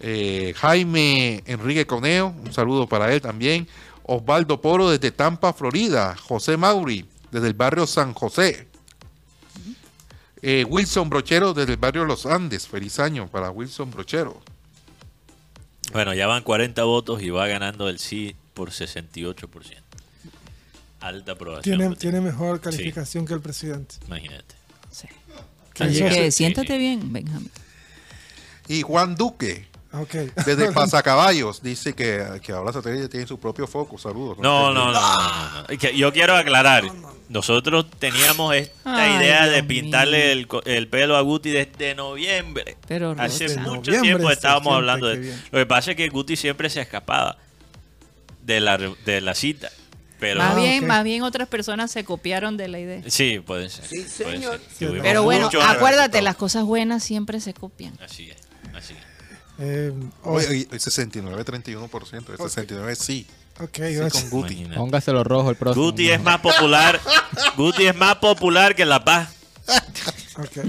[0.00, 3.66] Eh, Jaime Enrique Coneo, un saludo para él también.
[4.04, 6.16] Osvaldo Poro desde Tampa, Florida.
[6.16, 8.67] José Mauri desde el barrio San José.
[10.42, 12.66] Eh, Wilson Brochero desde el barrio Los Andes.
[12.66, 14.40] Feliz año para Wilson Brochero.
[15.92, 19.82] Bueno, ya van 40 votos y va ganando el sí por 68%.
[21.00, 21.96] Alta aprobación.
[21.96, 23.96] Tiene, mejor calificación que el presidente.
[24.06, 24.54] Imagínate.
[24.90, 25.08] Sí.
[25.74, 26.32] Que sí.
[26.32, 26.78] siéntate sí.
[26.78, 27.50] bien, Benjamín.
[28.68, 30.14] Y Juan Duque Ok.
[30.44, 33.96] desde Pasacaballos dice que, que ahora satélite tiene su propio foco.
[33.98, 34.38] Saludos.
[34.38, 35.16] No, no, no, no,
[35.52, 35.78] no, no.
[35.78, 36.84] Que Yo quiero aclarar.
[37.28, 42.78] Nosotros teníamos esta Ay, idea de pintarle el, co- el pelo a Guti desde noviembre.
[42.86, 45.42] Pero Hace mucho Noviembre tiempo estábamos hablando de bien.
[45.52, 47.36] Lo que pasa es que Guti siempre se escapaba
[48.42, 49.68] de la, re- de la cita.
[50.18, 53.02] Pero más Ah, bien, más bien otras personas se copiaron de la idea.
[53.08, 53.84] sí, puede ser.
[53.86, 54.60] puede ser.
[54.78, 57.92] Tuvimos Pero bueno, acuérdate, las cosas buenas siempre se copian.
[58.02, 58.36] Así es,
[58.74, 59.07] así es.
[59.58, 62.32] Eh, hoy- Oye, oye, 69, 31%.
[62.32, 63.26] El 69 sí.
[63.60, 64.12] ok, Sí, gracias.
[64.24, 64.64] con Guti.
[64.74, 65.84] Póngaselo rojo el próximo.
[65.86, 67.00] Guti es más popular.
[67.56, 69.34] Guti es más popular que La Paz.
[70.38, 70.64] Ok.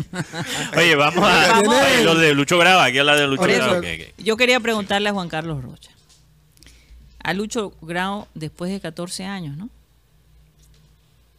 [0.78, 1.60] Oye, vamos a.
[1.60, 3.82] Oye, lo de Lucho Grava, aquí habla de Lucho eso-.
[4.18, 5.92] Yo quería preguntarle a Juan Carlos Rocha.
[7.24, 9.70] A Lucho Grau después de 14 años, ¿no?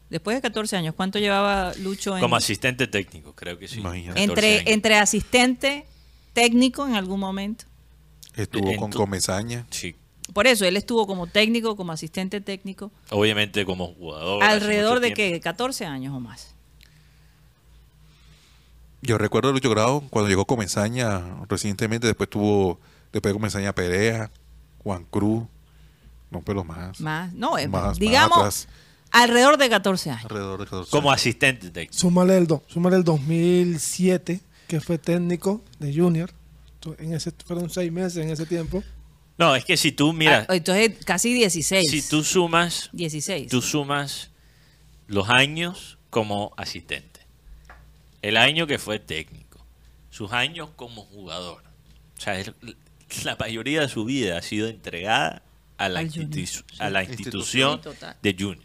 [0.09, 3.79] Después de 14 años, ¿cuánto llevaba Lucho en, Como asistente técnico, creo que sí.
[3.81, 4.21] Imagínate.
[4.21, 4.65] 14 entre, años.
[4.67, 5.87] entre asistente
[6.33, 7.65] técnico en algún momento?
[8.37, 9.67] Estuvo con Comezaña.
[9.71, 9.97] Sí,
[10.33, 14.43] Por eso, él estuvo como técnico, como asistente técnico, obviamente como jugador.
[14.45, 16.55] alrededor de que 14 años o más.
[19.03, 22.79] Yo recuerdo a Lucho Grau cuando llegó Comezaña recientemente, después tuvo,
[23.13, 24.31] después de Comezaña Perea,
[24.85, 25.45] Juan Cruz,
[26.31, 27.01] no pero más.
[27.01, 28.69] Más, no, eh, Más- digamos
[29.11, 30.25] alrededor de 14 años.
[30.25, 31.21] Alrededor de 14 Como años.
[31.23, 31.95] asistente técnico.
[31.99, 34.41] Súmale el, do- súmale el 2007,
[34.71, 36.31] que fue técnico de Junior.
[36.99, 38.83] En ese, fueron seis meses en ese tiempo.
[39.37, 41.91] No, es que si tú, mira, Ah, entonces casi 16.
[41.91, 43.49] si tú sumas, 16.
[43.51, 44.31] tú sumas
[45.09, 47.21] los años como asistente.
[48.23, 49.65] El año que fue técnico.
[50.11, 51.63] Sus años como jugador.
[52.17, 52.43] O sea,
[53.25, 55.43] la mayoría de su vida ha sido entregada
[55.79, 56.77] a la, Al Junior, institu- sí.
[56.79, 57.81] a la institución
[58.23, 58.65] de Junior.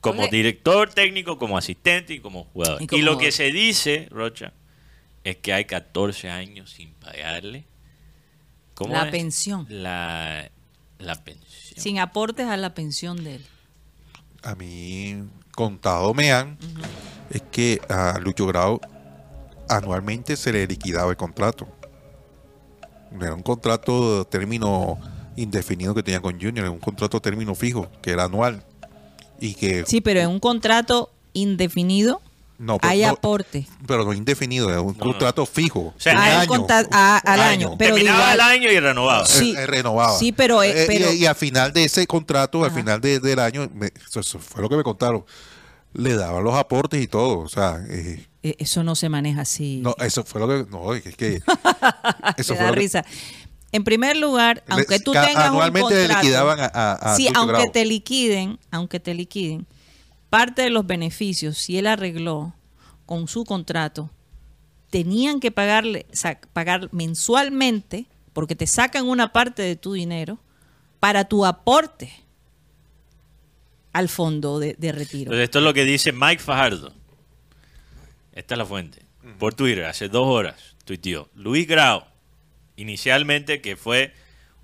[0.00, 2.80] Como director técnico, como asistente y como jugador.
[2.82, 3.18] Y lo jugador.
[3.18, 4.52] que se dice, Rocha,
[5.30, 7.64] es que hay 14 años sin pagarle.
[8.74, 9.10] ¿Cómo La es?
[9.10, 9.66] pensión.
[9.68, 10.50] La,
[10.98, 11.80] la pensión.
[11.82, 13.46] Sin aportes a la pensión de él.
[14.44, 16.56] A mí, contado me han,
[17.30, 18.80] es que a Lucho Grau
[19.68, 21.66] anualmente se le liquidaba el contrato.
[23.10, 24.98] No era un contrato de término
[25.34, 28.62] indefinido que tenía con Junior, era un contrato término fijo, que era anual.
[29.40, 32.22] Y que Sí, pero en un contrato indefinido
[32.58, 33.66] no, pero hay no- aporte.
[33.86, 34.98] pero no indefinido, era un no.
[34.98, 35.92] contrato fijo.
[35.98, 38.80] sea, un Ah, el año, ah, al año, pero de Terminaba igual- el año y
[38.80, 39.26] renovaba.
[39.26, 39.54] Sí.
[39.56, 40.18] Eh, eh, renovaba.
[40.18, 42.78] Sí, pero, eh, Eh, y- pero- y, al final de ese contrato, al Ajá.
[42.78, 45.24] final de- del año, me- eso, eso fue lo que me contaron,
[45.92, 47.38] le daban los aportes y todo.
[47.40, 49.80] O sea, eh, Eh, Eso no se maneja así.
[49.82, 50.70] no, eso fue lo que.
[50.70, 51.40] No, es que.
[52.36, 53.04] eso fue da lo que- risa.
[53.72, 57.68] En primer lugar, aunque tú tengas anualmente un contrato, liquidaban a- a- a sí, aunque
[57.70, 59.66] te liquiden, aunque te liquiden,
[60.36, 62.54] parte de los beneficios, si él arregló
[63.06, 64.10] con su contrato,
[64.90, 66.04] tenían que pagarle,
[66.52, 68.04] pagar mensualmente,
[68.34, 70.38] porque te sacan una parte de tu dinero
[71.00, 72.12] para tu aporte
[73.94, 75.32] al fondo de, de retiro.
[75.32, 76.92] Entonces, esto es lo que dice Mike Fajardo.
[78.32, 79.06] Esta es la fuente.
[79.38, 81.30] Por Twitter, hace dos horas, tuiteó.
[81.34, 82.04] Luis Grau,
[82.76, 84.12] inicialmente que fue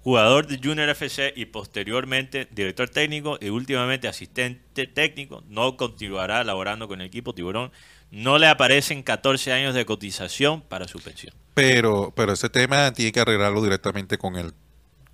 [0.02, 6.88] jugador de Junior FC y posteriormente director técnico y últimamente asistente técnico, no continuará laborando
[6.88, 7.70] con el equipo Tiburón.
[8.10, 11.34] No le aparecen 14 años de cotización para su pensión.
[11.54, 14.52] Pero, pero ese tema tiene que arreglarlo directamente con el,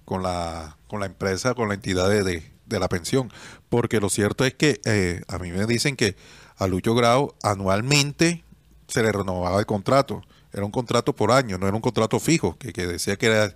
[0.05, 3.31] con la, con la empresa, con la entidad de, de- la pensión.
[3.69, 6.17] Porque lo cierto es que eh, a mí me dicen que
[6.57, 8.45] a Lucho Grau anualmente
[8.89, 10.23] se le renovaba el contrato.
[10.53, 13.55] Era un contrato por año, no era un contrato fijo, que, que decía que era,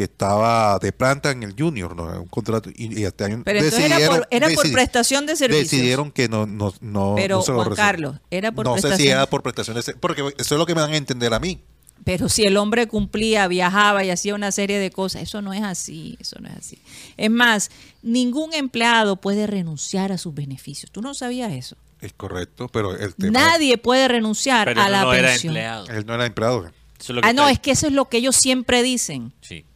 [0.00, 2.04] que estaba de planta en el Junior, ¿no?
[2.22, 2.70] Un contrato.
[2.74, 5.70] Y, y este año Pero entonces era por, era prestación de servicios.
[5.70, 7.74] Decidieron que no, no, no, Pero, no se lo Juan.
[7.76, 10.64] Carlos, era por No sé si era por prestación de ser- porque eso es lo
[10.64, 11.60] que me dan a entender a mí.
[12.02, 15.62] Pero si el hombre cumplía, viajaba y hacía una serie de cosas, eso no es
[15.62, 16.78] así, eso no es así.
[17.18, 17.70] Es más,
[18.00, 20.90] ningún empleado puede renunciar a sus beneficios.
[20.90, 21.76] ¿Tú no sabías eso?
[22.00, 25.50] Es correcto, pero el tema Nadie puede renunciar Pero a él la no era pensión.
[25.50, 25.86] empleado.
[25.88, 26.64] él no era empleado.
[26.68, 26.72] Eso
[27.12, 29.66] es lo que Ah, no, es que eso es lo que ellos siempre dicen, Sí.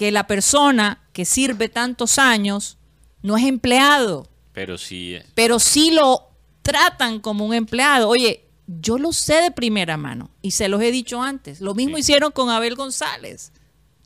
[0.00, 2.78] Que la persona que sirve tantos años
[3.20, 5.16] no es empleado, Pero sí.
[5.16, 6.30] eh, pero sí lo
[6.62, 8.08] tratan como un empleado.
[8.08, 11.60] Oye, yo lo sé de primera mano y se los he dicho antes.
[11.60, 12.00] Lo mismo Sí.
[12.00, 13.52] hicieron con Abel González.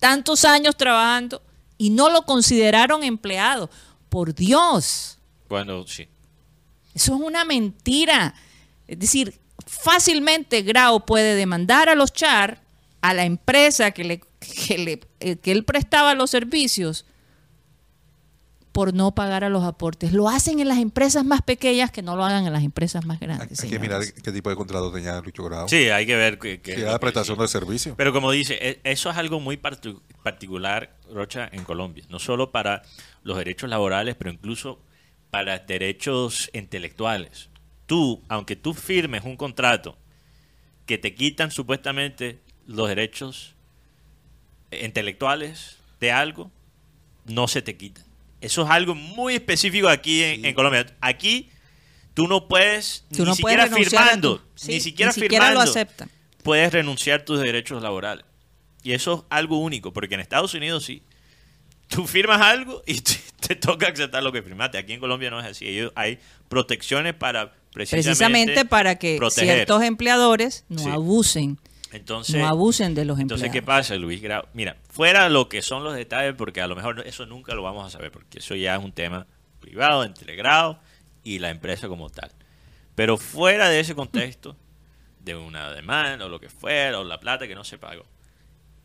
[0.00, 1.40] Tantos años trabajando
[1.78, 3.70] y no lo consideraron empleado.
[4.08, 6.08] Por Dios, Cuando sí.
[6.92, 8.34] eso es una mentira.
[8.88, 12.60] Es decir, fácilmente Grau puede demandar a los Char,
[13.00, 17.06] a la empresa que, le, que, le- eh, que él prestaba los servicios,
[18.72, 20.12] por no pagar a los aportes.
[20.12, 23.20] Lo hacen en las empresas más pequeñas que no lo hagan en las empresas más
[23.22, 23.60] Hay grandes.
[23.60, 25.68] que mirar qué tipo de contrato tenía Lucho Grau.
[25.68, 27.94] Sí, hay que ver Si era la prestación de servicio.
[27.96, 32.04] Pero como dice, e- eso es algo muy partu- particular, Rocha, en Colombia.
[32.08, 32.82] No solo para
[33.22, 34.80] los derechos laborales, pero incluso
[35.30, 37.50] para derechos intelectuales.
[37.86, 39.96] Tú, aunque tú firmes un contrato
[40.84, 43.53] que te quitan supuestamente los derechos
[44.82, 46.50] intelectuales de algo,
[47.26, 48.04] no se te quitan.
[48.40, 50.86] Eso es algo muy específico aquí en, en Colombia.
[51.00, 51.50] Aquí
[52.12, 55.12] tú no puedes, Tú ni no puedes siquiera renunciar a firmando, tu- sí, ni siquiera
[55.12, 56.10] ni siquiera lo firmando, aceptan.
[56.42, 58.24] puedes renunciar tus derechos laborales.
[58.82, 61.02] Y eso es algo único, porque en Estados Unidos sí.
[61.88, 63.14] Tú firmas algo y te,
[63.46, 64.78] te toca aceptar lo que firmaste.
[64.78, 65.66] Aquí en Colombia no es así.
[65.66, 66.18] Ellos- hay
[66.48, 69.54] protecciones para precisamente, Precisamente para que proteger.
[69.56, 70.88] ciertos empleadores no Sí.
[70.90, 71.58] abusen,
[71.94, 73.62] Entonces, no abusen de los entonces, empleados.
[73.62, 74.20] ¿qué pasa, Luis?
[74.52, 77.86] Mira, fuera lo que son los detalles, porque a lo mejor eso nunca lo vamos
[77.86, 79.28] a saber, porque eso ya es un tema
[79.60, 80.78] privado entre Grau
[81.22, 82.32] y la empresa como tal.
[82.96, 84.56] Pero fuera de ese contexto,
[85.20, 88.04] de una demanda o lo que fuera, o la plata que no se pagó,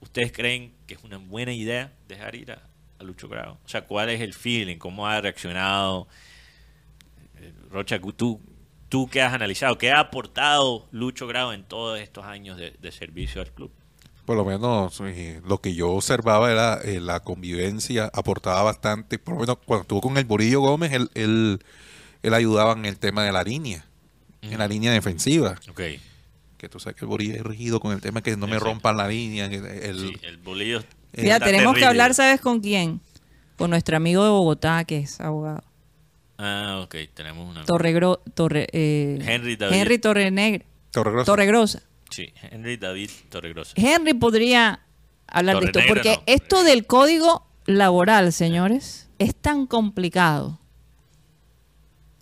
[0.01, 2.61] ¿ustedes creen que es una buena idea dejar ir a,
[2.99, 3.57] a Lucho Grau?
[3.65, 4.77] O sea, ¿cuál es el feeling?
[4.77, 6.07] ¿Cómo ha reaccionado?
[7.37, 8.39] Eh, Rocha, tú,
[8.89, 12.91] tú qué has analizado, ¿qué ha aportado Lucho Grau en todos estos años de, de
[12.91, 13.71] servicio al club?
[14.25, 19.17] Por lo menos eh, lo que yo observaba era eh, la convivencia, aportaba bastante.
[19.17, 21.59] Por lo menos cuando estuvo con el Borillo Gómez, él, él,
[22.21, 23.85] él ayudaba en el tema de la línea,
[24.41, 25.55] en la línea defensiva.
[25.69, 25.81] Ok.
[26.57, 28.97] Que tú sabes que el Borillo es rígido con el tema que no me rompan
[28.97, 29.45] la línea.
[29.45, 30.83] El, el- Sí, el bolillo.
[31.13, 32.99] Mira, está tenemos que hablar, ¿sabes con quién?
[33.57, 35.63] Con nuestro amigo de Bogotá, que es abogado.
[36.41, 37.65] Ah, ok, tenemos una.
[37.65, 39.75] Torregro, Torre, eh, Henry David.
[39.75, 40.65] Henry Torrenegre.
[40.89, 41.25] Torregrosa.
[41.25, 41.83] Torregrosa.
[42.09, 43.73] Sí, Henry David Torregrosa.
[43.75, 44.79] Henry podría
[45.27, 46.33] hablar de esto, Torrenegra porque no.
[46.33, 50.61] esto del código laboral, señores, es tan complicado.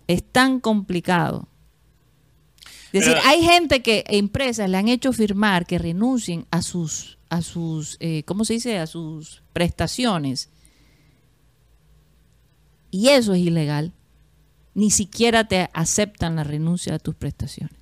[0.08, 1.46] Es tan complicado.
[2.92, 7.40] Es decir, hay gente que empresas le han hecho firmar que renuncien a sus, a
[7.42, 8.78] sus, eh, ¿cómo se dice?
[8.78, 10.50] A sus prestaciones.
[12.90, 13.92] Y eso es ilegal.
[14.78, 17.74] Ni siquiera te aceptan la renuncia a tus prestaciones.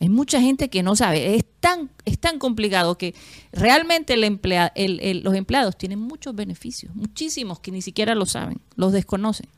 [0.00, 1.36] Hay mucha gente que no sabe.
[1.36, 3.14] Es tan, es tan complicado que
[3.52, 8.24] realmente el emplea- el- el- los empleados tienen muchos beneficios, muchísimos que ni siquiera lo
[8.24, 9.48] saben, los desconocen.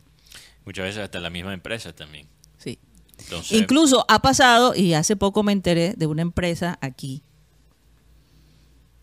[0.64, 2.26] Muchas veces hasta la misma empresa también.
[2.58, 2.78] Sí.
[3.20, 7.22] Entonces, Incluso ha pasado, y hace poco me enteré de una empresa aquí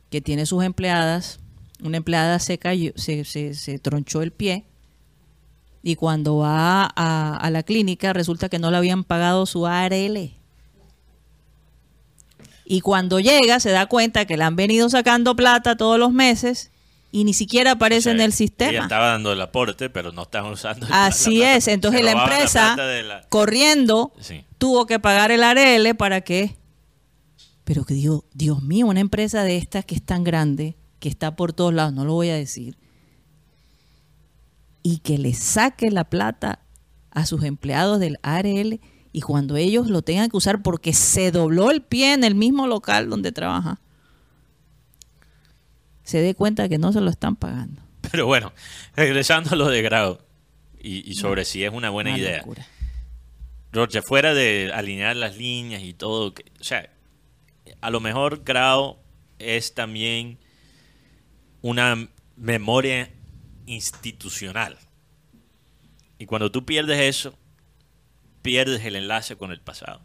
[0.10, 1.40] que tiene sus empleadas.
[1.84, 4.66] Una empleada se cayó, se, se- se tronchó el pie
[5.88, 10.32] y cuando va a, a la clínica resulta que no le habían pagado su ARL.
[12.66, 16.72] Y cuando llega se da cuenta que le han venido sacando plata todos los meses
[17.12, 18.84] y ni siquiera aparece o sea, en el Ella sistema.
[18.84, 21.56] estaba dando el aporte, pero no estaban usando el- Así plata.
[21.58, 21.68] es.
[21.68, 24.44] Entonces la empresa, la- corriendo, Sí.
[24.58, 26.56] tuvo que pagar el ARL para que...
[27.64, 31.36] Pero que Dios, Dios mío, una empresa de estas que es tan grande, que está
[31.36, 32.76] por todos lados, no lo voy a decir,
[34.88, 36.60] y que le saque la plata
[37.10, 38.80] a sus empleados del ARL
[39.12, 42.68] y cuando ellos lo tengan que usar porque se dobló el pie en el mismo
[42.68, 43.80] local donde trabaja,
[46.04, 47.82] se dé cuenta que no se lo están pagando.
[48.12, 48.54] Pero bueno,
[48.96, 50.20] regresando a lo de Grau
[50.80, 52.38] y, y sobre si es una buena Una idea.
[52.40, 52.68] locura.
[53.72, 56.90] Rocha, fuera de alinear las líneas y todo, que- o sea,
[57.82, 58.98] a lo mejor Grau
[59.40, 60.38] es también
[61.64, 62.08] una
[62.38, 63.10] memoria
[63.66, 64.78] institucional.
[66.18, 67.38] Y cuando tú pierdes eso,
[68.42, 70.02] pierdes el enlace con el pasado.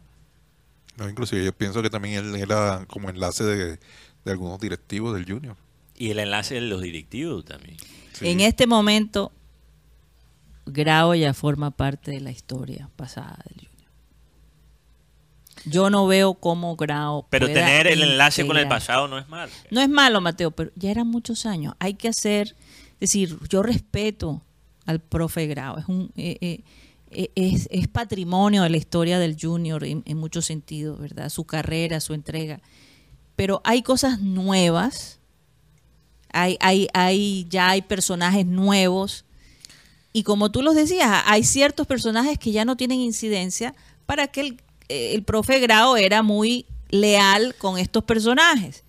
[0.97, 3.79] No, inclusive yo pienso que también él era como enlace de,
[4.25, 5.55] de algunos directivos del Junior.
[5.95, 7.77] Y el enlace de los directivos también.
[8.21, 9.31] En este momento,
[10.65, 13.71] Grau ya forma parte de la historia pasada del Junior.
[15.65, 17.27] Yo no veo cómo Grau.
[17.29, 19.51] Pero pueda tener el enlace con el pasado no es malo.
[19.69, 21.75] No es malo, Mateo, pero ya eran muchos años.
[21.79, 22.55] Hay que hacer,
[23.01, 24.41] decir, yo respeto
[24.85, 25.77] al profe Grau.
[25.77, 26.63] Es un eh, eh,
[27.35, 31.29] eh, es, patrimonio de la historia del Junior en, en muchos sentidos, ¿verdad?
[31.29, 32.61] Su carrera, su entrega.
[33.35, 35.19] Pero hay cosas nuevas.
[36.31, 39.25] Hay, hay, hay, ya hay personajes nuevos.
[40.13, 43.75] Y como tú los decías, hay ciertos personajes que ya no tienen incidencia
[44.05, 48.83] para que el, eh, el profe Grau era muy leal con estos personajes.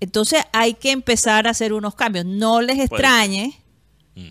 [0.00, 2.24] Entonces hay que empezar a hacer unos cambios.
[2.24, 3.58] No les extrañe.
[4.14, 4.28] Mm.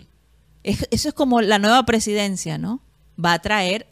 [0.62, 2.80] Es- eso es como la nueva presidencia, ¿no?
[3.22, 3.86] Va a traer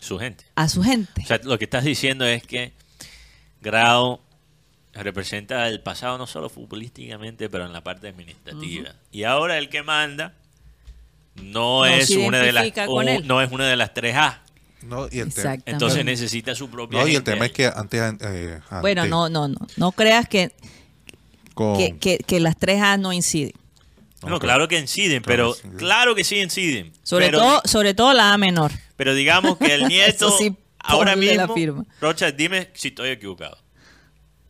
[0.00, 0.44] Su gente.
[0.54, 1.22] a su gente.
[1.22, 2.72] O sea, lo que estás diciendo es que
[3.60, 4.20] Grau
[4.92, 8.94] representa el pasado no solo futbolísticamente, pero en la parte administrativa.
[9.12, 10.34] Y ahora el que manda
[11.36, 12.64] no, No es una de las
[13.24, 14.42] no es una de las tres A.
[14.82, 15.30] No, y el.
[15.66, 17.50] Entonces necesita su propia no, y el gente tema ahí.
[17.50, 19.58] es que antes, eh, Bueno, antes no, no, no.
[19.76, 20.52] No creas que,
[21.54, 23.52] con- que, que- que las tres A no inciden.
[24.22, 26.92] No, claro que inciden, pero claro que sí inciden.
[27.02, 28.70] Sobre pero, todo, sobre todo la A menor.
[28.96, 31.84] pero digamos que el nieto sí, ahora la mismo, firma.
[32.02, 33.56] Rocha, dime si estoy equivocado.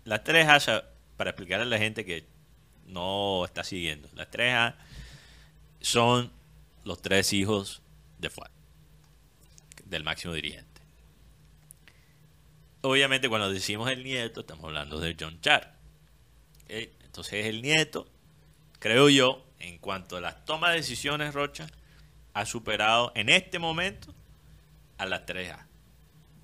[0.05, 0.82] Las tres A,
[1.16, 2.27] para explicarle a la gente que
[2.86, 4.77] no está siguiendo, las tres A
[5.81, 6.32] son
[6.82, 7.81] los tres hijos
[8.18, 8.51] de Fuad,
[9.85, 10.81] del máximo dirigente.
[12.82, 15.77] Obviamente cuando decimos el nieto, estamos hablando de John Char.
[16.71, 18.07] Entonces el nieto,
[18.79, 21.67] creo yo, en cuanto a las tomas de decisiones, Rocha,
[22.35, 24.15] ha superado en este momento
[24.99, 25.67] a las 3A.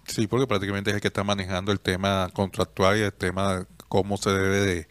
[0.07, 3.66] Sí, porque prácticamente es el que está manejando el tema contractual y el tema de
[3.89, 4.89] cómo se debe de,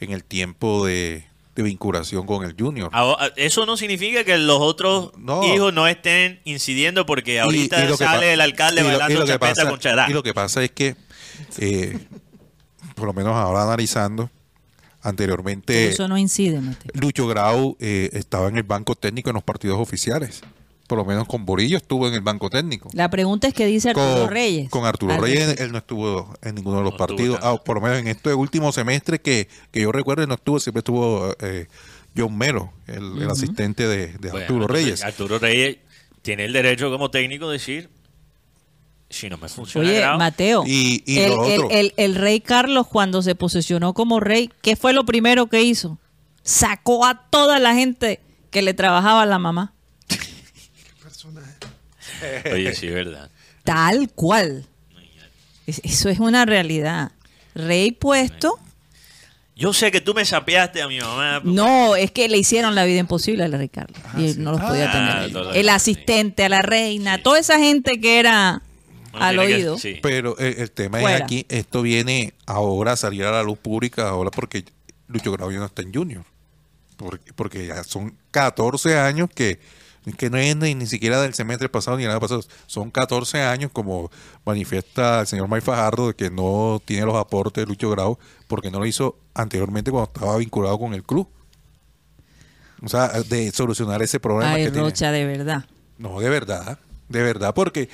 [0.00, 2.90] en el tiempo de, de vinculación con el junior.
[2.92, 5.42] Ahora, Eso no significa que los otros No.
[5.44, 9.26] hijos no estén incidiendo porque ahorita Y- y sale el alcalde y lo- bailando lo
[9.26, 10.06] que chapeta pasa- con Chará.
[10.10, 10.96] Y lo que pasa es que,
[11.58, 11.98] eh,
[12.94, 14.30] por lo menos ahora analizando,
[15.04, 16.90] anteriormente Eso no incide, Mateo.
[16.94, 20.40] Lucho Grau eh, estaba en el banco técnico en los partidos oficiales.
[20.88, 22.90] Por lo menos con Borillo estuvo en el banco técnico.
[22.92, 24.68] La pregunta es qué dice Arturo Con, Reyes.
[24.68, 27.38] con Arturo Reyes él no estuvo en ninguno de los No partidos.
[27.42, 30.60] Ah, por lo menos en este último semestre que, que yo recuerdo él no estuvo,
[30.60, 31.68] siempre estuvo eh,
[32.16, 35.02] John Melo, el, el asistente de, de Bueno, Arturo Reyes.
[35.02, 35.78] Arturo Reyes
[36.20, 37.88] tiene el derecho como técnico de decir,
[39.14, 41.70] si no me funciona Oye, Mateo, Y- y el, lo el- otro.
[41.70, 45.98] el- el rey Carlos cuando se posesionó como rey, ¿qué fue lo primero que hizo?
[46.42, 48.20] Sacó a toda la gente
[48.50, 49.72] que le trabajaba a la mamá.
[52.52, 53.30] Oye, sí, es verdad.
[53.64, 54.66] Tal cual.
[55.66, 57.12] Es- Eso es una realidad.
[57.54, 58.58] Rey puesto.
[59.56, 61.40] Yo sé que tú me sapeaste a mi mamá.
[61.44, 63.96] No, es que le hicieron la vida imposible a la rey Carlos.
[64.18, 65.56] y él no los podía Ah, tener.
[65.56, 67.22] El asistente a la reina, Sí.
[67.22, 68.62] toda esa gente que era
[69.20, 69.78] Al que- oído.
[69.78, 69.98] sí.
[70.02, 71.16] Pero el, el tema Fuera.
[71.18, 74.64] es aquí, esto viene ahora a salir a la luz pública, ahora porque
[75.08, 76.24] Lucho Grau ya no está en Junior.
[76.96, 79.58] Porque, porque ya son 14 años que,
[80.16, 82.42] que no es ni, ni siquiera del semestre pasado ni nada pasado.
[82.66, 84.10] Son 14 años, como
[84.44, 88.70] manifiesta el señor May Fajardo, de que no tiene los aportes de Lucho Grau porque
[88.70, 91.28] no lo hizo anteriormente cuando estaba vinculado con el club.
[92.82, 94.86] O sea, de solucionar ese problema Ay, que tiene.
[94.86, 95.64] Rocha, de verdad.
[95.98, 96.78] No, de verdad,
[97.08, 97.88] de verdad, porque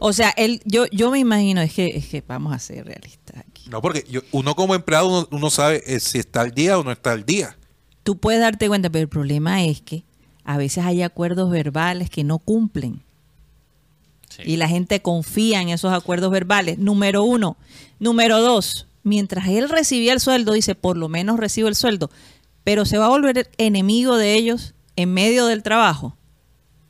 [0.00, 3.36] O sea, él, yo, yo me imagino, es que, es que vamos a ser realistas
[3.46, 3.68] aquí.
[3.70, 6.82] No, porque yo- uno como empleado, uno, uno sabe eh, si está al día o
[6.84, 7.56] no está al día.
[8.02, 10.02] Tú puedes darte cuenta, pero el problema es que
[10.44, 13.02] a veces hay acuerdos verbales que no cumplen.
[14.30, 14.42] Sí.
[14.46, 16.78] Y la gente confía en esos acuerdos verbales.
[16.78, 17.56] Número uno.
[17.98, 22.10] Número dos, mientras él recibía el sueldo, dice, por lo menos recibo el sueldo,
[22.64, 26.16] pero se va a volver enemigo de ellos en medio del trabajo.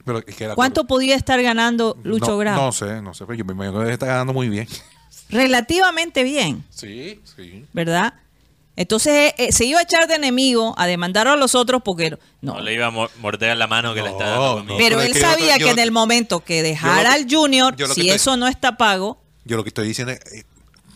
[0.04, 2.56] Pero es que el ¿Cuánto podía estar ganando Lucho no, Grau?
[2.56, 4.66] No sé, no sé, pero yo me imagino que está ganando muy bien.
[5.28, 7.64] Relativamente bien, Sí, sí.
[7.72, 8.14] ¿verdad?
[8.76, 12.10] Entonces eh, se iba a echar de enemigo a demandar a los otros porque
[12.40, 12.54] no.
[12.54, 14.78] No le iba a mor- morder la mano que le está No, dando no.
[14.78, 17.76] Pero él es que yo- sabía yo- que en el momento que dejara al Junior,
[17.76, 20.20] yo lo que si estoy- eso no está pago, Yo lo que estoy diciendo es,
[20.32, 20.44] eh,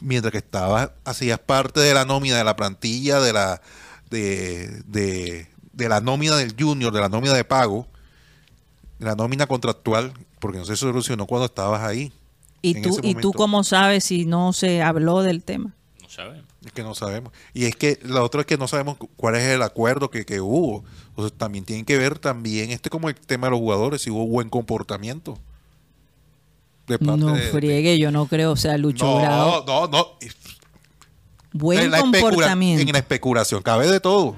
[0.00, 3.60] mientras que estabas, hacías parte de la nómina, de la plantilla, de la
[4.10, 7.88] de, de, de la nómina del Junior, de la nómina de pago,
[8.98, 12.12] la nómina contractual, porque no se solucionó cuando estabas ahí.
[12.62, 15.74] ¿y tú, ¿y tú cómo sabes si no se habló del tema?
[16.02, 16.46] No sabemos.
[16.64, 17.32] Es que no sabemos.
[17.52, 20.24] Y es que lo otro es que no sabemos cu- cuál es el acuerdo que,
[20.24, 20.82] que hubo.
[21.14, 24.10] O sea, también tienen que ver también este como el tema de los jugadores, si
[24.10, 25.38] hubo buen comportamiento.
[26.86, 30.06] De parte No de- friegue, yo no creo, o sea, Lucho no, Grau, no, no.
[31.52, 32.82] buen en, la comportamiento.
[32.82, 34.36] en la especulación cabe de todo.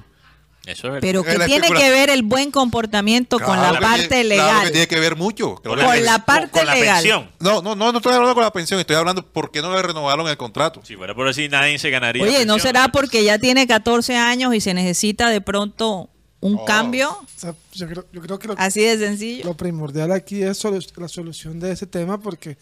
[0.67, 1.01] Eso es verdad.
[1.01, 4.49] Pero la tiene que ver el buen comportamiento con la parte tiene- legal.
[4.51, 5.55] Claro que tiene que ver mucho.
[5.63, 7.05] Con la parte con legal.
[7.41, 9.81] No, no, no, no estoy hablando con la pensión, estoy hablando por qué no le
[9.83, 10.81] renovaron el contrato.
[10.85, 12.23] Si fuera por así, nadie se ganaría.
[12.25, 16.11] Oye, ¿no será porque ya tiene 14 años y se necesita de pronto
[16.41, 16.65] un Oh.
[16.65, 17.11] cambio?
[17.11, 19.45] O sea, yo, creo, yo creo que lo, Así de sencillo.
[19.45, 22.59] lo primordial aquí es solu- la solución de ese tema porque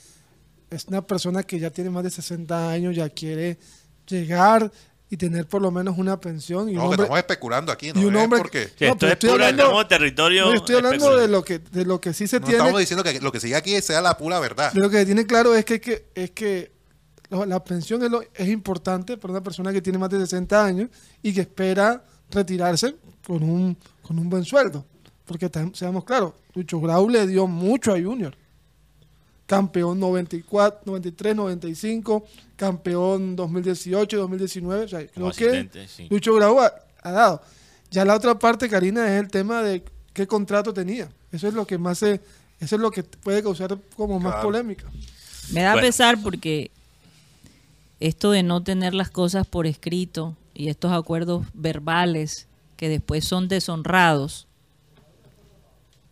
[0.70, 3.59] es una persona que ya tiene más de 60 años, ya quiere
[4.06, 4.70] llegar
[5.15, 6.69] y tener por lo menos una pensión.
[6.69, 8.01] Y un No, que hombre, estamos especulando aquí, ¿no?
[8.01, 10.47] y un hombre- porque Sí, No, esto pero es estoy hablando- territorio.
[10.47, 12.59] no, estoy hablando de lo que de lo que sí se no tiene.
[12.59, 14.73] estamos diciendo que lo que sigue aquí sea la pura verdad.
[14.74, 16.73] lo que tiene claro es que, que- es que
[17.31, 20.89] la pensión es, lo- es importante para una persona que tiene más de 60 años
[21.23, 22.97] y que espera retirarse
[23.27, 24.85] con un, con un buen sueldo.
[25.27, 28.36] Porque seamos claros, Lucho Grau le dio mucho a Junior.
[29.47, 32.25] Campeón 94, 93, 95,
[32.57, 34.85] campeón 2018, 2019.
[34.85, 36.07] O sea, creo que sí.
[36.11, 36.73] Lucho Grau ha,
[37.03, 37.43] ha dado.
[37.91, 39.85] Ya la otra parte, Karina, es el tema de
[40.15, 41.11] qué contrato tenía.
[41.31, 42.21] Eso es lo que más se,
[42.61, 44.49] eso es lo que puede causar como más Claro.
[44.49, 44.85] polémica.
[45.53, 45.87] Me da Bueno.
[45.87, 46.71] pesar porque
[48.01, 53.49] esto de no tener las cosas por escrito y estos acuerdos verbales que después son
[53.49, 54.47] deshonrados,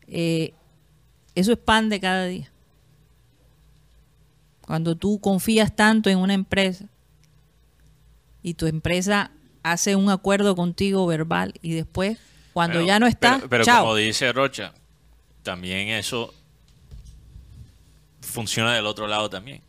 [0.09, 0.53] eh,
[1.35, 2.52] eso es pan de cada día.
[4.67, 6.87] Cuando tú confías tanto en una empresa
[8.43, 9.31] y tu empresa
[9.63, 12.19] hace un acuerdo contigo verbal y después,
[12.53, 13.83] cuando Pero- ya no está, Pero, pero chao.
[13.85, 14.73] como dice Rocha,
[15.43, 16.33] también eso
[18.21, 19.61] funciona del otro lado también.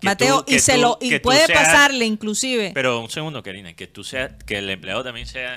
[0.00, 2.72] Que Mateo, tú- y, se tú- lo, y puede seas- pasarle inclusive.
[2.74, 5.54] Pero un segundo, Karina, que tú seas, que el empleado también sea,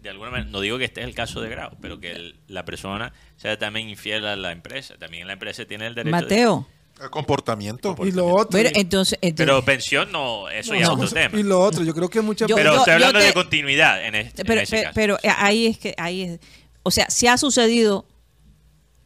[0.00, 2.36] de alguna manera, no digo que este es el caso de Grau, pero que el-
[2.46, 4.94] la persona sea también infiel a la empresa.
[4.98, 6.16] También la empresa tiene el derecho.
[6.16, 6.68] de- Mateo.
[7.00, 7.96] El comportamiento.
[8.04, 11.38] Y lo otro, Pero entonces, entonces- pero pensión no, eso ya es otro tema.
[11.38, 14.14] y lo otro, yo creo que muchas pero yo- estoy hablando te- de continuidad en,
[14.16, 14.94] este, en pero, ese pero, caso.
[14.94, 16.40] pero, eh, ahí es que ahí es,
[16.82, 18.04] o sea, si ha sucedido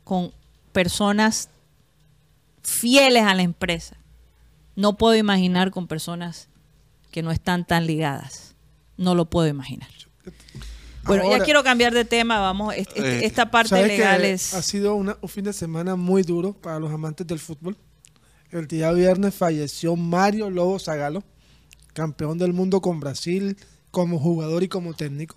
[0.05, 0.33] con
[0.73, 1.49] personas
[2.63, 3.97] fieles a la empresa.
[4.77, 6.49] No puedo imaginar con personas
[7.11, 8.55] que no están tan ligadas.
[8.97, 9.89] No lo puedo imaginar.
[11.05, 14.25] Bueno, ya quiero cambiar de tema, vamos, est- est- Eh, esta parte ¿Sabes que legal
[14.25, 17.77] es Ha sido una- un fin de semana muy duro para los amantes del fútbol.
[18.51, 21.23] El día viernes falleció Mario Lobo Zagalo,
[21.95, 23.57] campeón del mundo con Brasil
[23.91, 25.37] como jugador y como técnico.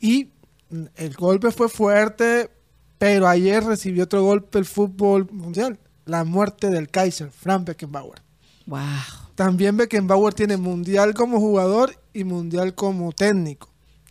[0.00, 0.30] Y
[0.70, 2.50] mm, el golpe fue fuerte,
[2.98, 8.22] pero ayer recibió otro golpe el fútbol mundial, la muerte del Kaiser, Frank Beckenbauer.
[8.66, 8.80] wow.
[9.34, 13.68] También Beckenbauer tiene mundial como jugador y mundial como técnico.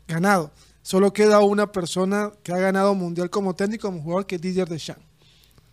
[0.08, 0.52] Ganado.
[0.82, 4.68] Solo queda una persona que ha ganado mundial como técnico como jugador que es Didier
[4.70, 5.02] Deschamps.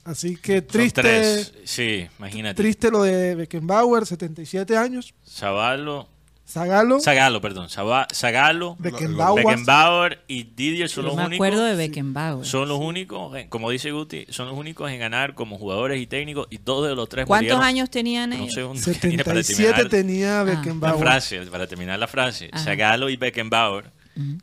[0.04, 1.52] Así que Son triste, tres.
[1.64, 2.60] Sí, imagínate.
[2.60, 5.14] triste lo de Beckenbauer, 77 años.
[5.28, 6.08] Zabalo,
[6.48, 7.68] Zagalo, Zagalo, perdón.
[7.68, 9.44] Zagalo, Beckenbauer.
[9.44, 11.36] Beckenbauer y Didier son Yo los me únicos.
[11.46, 12.44] acuerdo de Beckenbauer.
[12.44, 16.06] Son los únicos, eh, como dice Guti, son los únicos en ganar como jugadores y
[16.06, 17.62] técnicos y dos de los tres ¿Cuántos murieron.
[17.64, 18.52] años tenían No ellos?
[18.54, 20.44] sé, un- Karina, para 77 terminar tenía Ah.
[20.44, 20.98] la Beckenbauer.
[20.98, 22.64] frase, para terminar la frase, Ajá.
[22.64, 23.90] Zagalo y Beckenbauer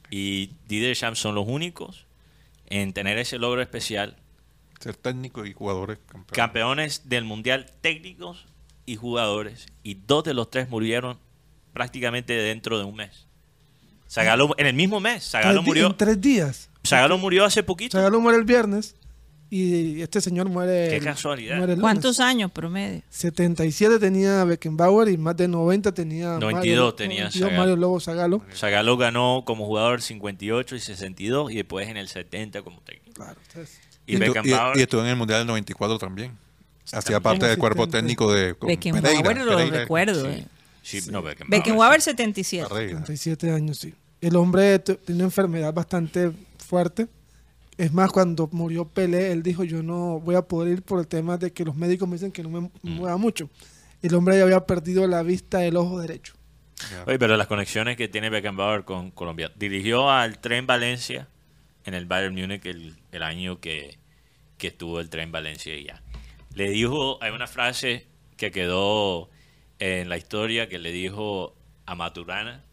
[0.09, 2.05] Y Didier Deschamps son los únicos
[2.67, 4.15] en tener ese logro especial,
[4.79, 6.31] Ser técnico y jugadores campeones.
[6.31, 8.45] campeones del mundial técnicos
[8.85, 11.17] y jugadores y dos de los tres murieron
[11.73, 13.25] prácticamente dentro de un mes.
[14.09, 15.31] Zagalo en el mismo mes,
[15.61, 16.69] di- murió, En tres días.
[16.87, 17.97] Zagalo murió hace poquito.
[17.97, 18.95] Zagalo muere el viernes
[19.51, 20.89] y este señor muere.
[20.89, 21.57] Qué el- casualidad.
[21.57, 21.91] muere el lunes.
[21.93, 23.01] ¿Cuántos años promedio?
[23.09, 27.57] 77 tenía Beckenbauer y más de 90 tenía 92 tenía Zagalo.
[27.57, 28.41] Mario Lobo Zagalo.
[28.53, 33.13] Zagalo ganó como jugador 58 y 62 y después en el 70 como técnico.
[33.15, 36.31] Claro, entonces, Y, Y, y- y estuvo en el Mundial del 94 también.
[36.91, 39.79] Hacía parte del cuerpo técnico de Beckenbauer Pereira, lo Pereira.
[39.81, 40.21] recuerdo.
[40.25, 40.31] sí.
[40.39, 40.45] eh.
[40.81, 41.59] Sí, no, Beckenbauer.
[41.61, 42.67] Beckenbauer 77.
[42.69, 42.93] Pereira.
[43.03, 43.93] 37 años, sí.
[44.21, 47.07] El hombre t- tiene una enfermedad bastante fuerte.
[47.79, 51.07] Es más, cuando murió Pelé, él dijo, yo no voy a poder ir por el
[51.07, 52.71] tema de que los médicos me dicen que no me Mm.
[52.83, 53.49] mueva mucho.
[54.01, 56.33] El hombre ya había perdido la vista del ojo derecho.
[57.07, 59.51] Oye, pero las conexiones que tiene Beckenbauer con Colombia.
[59.55, 61.27] Dirigió al Tren Valencia
[61.85, 63.97] en el Bayern Múnich el, el año que,
[64.57, 66.01] que estuvo el Tren Valencia y ya.
[66.53, 68.07] Le dijo, hay una frase
[68.37, 69.29] que quedó
[69.79, 72.63] en la historia que le dijo a Maturana.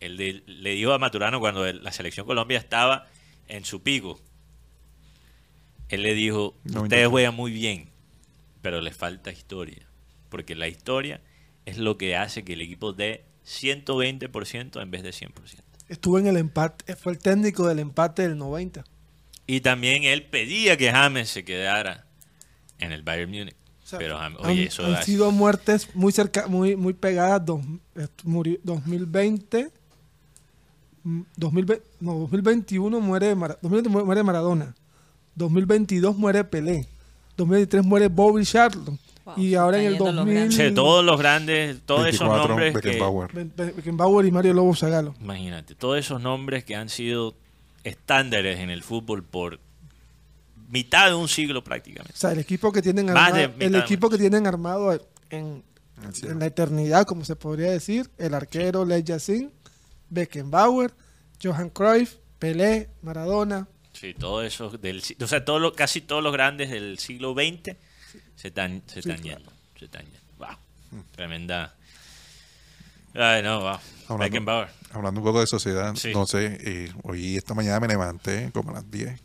[0.00, 3.06] Él de- le dijo a Maturana cuando el- la selección Colombia estaba
[3.48, 4.20] en su pico.
[5.88, 7.88] Él le dijo, No, ustedes juegan muy bien,
[8.62, 9.86] pero les falta historia.
[10.28, 11.20] Porque la historia
[11.66, 15.32] es lo que hace que el equipo dé 120% en vez de 100%.
[15.88, 18.84] Estuvo en el empate, fue el técnico del empate del 90.
[19.46, 22.04] Y también él pedía que James se quedara
[22.78, 23.56] en el Bayern Múnich.
[23.82, 26.92] O sea, Pero James, han, oye, eso han es- sido muertes muy cerca, muy, muy
[26.92, 27.46] pegadas.
[27.46, 27.62] Dos,
[27.96, 29.70] eh, murió 2020,
[31.04, 34.74] mm, 2020 no, 2021 muere, Mara- 2020 muere Maradona.
[35.38, 36.86] 2022 muere Pelé.
[37.36, 38.98] 2023 muere Bobby Charlton.
[39.36, 40.56] y ahora en el yendo los 2000 grandes.
[40.56, 43.32] Che, todos los grandes, todos esos 24, nombres que, Beckenbauer.
[43.32, 45.14] Ben- Beckenbauer y Mario Lobo Zagalo.
[45.20, 47.34] imagínate, todos esos nombres que han sido
[47.84, 49.60] estándares en el fútbol por
[50.70, 52.12] mitad de un siglo prácticamente.
[52.14, 54.92] O sea, el equipo que tienen Más armado, el equipo que tienen armado
[55.30, 55.62] en,
[56.22, 59.50] en la eternidad, como se podría decir, el arquero Led Yassin,
[60.10, 60.92] Beckenbauer,
[61.42, 63.68] Johan Cruyff, Pelé, Maradona.
[63.98, 67.76] Sí, todos esos del, o sea, todos los- casi todos los grandes del siglo XX
[68.36, 69.38] se están, se Sí, están claro.
[69.40, 69.52] yendo.
[69.78, 70.18] Se están yendo.
[70.38, 71.02] Wow.
[71.12, 71.74] Tremenda.
[73.14, 73.68] Ay, no, wow.
[74.08, 74.68] Hablando, Beckenbauer.
[74.92, 76.12] hablando un poco de sociedad, Sí.
[76.12, 79.20] no sé, eh, hoy esta mañana me levanté como a las 10.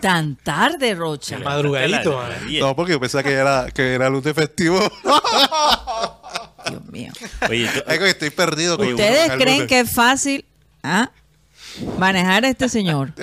[0.00, 1.38] Tan tarde, Rocha.
[1.38, 2.48] Madrugadito, A las man.
[2.48, 2.62] 10.
[2.62, 4.78] No, porque yo pensaba que era, que era luz de festivo.
[6.70, 7.12] Dios mío.
[7.48, 8.76] Oye, tú- Es que estoy perdido.
[8.78, 9.68] con ¿Ustedes creen lunes.
[9.68, 10.44] que es fácil
[10.82, 11.10] ah,
[11.98, 13.12] manejar a este señor?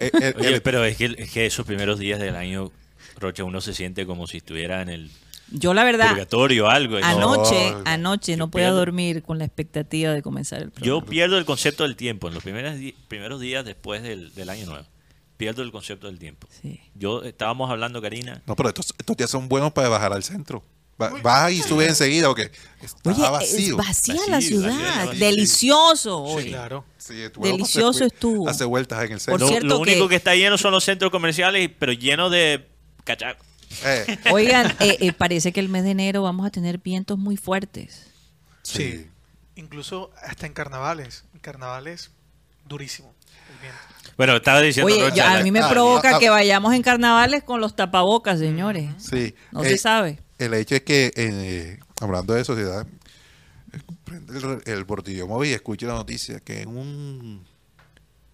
[0.00, 2.70] Eh, eh, oye, pero es que, es que esos primeros días del año,
[3.18, 5.10] Rocha, uno se siente como si estuviera en el
[5.50, 6.98] Yo la verdad, purgatorio o algo.
[6.98, 8.78] No, anoche, No, anoche no yo podía pierdo.
[8.78, 11.06] dormir con la expectativa de comenzar el Yo programa.
[11.10, 12.74] pierdo el concepto del tiempo en los primeros,
[13.08, 14.84] primeros días después del, del año nuevo.
[15.36, 16.48] Pierdo el concepto del tiempo.
[16.60, 16.80] Sí.
[16.94, 18.42] Yo estábamos hablando, Karina.
[18.46, 20.62] No, pero estos, estos días son buenos para bajar al centro.
[21.00, 22.50] Va- Baja y sube enseguida, ¿o qué?
[22.80, 23.76] Está Oye, es vacío.
[23.76, 25.06] vacía Vacío, la ciudad.
[25.06, 25.20] vacío.
[25.26, 26.36] Delicioso.
[26.38, 26.84] Sí, claro.
[26.98, 28.48] Sí, es Delicioso estuvo.
[28.48, 29.38] Hace vueltas en el Por centro.
[29.38, 32.68] Lo, cierto lo único que- que está lleno son los centros comerciales, pero lleno de
[33.04, 33.44] cachacos.
[33.84, 37.36] Eh, Oigan, eh, eh, parece que el mes de enero vamos a tener vientos muy
[37.36, 38.06] fuertes.
[38.62, 39.08] Sí.
[39.56, 41.24] Incluso hasta en carnavales.
[41.34, 42.10] En carnavales,
[42.66, 43.14] durísimo
[43.52, 43.78] el viento.
[44.16, 47.42] Bueno, estaba diciendo Oye, yo- a mí me ah, provoca ah, que vayamos en carnavales
[47.42, 48.90] con los tapabocas, señores.
[48.98, 49.34] sí.
[49.50, 50.20] No Eh, se sabe.
[50.38, 52.86] El hecho es que, eh, hablando de sociedad,
[54.04, 57.44] prende el, el bordillo móvil y escuche la noticia que en un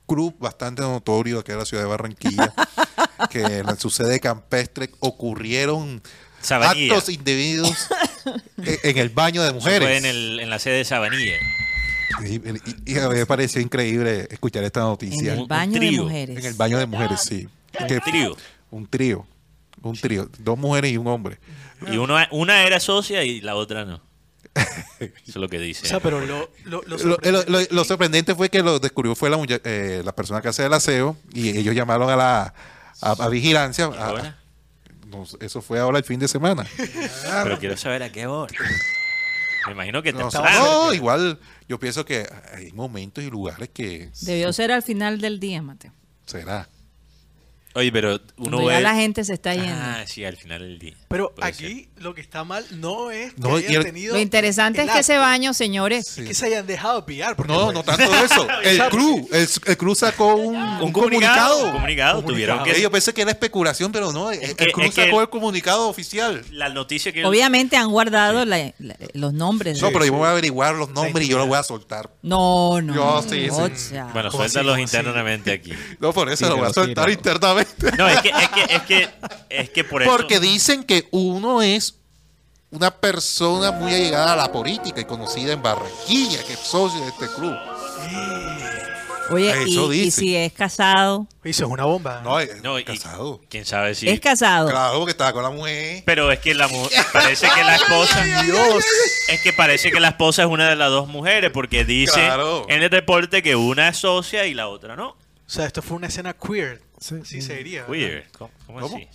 [0.07, 2.53] club bastante notorio que es la ciudad de Barranquilla,
[3.31, 6.03] que en su sede campestre ocurrieron
[6.43, 6.95] Sabanilla.
[6.97, 7.87] actos indebidos
[8.57, 9.81] en, en el baño de mujeres.
[9.89, 11.35] fue en, el- en la sede de Sabanilla.
[12.25, 12.43] Y, y-
[12.95, 15.33] y a mí me pareció increíble escuchar esta noticia.
[15.33, 16.39] En el un baño de mujeres.
[16.39, 17.49] En el baño de mujeres, sí.
[17.87, 18.37] Que- trío.
[18.71, 19.27] Un trío.
[19.83, 20.29] Un trío.
[20.39, 21.39] Dos mujeres y un hombre.
[21.91, 24.03] Y uno, una era socia y la otra no.
[25.01, 25.87] Eso es lo que dice.
[25.87, 29.15] O sea, pero lo, lo, lo Lo, lo- lo- lo sorprendente fue que lo descubrió
[29.15, 32.55] fue la, eh, la persona que hace el aseo y ellos llamaron a la
[33.01, 33.87] a, a vigilancia.
[33.87, 34.35] ¿A
[35.09, 36.67] no eso fue ahora el fin de semana.
[37.43, 38.55] Pero quiero saber a qué hora.
[39.67, 41.39] Me imagino que No, no, igual
[41.69, 45.93] yo pienso que hay momentos y lugares que Debió ser al final del día, Mateo.
[46.27, 46.69] será.
[47.75, 48.83] Oye, pero uno Cuando ya ve...
[48.83, 49.73] la gente se está yendo.
[49.73, 50.97] Ah, sí, al final del día.
[51.11, 54.15] Pero Puede aquí lo que está mal no es que No, y hayan el- tenido
[54.15, 57.35] Lo interesante es que ese baño, señores, es que se hayan dejado pillar.
[57.35, 58.47] porque, No, pues, no tanto eso.
[58.63, 61.65] El club, el, el club sacó un, un comunicado.
[61.67, 62.23] Un comunicado.
[62.23, 62.81] Tuvieron que...
[62.81, 64.31] Yo pensé que era especulación, pero no.
[64.31, 66.45] El, que- el que sacó el- el comunicado oficial.
[66.53, 67.25] La noticia que...
[67.25, 69.83] obviamente han guardado la- la- los nombres.
[69.83, 72.09] No, pero yo voy a averiguar los nombres y yo los voy a soltar.
[72.23, 72.95] no, no.
[72.95, 73.49] Yo sí, sí.
[73.49, 74.11] Rocha.
[74.13, 75.73] Bueno, ¿Cómo así, suéltalos internamente aquí.
[75.99, 77.91] No, por eso Sí, lo voy a soltar internamente.
[77.99, 79.09] No, es que, es que, es que,
[79.51, 80.11] es que por eso...
[80.17, 81.97] Porque dicen que uno es
[82.71, 87.09] una persona muy allegada a la política y conocida en Barranquilla, que es socio de
[87.09, 87.55] este club.
[89.33, 90.21] Oye, y, Eso y dice.
[90.21, 92.21] si es casado, Eso es una bomba.
[92.25, 93.41] No, es No, y- casado.
[93.49, 94.09] ¿Quién sabe si...
[94.09, 94.69] es casado.
[94.69, 96.03] Claro, porque estaba con la mujer.
[96.05, 98.85] Pero es que la mu- parece que la esposa Dios.
[99.29, 102.67] es que parece que la esposa es una de las dos mujeres porque dice Claro.
[102.69, 105.11] en el reporte que una es socia y la otra no.
[105.11, 105.17] O
[105.53, 106.83] sea, esto fue una escena queer.
[106.99, 107.17] Sí.
[107.25, 107.83] Sí, se diría.
[107.87, 107.91] ¿verdad?
[107.91, 108.25] Weird.
[108.37, 108.97] ¿Cómo, cómo ¿Cómo?
[108.97, 109.09] así?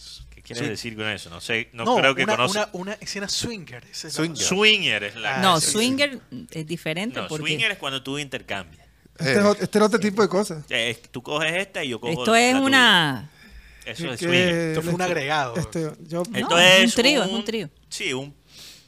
[0.46, 0.90] ¿Qué quieres Sí.
[0.90, 1.30] decir con eso?
[1.32, 2.60] No sé, no, No, creo que una, conoce.
[2.60, 3.84] una, una escena swinger.
[3.92, 4.38] es Swinger.
[4.38, 5.38] Swinger es la.
[5.38, 6.20] Ah, No, swinger
[6.52, 8.86] es diferente No, porque swinger es cuando tú intercambias.
[9.18, 10.64] Este, es, ot- este es otro tipo de cosas.
[10.70, 12.68] Eh, Tú coges esta y yo cojo esto es la tuya.
[12.68, 13.32] una...
[13.86, 14.54] Eso es Que- swinger.
[14.54, 15.56] Esto fue un este- agregado.
[15.58, 17.70] este, yo, No, Esto es un trío, es un trío.
[17.90, 18.36] Sí, un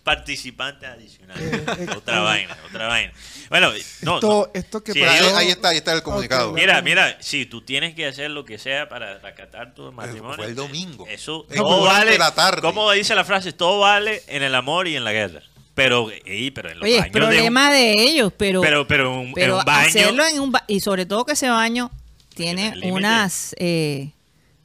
[0.08, 1.38] participante adicional.
[1.42, 2.24] Eh, eh, otra eh.
[2.24, 3.12] vaina, otra vaina.
[3.50, 4.48] Bueno, no, esto, no.
[4.54, 6.54] esto que Sí, Pero ahí, ellos- ahí está, ahí está el comunicado.
[6.54, 10.38] Mira, mira, si tú tienes que hacer lo que sea para acatar tu matrimonio.
[10.38, 11.06] fue el domingo.
[11.10, 12.18] Eso No, todo pero vale.
[12.18, 12.62] la tarde.
[12.62, 13.52] ¿Cómo dice la frase?
[13.52, 15.42] Todo vale en el amor y en la guerra.
[15.76, 18.88] Pero, ey, pero en los Oye, es baños de un- problema de, ellos, pero, pero,
[18.88, 19.88] pero un- en pero un baño.
[19.90, 21.92] hacerlo en un ba- y sobre todo que ese baño
[22.34, 24.10] tiene el unas eh,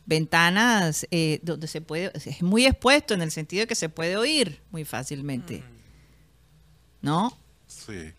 [0.06, 4.16] ventanas eh, donde se puede, es muy expuesto en el sentido de que se puede
[4.16, 5.62] oír muy fácilmente.
[7.00, 7.36] ¿No?
[7.66, 8.12] Sí.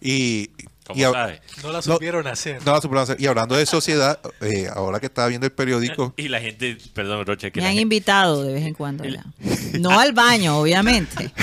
[0.00, 1.40] Y ¿Cómo Y sabes?
[1.62, 2.64] No la supieron hacer.
[2.64, 3.20] No la supieron hacer.
[3.20, 7.24] Y hablando de sociedad, eh, ahora que estaba viendo el periódico, Y la gente, perdón,
[7.26, 9.24] Rocha, que Me han gente- invitado de vez en cuando allá.
[9.78, 11.32] No al baño, obviamente.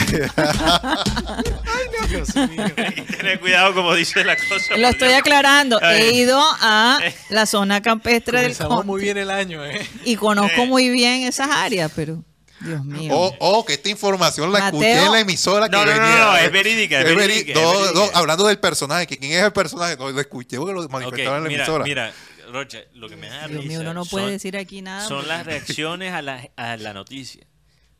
[2.09, 2.63] Dios mío.
[3.17, 4.77] tener cuidado como dice la cosa.
[4.77, 5.79] Lo estoy aclarando.
[5.81, 6.01] Ay.
[6.03, 6.99] He ido a
[7.29, 9.85] la zona campestre del Comenzamos muy Conte bien el año, ¿eh?
[10.05, 12.23] y conozco muy bien esas áreas, pero
[12.59, 13.11] Dios mío.
[13.15, 16.19] oh, oh, que esta información la escuché en la emisora No, que no, no, venía.
[16.25, 17.93] no, es verídica, es verídica, es no, verídica.
[17.93, 21.37] no, hablando del personaje, que quién es el personaje, no, lo escuché porque lo manifestaron
[21.37, 21.83] en la mira, emisora.
[21.83, 22.13] mira,
[22.51, 25.07] Rocha, lo que me da Dios risa mío, uno no puede son- decir aquí nada.
[25.07, 27.45] son porque- las reacciones a la, a la noticia.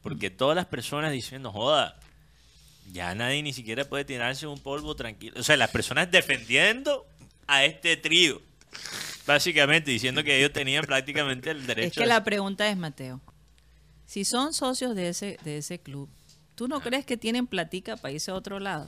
[0.01, 1.99] Porque todas las personas dicen, no joda,
[2.93, 5.39] ya nadie ni siquiera puede tirarse un polvo tranquilo.
[5.39, 7.05] O sea, las personas defendiendo
[7.45, 8.41] a este trío.
[9.25, 13.19] Básicamente diciendo que ellos tenían prácticamente el derecho Es que a- la pregunta es, Mateo,
[14.07, 16.09] si son socios de ese, de ese club,
[16.55, 18.87] ¿tú no crees que tienen platica para irse a otro lado?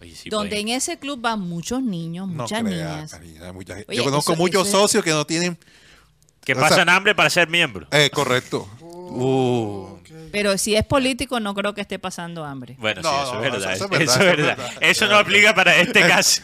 [0.00, 0.60] Oye, sí, Donde pues.
[0.60, 3.10] en ese club van muchos niños, no muchas crea, niñas.
[3.10, 3.86] Karina, mucha gente.
[3.90, 5.58] Oye, Yo conozco eso- muchos eso es- socios que no tienen.
[6.44, 7.88] Que o sea, pasan hambre para ser miembro.
[7.90, 8.68] Eh, correcto.
[8.80, 9.98] Uh,
[10.30, 12.76] Pero si es político, no creo que esté pasando hambre.
[12.78, 13.72] Bueno, No, sí, eso no, es verdad.
[13.72, 14.56] eso Eso, es verdad, es eso es verdad.
[14.56, 14.72] verdad.
[14.80, 16.42] Eso no aplica para este caso.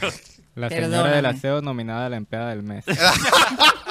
[0.57, 0.97] La Perdóname.
[0.97, 2.85] señora del aseo nominada a la empleada del mes.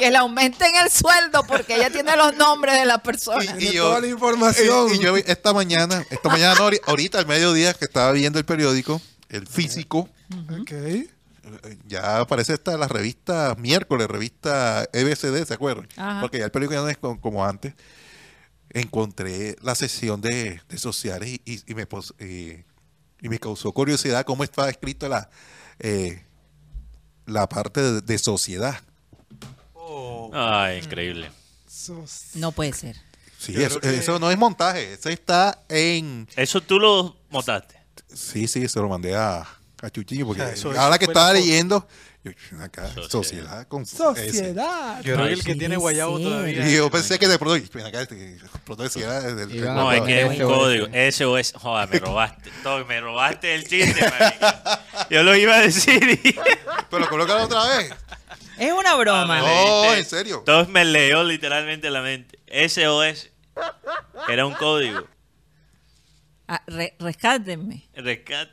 [0.00, 3.46] Que le aumenten el sueldo porque ella tiene los nombres de las personas.
[3.60, 4.88] Y- yo- toda la información.
[4.90, 8.38] y, y yo vi esta mañana, esta mañana, no, ahorita al mediodía que estaba viendo
[8.38, 10.08] el periódico, el físico,
[10.60, 10.70] Ok.
[10.72, 11.08] eh,
[11.86, 15.86] ya aparece esta la revista miércoles, revista EBCD, ¿se acuerdan?
[15.96, 16.20] Ajá.
[16.20, 17.74] Porque ya el periódico ya no es como, como antes.
[18.72, 22.64] Encontré la sesión de, de sociales y, y- y me pos- eh,
[23.20, 25.28] y me causó curiosidad cómo estaba escrito la
[25.80, 26.24] eh,
[27.26, 28.80] la parte de, de sociedad.
[30.32, 31.30] Oh, Ay, increíble.
[31.68, 32.96] Sos- No puede ser.
[33.38, 37.76] Sí, eso, que- eso no es montaje, eso está en Eso tú lo montaste.
[38.14, 39.46] Sí, sí, se lo mandé a,
[39.82, 41.86] a Chuchillo porque O sea, eso- ahora eso que estaba leyendo,
[42.22, 43.08] yo, ven acá, Sociedad.
[43.10, 43.86] sociedad con.
[43.86, 45.00] Sociedad.
[45.02, 46.68] yo creo que el que tiene guayabo todavía.
[46.68, 49.74] Y yo pensé que de pronto, ven acá, este, de pronto decía del- del- Iban
[49.74, 50.86] No, Ah, es no, que es un código.
[50.92, 51.52] SOS.
[51.56, 52.50] Joder, me robaste.
[52.62, 54.84] todo, me robaste el chiste, marica.
[55.08, 56.36] Yo lo iba a decir y...
[56.90, 57.90] Pero colócalo otra vez.
[58.60, 59.26] Es una broma.
[59.26, 60.38] me No, en serio.
[60.40, 62.38] Entonces me leyó literalmente la mente.
[62.68, 63.30] SOS.
[64.28, 65.06] Era un código.
[66.46, 67.88] Ah, re- rescátenme.
[67.94, 68.48] Rescat.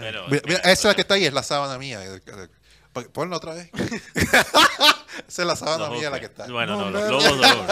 [0.00, 2.00] Pero, Mira, mira, esa es la que está ahí, es la sábana mía.
[3.12, 3.70] Ponla otra vez.
[4.14, 6.46] esa es la sábana los mía la que está.
[6.46, 7.64] Bueno, no, los No, globos de oro.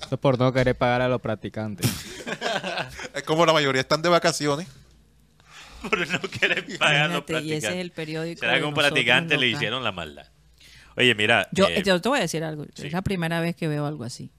[0.00, 1.90] Eso es por no querer pagar a los practicantes.
[3.14, 4.68] Es como la mayoría están de vacaciones.
[5.82, 8.40] Por no querer pagar los y ese es el periódico.
[8.40, 10.26] ¿Será que un practicante le hicieron la maldad?
[10.96, 11.48] Oye, mira.
[11.52, 12.64] Yo, eh, yo te voy a decir algo.
[12.74, 12.86] sí.
[12.86, 14.30] Es la primera vez que veo algo así.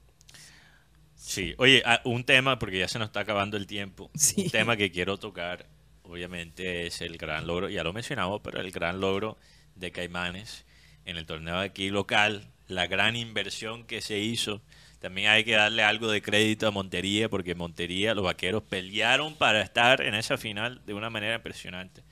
[1.16, 4.10] Sí, oye, ah, un tema, porque ya se nos está acabando el tiempo.
[4.14, 4.42] Sí.
[4.42, 5.66] Un tema que quiero tocar,
[6.02, 9.38] obviamente, es el gran logro, ya lo mencionamos, pero el gran logro
[9.74, 10.64] de Caimanes
[11.06, 14.62] en el torneo aquí local, la gran inversión que se hizo.
[15.04, 19.60] También hay que darle algo de crédito a Montería, porque Montería, los vaqueros, pelearon para
[19.60, 22.02] estar en esa final de una manera impresionante.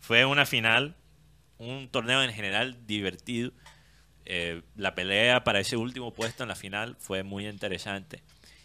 [0.00, 0.94] Fue una final,
[1.56, 3.52] un torneo en general divertido.
[4.26, 8.22] Eh, la pelea para ese último puesto en la final fue muy interesante.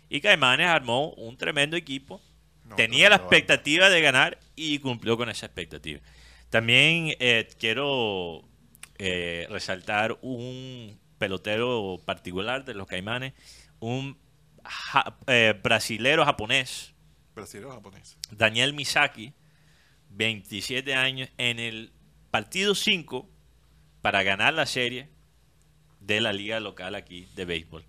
[0.09, 2.21] Y Caimanes armó un tremendo equipo.
[2.65, 6.01] No, Tenía la expectativa de ganar y cumplió con esa expectativa.
[6.49, 8.43] También eh, quiero
[8.97, 13.33] eh, resaltar un pelotero particular de los Caimanes,
[13.79, 14.17] un
[14.63, 16.93] ja- eh, brasilero japonés,
[17.35, 18.17] Brasileño o japonés.
[18.31, 19.33] Daniel Misaki,
[20.09, 21.91] 27 años, en el
[22.31, 23.29] partido 5
[24.01, 25.09] para ganar la serie
[25.99, 27.85] de la liga local aquí de béisbol.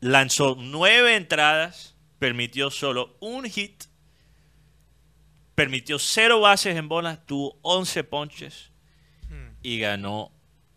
[0.00, 3.84] Lanzó nueve entradas, permitió solo un hit,
[5.54, 8.70] permitió cero bases en bolas, tuvo 11 ponches
[9.28, 9.48] Hmm.
[9.62, 10.30] y ganó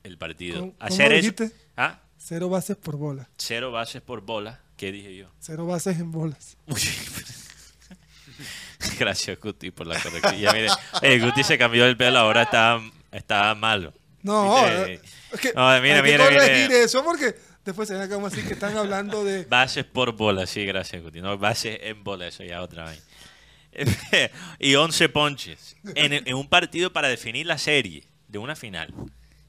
[0.04, 0.60] el partido.
[0.62, 1.52] ¿Cómo- Hacer cómo eso, dijiste?
[1.78, 2.00] ¿Ah?
[2.30, 3.28] Cero bases por bola.
[3.38, 5.32] cero bases por bola, ¿qué dije yo?
[5.40, 6.58] Cero bases en bolas.
[6.68, 6.80] Uy.
[9.00, 10.36] Gracias, Guti, por la corrección.
[10.54, 10.68] Mire,
[11.02, 12.80] eh, Guti se cambió el pelo, ahora está,
[13.12, 13.96] está malo.
[14.22, 15.02] No, es
[15.42, 16.26] que No, mira, que mira, mira.
[16.40, 17.36] corregir eso porque
[17.66, 21.22] después se ven como así que están hablando de Bases por bola, sí, gracias, Guti.
[21.22, 23.04] No, bases en bola, eso ya otra vez.
[24.60, 28.94] y 11 ponches en, en un partido para definir la serie de una final.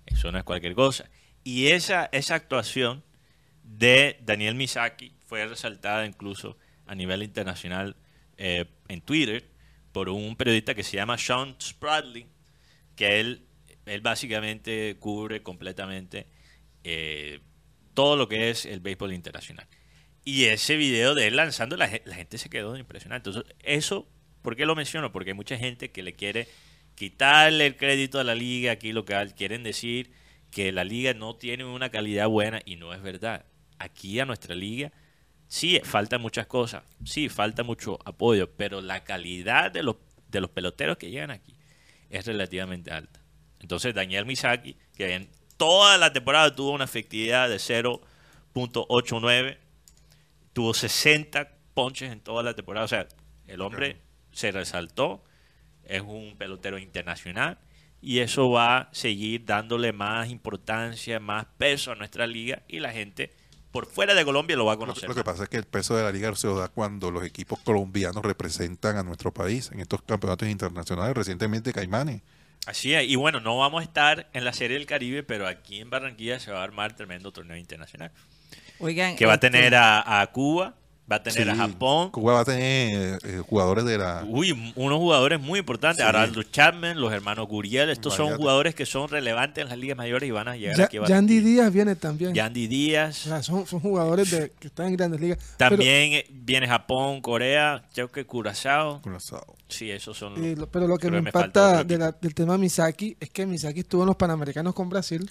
[0.07, 1.05] Eso no es cualquier cosa.
[1.44, 3.02] Y esa, esa actuación
[3.62, 6.56] de Daniel Misaki fue resaltada incluso
[6.86, 7.96] a nivel internacional
[8.36, 9.48] eh, en Twitter
[9.92, 12.26] por un periodista que se llama Sean Spradley,
[12.96, 13.46] que él,
[13.86, 16.26] él básicamente cubre completamente
[16.84, 17.40] eh,
[17.94, 19.66] todo lo que es el béisbol internacional.
[20.24, 23.16] Y ese video de él lanzando, la, la gente se quedó impresionada.
[23.16, 24.06] Entonces, eso
[24.42, 25.12] ¿Por qué lo menciono?
[25.12, 26.48] Porque hay mucha gente que le quiere
[26.94, 28.72] quitarle el crédito a la liga.
[28.72, 30.10] Aquí lo que quieren decir
[30.51, 33.44] que la liga no tiene una calidad buena y no es verdad.
[33.78, 34.93] Aquí a nuestra liga
[35.47, 39.97] sí faltan muchas cosas, sí falta mucho apoyo, pero la calidad de los,
[40.28, 41.55] de los peloteros que llegan aquí
[42.10, 43.20] es relativamente alta.
[43.60, 49.59] Entonces Daniel Misaki, que en toda la temporada tuvo una efectividad de 0.89,
[50.52, 53.06] tuvo 60 ponches en toda la temporada, o sea,
[53.47, 54.01] el hombre
[54.32, 55.24] se resaltó,
[55.85, 57.59] es un pelotero internacional
[58.02, 62.93] y eso va a seguir dándole más importancia, más peso a nuestra liga y la
[62.93, 63.32] gente
[63.72, 65.09] por fuera de Colombia lo va a Lo, conocer.
[65.09, 67.24] lo que pasa es que el peso de la liga se lo da cuando los
[67.24, 72.22] equipos colombianos representan a nuestro país en estos campeonatos internacionales, recientemente Caimanes.
[72.66, 75.81] Así es, y bueno, no vamos a estar en la Serie del Caribe, pero aquí
[75.81, 78.10] en Barranquilla se va a armar tremendo torneo internacional.
[78.78, 80.74] Oigan, Que va a este, tener a, a Cuba,
[81.10, 82.10] va a tener a Japón.
[82.10, 84.24] Cuba va a tener eh, jugadores de la...
[84.28, 86.02] Uy, unos jugadores muy importantes.
[86.04, 86.08] Sí.
[86.08, 87.90] Araldo Chapman, los hermanos Guriel.
[87.90, 90.84] Estos son jugadores que son relevantes en las ligas mayores y van a llegar Ya-
[90.84, 91.40] aquí a Yandy.
[91.40, 92.34] Díaz viene también.
[92.34, 93.16] Yandy O Díaz.
[93.16, 95.38] sea, son, son jugadores de, que están en grandes ligas.
[95.56, 99.00] También eh, viene Japón, Corea, creo que Curazao.
[99.02, 99.56] Curazao.
[99.68, 100.58] Sí, esos son eh, los...
[100.60, 104.02] lo- pero lo que me impacta de la- del tema Misaki es que Misaki estuvo
[104.02, 105.30] en los Panamericanos con Brasil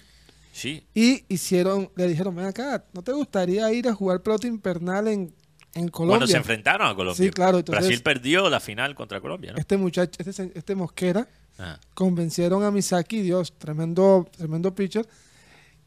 [0.52, 5.06] Sí, y hicieron, le dijeron, ven acá, ¿no te gustaría ir a jugar pelota invernal
[5.06, 5.32] en,
[5.74, 6.18] en Colombia?
[6.18, 7.24] cuando se enfrentaron a Colombia.
[7.26, 9.58] Sí, claro, entonces- Brasil perdió la final contra Colombia, ¿no?
[9.58, 11.28] Este muchacho, este, este Mosquera,
[11.58, 11.78] Ajá.
[11.94, 15.06] convencieron a Misaki, Dios, tremendo, tremendo pitcher.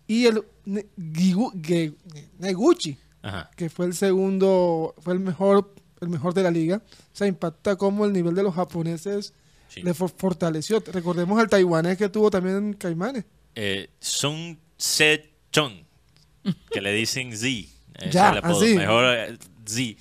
[0.08, 1.94] Y el Ne- Gigu- Ge-
[2.40, 3.50] Neguchi, Ajá.
[3.58, 6.78] que fue el segundo, fue el mejor, el mejor de la liga.
[6.78, 9.34] O sea, impacta cómo el nivel de los japoneses
[9.68, 9.82] Sí.
[9.84, 10.82] le for- fortaleció.
[10.92, 13.26] Recordemos al taiwanés que tuvo también en Caimanes.
[13.56, 15.74] eh, Sun Se Chong,
[16.72, 17.70] que le dicen Z.
[18.12, 18.76] Ya, así.
[18.76, 20.00] Mejor eh, Z.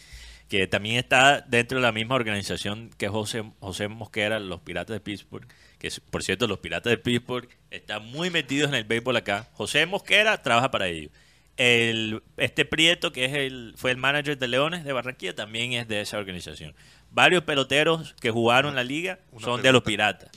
[0.49, 5.01] Que también está dentro de la misma organización que José, José Mosquera, los Piratas de
[5.01, 5.47] Pittsburgh.
[5.79, 9.49] Que es- por cierto, los Piratas de Pittsburgh están muy metidos en el béisbol acá.
[9.55, 11.11] José Mosquera trabaja para ellos.
[11.57, 15.87] El, este Prieto, que es el, fue el manager de Leones de Barranquilla, también es
[15.89, 16.75] de esa organización.
[17.11, 20.31] Varios peloteros que jugaron en la liga son de los Piratas.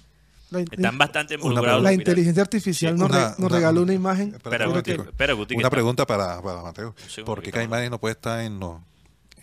[0.52, 1.82] La, Están bastante involucrados.
[1.82, 4.36] la inteligencia artificial Sí, nos, re- una- nos una- regaló una- imagen.
[4.36, 6.94] Espera, Espera, Una pregunta para, para Mateo.
[7.08, 8.80] Segundo, ¿Por qué Caimanes no puede estar en, los-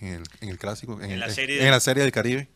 [0.03, 1.01] en, el, en el clásico?
[1.01, 2.49] En, la serie en de- la serie del Caribe.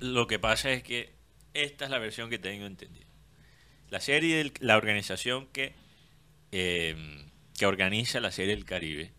[0.00, 1.12] Lo que pasa es que
[1.54, 3.06] esta es la versión que tengo entendida.
[3.90, 5.74] La serie, del- la organización que,
[6.52, 7.24] eh,
[7.58, 9.12] que organiza la serie del Caribe,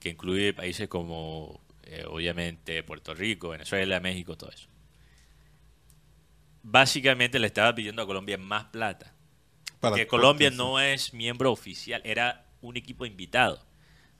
[0.00, 4.68] que incluye países como, eh, obviamente, Puerto Rico, Venezuela, México, todo eso.
[6.62, 9.14] Básicamente le estaba pidiendo a Colombia más plata.
[9.80, 13.64] Para- que Colombia no es miembro oficial, era un equipo invitado.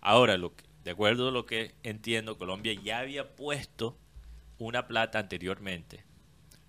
[0.01, 3.99] Ahora, lo que- de acuerdo a lo que entiendo, Colombia ya había puesto
[4.59, 6.05] una plata anteriormente.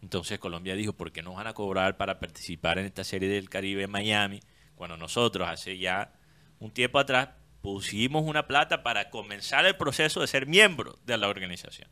[0.02, 3.50] Entonces Colombia dijo, ¿por qué nos van a cobrar para participar en esta serie del
[3.50, 4.40] Caribe en Miami?
[4.76, 6.14] Cuando nosotros hace ya
[6.60, 7.30] un tiempo atrás
[7.62, 11.90] pusimos una plata para comenzar el proceso de ser miembro de la organización.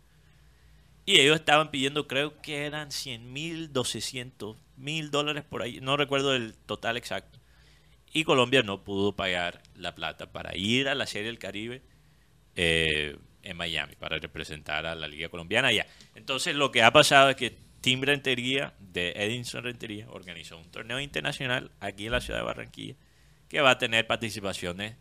[1.05, 5.97] Y ellos estaban pidiendo, creo que eran 100 mil, 200 mil dólares por ahí, no
[5.97, 7.39] recuerdo el total exacto.
[8.11, 11.83] Y Colombia no pudo pagar la plata para ir a la Serie del Caribe
[12.61, 15.87] eh, en Miami, para representar a la Liga Colombiana allá.
[16.13, 20.99] Entonces lo que ha pasado es que Team Rentería, de Edinson Rentería, organizó un torneo
[20.99, 22.95] internacional aquí en la ciudad de Barranquilla,
[23.47, 24.97] que va a tener participaciones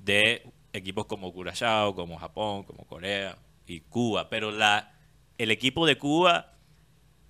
[0.00, 3.38] de equipos como Curazao, como Japón, como Corea
[3.68, 4.28] y Cuba.
[4.28, 4.92] Pero la,
[5.38, 6.54] el equipo de Cuba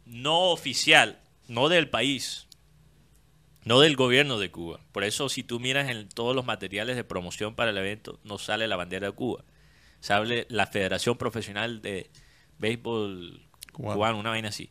[0.07, 2.49] no oficial, no del país,
[3.65, 4.81] no del gobierno de Cuba.
[4.93, 8.39] Por eso si tú miras en todos los materiales de promoción para el evento, no
[8.39, 9.45] sale la bandera de Cuba.
[10.01, 12.11] Sale la Federación Profesional de
[12.59, 13.43] Béisbol
[13.73, 13.95] Cubano.
[13.95, 14.71] Cubano, una vaina así.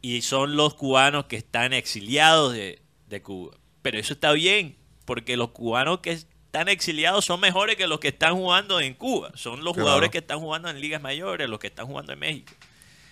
[0.00, 3.56] Y son los cubanos que están exiliados de, de Cuba.
[3.82, 8.08] Pero eso está bien, porque los cubanos que están exiliados son mejores que los que
[8.08, 9.32] están jugando en Cuba.
[9.34, 9.84] Son los Claro.
[9.86, 12.52] jugadores que están jugando en ligas mayores, los que están jugando en México.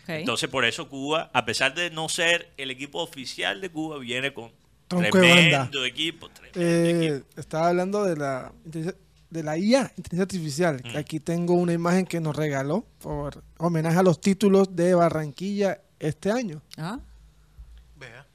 [0.09, 4.33] Entonces, por eso Cuba, a pesar de no ser el equipo oficial de Cuba, viene
[4.33, 4.53] con
[4.87, 5.43] Tronco de banda.
[5.69, 6.29] tremendo equipo.
[6.29, 7.41] tremendo Eh, equipo.
[7.41, 8.53] estaba hablando de la
[9.31, 10.83] de la IA, inteligencia artificial.
[10.85, 10.97] Mm.
[10.97, 16.31] Aquí tengo una imagen que nos regaló por homenaje a los títulos de Barranquilla este
[16.31, 16.63] año.
[16.77, 17.01] Ah,
[17.99, 18.27] Vea.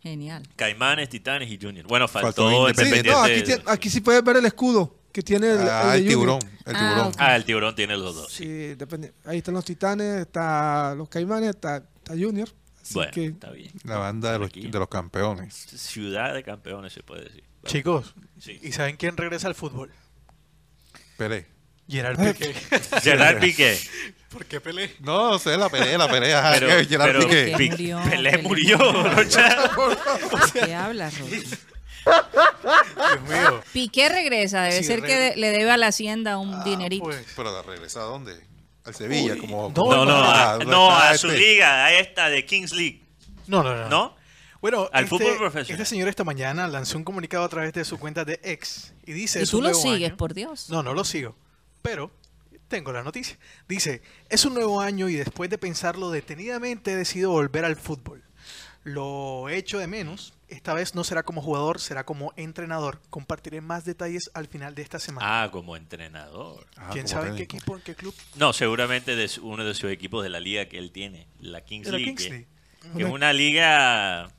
[0.00, 0.42] genial.
[0.56, 1.86] Caimanes, Titanes y Junior.
[1.86, 3.10] Bueno, Faltó faltó Sí, Independiente.
[3.10, 3.62] no, aquí, Independiente.
[3.64, 6.40] tiene- aquí sí puedes ver el escudo que tiene el, Ah, el tiburón.
[6.66, 7.10] Ah.
[7.18, 8.32] Ah, el tiburón tiene los dos.
[8.32, 8.44] sí.
[8.44, 9.12] Sí, depende.
[9.24, 12.48] Ahí están los titanes, está los caimanes, está, está Junior.
[12.82, 13.72] Así Bueno, que está bien.
[13.84, 15.54] La banda de los, de los campeones.
[15.54, 17.44] Ciudad de campeones, se puede decir.
[17.64, 18.58] Chicos, sí.
[18.62, 19.90] ¿y saben quién regresa al fútbol?
[21.16, 21.46] Pelé.
[21.88, 22.54] Gerard Piqué.
[23.02, 23.78] Gerard Piqué.
[24.30, 24.94] ¿Por qué Pelé?
[25.00, 26.50] No, no sé, la pelea, la pelea.
[26.58, 27.44] Pero, Gerard pero Piqué.
[27.44, 28.78] Piqué Pi- murió, Pelé Pelé murió.
[30.52, 31.34] ¿Qué hablas, Rocha?
[32.04, 33.62] Dios mío.
[33.72, 37.04] Piqué regresa, debe Sí, ser re- que le debe a la hacienda un Ah, dinerito.
[37.04, 37.24] pues.
[37.36, 38.34] Pero regresa a dónde?
[38.84, 39.68] Al Sevilla, como.
[39.68, 41.38] no, como- No, no, Ah, a, ¿dónde no, a su este?
[41.38, 43.02] liga, a esta de Kings League.
[43.46, 43.88] No, no, no.
[43.88, 44.16] ¿No?
[44.64, 45.78] Bueno, Al este, fútbol profesional.
[45.82, 49.12] Este señor esta mañana lanzó un comunicado a través de su cuenta de X y
[49.12, 49.40] dice...
[49.40, 50.16] Y "Es tú lo sigues, año".
[50.16, 50.70] por Dios.
[50.70, 51.36] No, no lo sigo.
[51.82, 52.10] Pero
[52.68, 53.38] tengo la noticia.
[53.68, 54.00] Dice,
[54.30, 58.24] es un nuevo año y después de pensarlo detenidamente he decidido volver al fútbol.
[58.84, 60.32] Lo he hecho de menos.
[60.48, 63.02] Esta vez no será como jugador, será como entrenador.
[63.10, 65.42] Compartiré más detalles al final de esta semana.
[65.42, 66.66] Ah, como entrenador.
[66.78, 68.14] Ah, ¿Quién como sabe en qué equipo, en qué club?
[68.36, 71.62] No, seguramente de su- uno de sus equipos de la liga que él tiene, la
[71.62, 72.14] Kings De la League.
[72.14, 72.48] Kings que- League.
[72.96, 74.30] que es una liga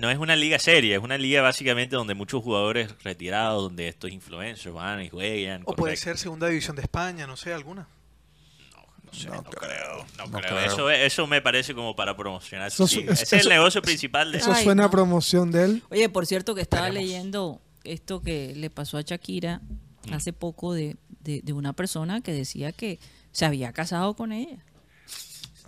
[0.00, 4.10] no es una liga seria, es una liga básicamente donde muchos jugadores retirados, donde estos
[4.10, 5.62] influencers van y juegan.
[5.66, 7.86] O puede ser segunda división de España, no sé, alguna.
[9.04, 10.06] No sé, no, creo.
[10.18, 10.56] No, No creo.
[10.56, 10.58] creo.
[10.60, 13.12] Eso, eso me parece como para promocionar Eso su su- liga.
[13.14, 14.90] eso- Ese es el eso- negocio principal de Eso Ay, suena a no.
[14.90, 15.82] promoción de él.
[15.90, 17.10] Oye, por cierto que estaba Esperemos.
[17.10, 19.60] leyendo esto que le pasó a Shakira
[20.06, 20.14] Mm.
[20.14, 22.98] hace poco de, de- de una persona que decía que
[23.32, 24.58] se había casado con ella.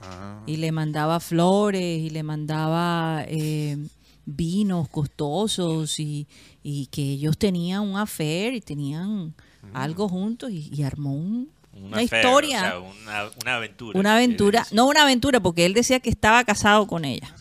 [0.02, 0.42] Ah.
[0.46, 3.76] Y le mandaba flores y le mandaba eh,
[4.24, 6.26] vinos costosos y,
[6.62, 9.34] y que ellos tenían un affair y tenían
[9.72, 12.58] algo juntos y, y armó un- una, affair, historia.
[12.58, 13.98] o sea, una, una aventura.
[13.98, 17.34] una aventura, no una aventura, porque él decía que estaba casado con ella.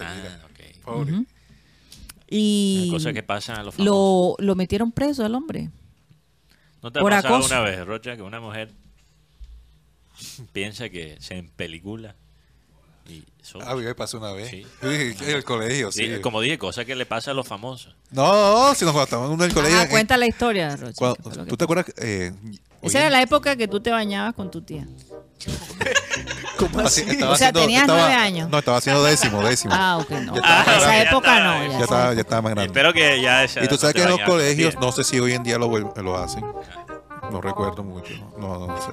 [0.00, 0.84] Ah, ok.
[0.84, 1.24] Pobre.
[2.28, 4.36] Y Cosas que pasan a los famosos.
[4.38, 5.70] lo, lo metieron preso al hombre.
[6.82, 7.54] ¿No te ha por pasado acoso.
[7.54, 8.72] una vez, Rocha, que una mujer
[10.52, 12.14] piensa que se empelicula?
[13.06, 14.48] Y eso- A mí me pasó una vez.
[14.50, 14.66] Sí.
[14.82, 16.06] En el colegio, sí.
[16.14, 17.94] Sí, como dije, cosas que le pasa a los famosos.
[18.10, 19.76] No, si nos en uno del colegio.
[19.76, 20.94] Ajá, eh, cuenta la historia, Rocha.
[20.96, 21.86] cuando- ¿qué fue lo que ¿Tú te acuerdas?
[21.98, 22.32] Eh,
[22.82, 24.86] Esa era la época que tú te bañabas con tu tía.
[26.58, 28.48] ¿Cómo así- estaba O sea, haciendo- tenías estaba- nueve años.
[28.48, 29.74] No, estaba haciendo décimo, décimo.
[29.76, 30.34] Ah, ok, no.
[30.42, 31.66] Ah, esa época está, no.
[31.66, 32.66] ya ya estaba, ya estaba más grande.
[32.66, 35.04] Espero que ya esa Y tú edad sabes no que en los colegios, no sé
[35.04, 36.44] si hoy en día lo, lo hacen.
[37.30, 38.12] No recuerdo mucho.
[38.38, 38.90] No, no sé.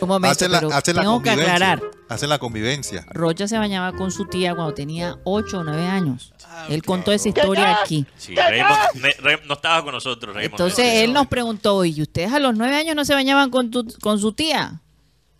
[0.00, 1.54] Un momento, hacen la, pero hacen la tengo que convivencia.
[1.54, 1.82] aclarar.
[2.08, 3.06] Hacen la convivencia.
[3.10, 6.32] Rocha se bañaba con su tía cuando tenía 8 o 9 años.
[6.46, 8.06] Ah, Él contó esa historia aquí.
[8.16, 10.52] Sí, Raymond, no estaba con nosotros, Raymond.
[10.52, 13.86] Entonces él nos preguntó, ¿y ustedes a los 9 años no se bañaban con, tu-
[14.00, 14.80] con su tía?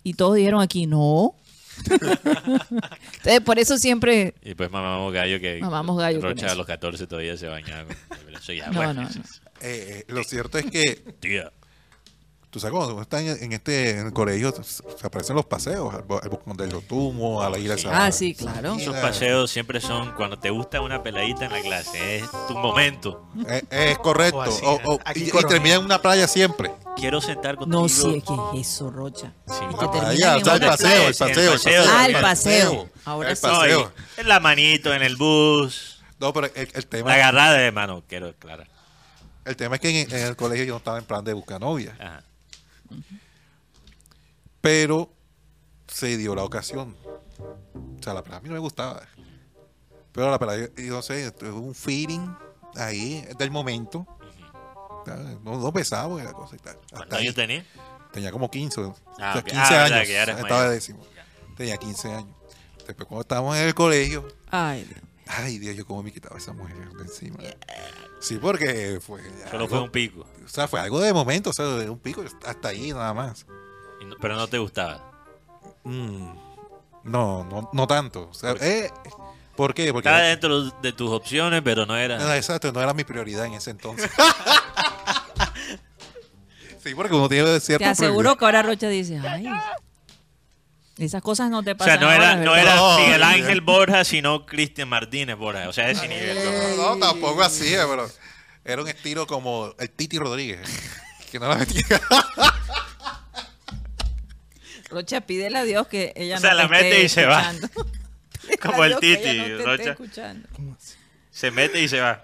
[0.03, 1.35] Y todos dijeron aquí, no.
[1.85, 4.33] Entonces por eso siempre...
[4.41, 7.85] Y pues mamamos gallo que Mamamos gallo Rocha a los 14 todavía se bañaba.
[7.85, 9.07] con- eso ya, No, bueno, no, no.
[9.61, 11.51] Eh, eh, lo cierto es que, Tía.
[12.55, 15.45] Tú sabes, cuando uno está en, en este en el colegio, se se aparecen los
[15.45, 17.83] paseos, al, al Boscón del Tumo, a la isla de Sí.
[17.83, 18.75] Santa Ah, sí, claro.
[18.75, 22.19] Esos paseos siempre son cuando te gusta una peladita en la clase.
[22.19, 23.27] Es tu momento.
[23.49, 24.37] Eh, es correcto.
[24.37, 26.71] O así, O- o- aquí y, y termina en una playa siempre.
[26.95, 27.81] Quiero sentar contigo.
[27.81, 29.33] No, sí, ¿qué es eso, Rocha?
[29.47, 29.55] Sí.
[29.69, 31.83] Y La que termina playa, en o sea, el paseo, el el paseo, el paseo.
[31.93, 32.89] Ah, el paseo.
[33.03, 33.37] Ahora El.
[33.43, 33.91] No, paseo.
[34.15, 36.01] en la manito, en el bus.
[36.21, 38.69] No, pero el, el tema, La agarrada de mano, quiero aclarar.
[39.43, 41.59] el tema es que en, en el colegio yo no estaba en plan de buscar
[41.59, 41.97] novia.
[41.99, 42.23] Ajá.
[44.61, 45.11] Pero
[45.87, 46.95] se dio la ocasión.
[47.99, 49.01] O sea, la pelada a mí no me gustaba.
[50.11, 52.27] Pero la pelada, yo, yo no sé, tuve un feeling
[52.75, 54.07] ahí del momento.
[55.05, 55.39] ¿sabes?
[55.43, 56.77] No, no besamos y la cosa y tal.
[56.85, 57.23] Hasta ¿Cuántos ahí.
[57.25, 57.65] años tenía?
[58.11, 58.81] Tenía como 15.
[58.81, 59.45] o Ah, sea, ok.
[59.45, 60.07] 15 Ah, años.
[60.07, 60.69] que ya estaba mayor.
[60.71, 61.05] décimo.
[61.57, 62.35] Tenía 15 años.
[62.87, 64.99] Después cuando estábamos en el colegio, Ay, Dios.
[65.27, 67.37] ay Dios, yo cómo me quitaba esa mujer de encima.
[68.25, 69.21] Sí, porque fue...
[69.49, 70.25] Solo algo- fue un pico.
[70.43, 73.45] O sea, fue algo de momento, o sea, de un pico hasta ahí nada más.
[74.05, 75.11] No- pero no te gustaba.
[75.83, 76.31] Mm,
[77.03, 78.29] no, no, no tanto.
[78.29, 78.85] O sea, ¿Por qué?
[78.85, 78.91] eh,
[79.55, 79.93] ¿Por qué?
[79.93, 82.17] Porque Estaba dentro de tus opciones, pero no era.
[82.17, 84.09] no, exacto, no era mi prioridad en ese entonces.
[86.83, 89.47] sí, porque uno tiene cierta Te aseguro que ahora Rocha dice, ay,
[90.97, 93.27] esas cosas no te O pasan sea, no ahora, era, no era No, Miguel no,
[93.27, 95.67] Ángel Borja, sino Cristian Martínez Borja.
[95.69, 96.37] O sea, ese nivel.
[96.77, 98.09] No, no, tampoco así, eh, pero
[98.63, 100.61] era un estilo como el Titi Rodríguez.
[101.31, 101.83] Que no la metía.
[104.89, 107.53] Rocha, pídele a Dios que ella O sea, no la mete y se va.
[108.61, 109.91] Como el Titi, ella no Rocha.
[109.91, 110.47] escuchando.
[111.31, 112.23] Se mete y se va.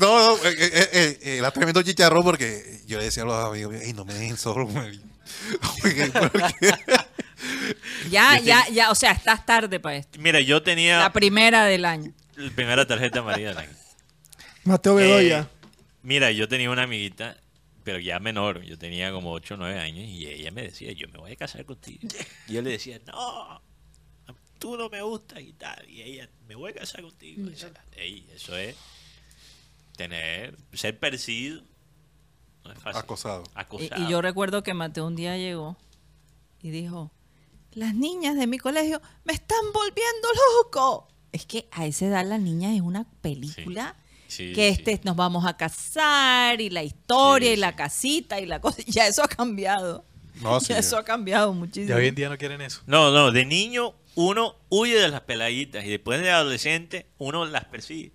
[0.00, 3.44] no, no, eh, eh, eh, eh, era tremendo chicharrón porque yo le decía a los
[3.46, 4.66] amigos, Ey, no me dejen solo.
[4.66, 4.98] me-
[5.80, 6.10] porque-
[8.10, 10.18] Ya, ya, ya, o sea, estás tarde para esto.
[10.20, 12.12] Mira, yo tenía La primera del año.
[12.36, 13.76] la primera tarjeta amarilla del año.
[14.64, 15.40] Mateo Bedoya.
[15.40, 15.68] Eh,
[16.02, 17.36] mira, yo tenía una amiguita,
[17.84, 18.62] pero ya menor.
[18.62, 21.36] Yo tenía como 8 o 9 años y ella me decía, yo me voy a
[21.36, 22.08] casar contigo.
[22.48, 23.62] Y yo le decía, no,
[24.58, 25.88] tú no me gustas y tal.
[25.88, 27.48] Y ella, me voy a casar contigo.
[27.50, 28.74] Y yo, "Ey, eso es
[29.96, 31.62] tener, ser percibido
[32.64, 33.00] No es fácil.
[33.00, 33.44] Acosado.
[33.46, 34.02] Y, Acosado.
[34.04, 35.76] y yo recuerdo que Mateo un día llegó
[36.62, 37.10] y dijo,
[37.78, 40.28] las niñas de mi colegio me están volviendo
[40.62, 41.08] loco.
[41.32, 43.96] Es que a esa edad las niñas es una película
[44.28, 44.78] Sí, que sí.
[44.82, 48.82] este nos vamos a casar y la historia Sí, y la casita y la cosa.
[48.86, 50.04] Ya eso ha cambiado.
[50.42, 51.88] No, ya eso ha cambiado muchísimo.
[51.88, 52.82] Ya hoy en día no quieren eso.
[52.86, 57.64] No, no, de niño uno huye de las peladitas y después de adolescente uno las
[57.64, 58.12] persigue.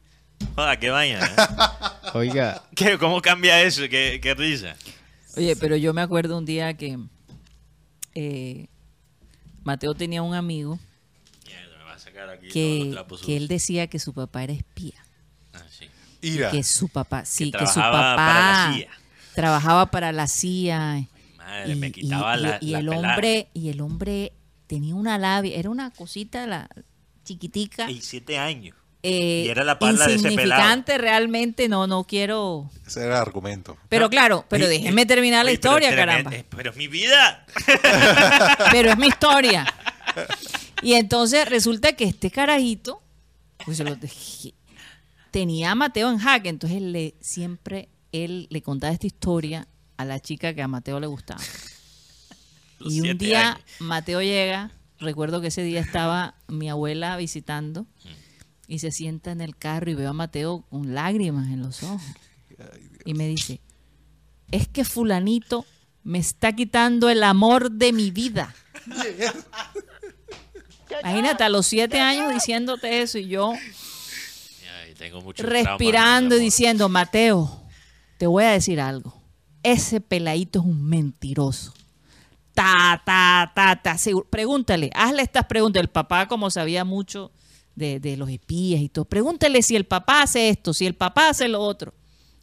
[0.56, 1.20] Joda, qué vaina.
[1.26, 2.10] ¿eh?
[2.14, 3.82] Oiga, ¿Qué- ¿Cómo cambia eso?
[3.90, 4.76] Qué, qué risa.
[5.38, 6.98] Oye, pero yo me acuerdo un día que
[8.16, 8.68] eh,
[9.64, 10.80] Mateo tenía un amigo
[11.46, 12.48] Mierda, me va a sacar aquí
[12.96, 15.04] todos que, que él decía que su papá era espía.
[15.54, 15.86] Ah, sí.
[16.22, 16.52] Ira.
[16.52, 18.90] Que su papá, sí, que, su trabajaba papá para la CIA.
[19.36, 21.08] trabajaba para la CIA.
[21.38, 23.10] Madre, me quitaba y- la, y la el pelada.
[23.14, 24.34] hombre y el hombre
[24.68, 26.70] tenía una labia, era una cosita la
[27.26, 27.90] chiquitica.
[27.92, 28.76] Y siete años.
[29.04, 30.42] Eh, y era la parla de ese pelado.
[30.42, 32.72] insignificante realmente, no, no quiero.
[32.88, 33.78] Ese era el argumento.
[33.90, 36.36] Pero claro, pero déjenme terminar la oye, pero historia, tremendo, caramba.
[36.38, 37.46] eh, Pero es mi vida.
[38.72, 39.66] Pero es mi historia.
[40.82, 43.02] Y entonces resulta que este carajito,
[43.64, 44.54] pues se lo dejé-
[45.32, 49.66] tenía a Mateo en jaque, entonces él le siempre él le contaba esta historia
[49.96, 51.40] a la chica que a Mateo le gustaba.
[52.80, 53.60] Los Y un día años.
[53.80, 57.86] Mateo llega, recuerdo que ese día estaba mi abuela visitando
[58.68, 62.02] y se sienta en el carro y veo a Mateo con lágrimas en los ojos.
[63.06, 63.60] Y me dice,
[64.52, 65.66] es que fulanito
[66.04, 68.54] me está quitando el amor de mi vida.
[71.02, 76.88] Imagínate, a los siete años diciéndote eso y yo Ay, tengo mucho respirando y diciendo,
[76.88, 77.64] Mateo,
[78.18, 79.20] te voy a decir algo.
[79.64, 81.74] Ese peladito es un mentiroso.
[82.54, 83.96] Ta, ta, ta, ta.
[84.30, 85.82] Pregúntale, hazle estas preguntas.
[85.82, 87.32] El papá, como sabía mucho
[87.76, 91.30] de, de los espías y todo, pregúntale si el papá hace esto, si el papá
[91.30, 91.94] hace lo otro.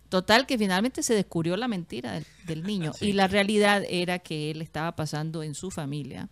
[0.08, 2.92] Total, que finalmente se descubrió la mentira del, del niño.
[3.00, 6.28] Y la realidad era que él estaba pasando en su familia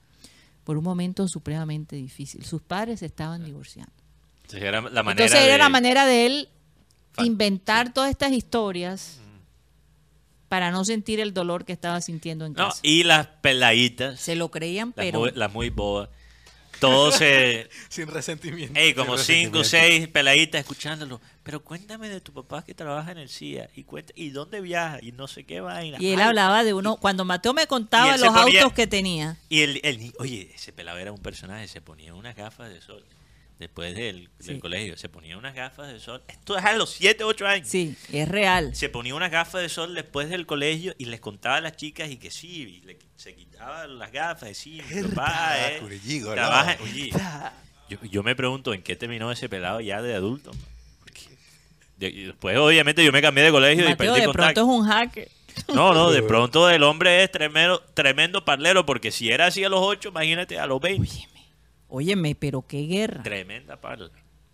[0.65, 2.45] por un momento supremamente difícil.
[2.45, 3.93] Sus padres se estaban divorciando.
[4.43, 6.49] Entonces era la manera Entonces era de- la manera de él
[7.19, 9.21] inventar todas estas historias
[10.49, 12.81] para no sentir el dolor que estaba sintiendo en No, casa.
[12.83, 16.09] y las peladitas, Se lo creían, las, pero muy, las muy bobas,
[16.81, 17.69] todos se...
[17.89, 18.79] Sin resentimiento.
[18.79, 21.21] Ey, como Sin cinco o seis peladitas escuchándolo.
[21.43, 23.71] Pero cuéntame de tu papá que trabaja en el CIA.
[23.75, 24.99] Y cuenta, ¿y dónde viaja?
[25.03, 25.97] Y no sé qué vaina.
[26.01, 28.87] y él Ay, hablaba de uno cuando Mateo me contaba él los ponía- autos que
[28.87, 29.37] tenía.
[29.49, 32.81] Y el, el ni- oye, ese pelado era un personaje, se ponía unas gafas de
[32.81, 33.05] sol.
[33.59, 34.59] Después del, del Sí.
[34.61, 36.23] colegio, se ponía unas gafas de sol.
[36.29, 37.67] Esto es a los 7, 8 años.
[37.69, 38.73] Sí, es real.
[38.77, 42.09] Se ponía unas gafas de sol después del colegio y les contaba a las chicas
[42.09, 46.33] y que sí, y le- se quitaba las gafas, y sí, mi papá, eh, Curelligo,
[46.35, 46.85] trabaja- ¿no?
[46.85, 47.11] oye,
[47.91, 50.53] yo, yo me pregunto en qué terminó ese pelado ya de adulto.
[51.01, 51.23] Porque
[51.97, 54.61] de- y después, obviamente, yo me cambié de colegio y Mateo perdí de pronto contacto.
[54.61, 55.29] es un hacker.
[55.75, 59.69] No, no, de pronto el hombre es tremendo, tremendo parlero, porque si era así a
[59.69, 61.11] los 8, imagínate a los 20.
[61.89, 63.23] Óyeme, pero qué guerra.
[63.23, 64.11] Tremenda parla.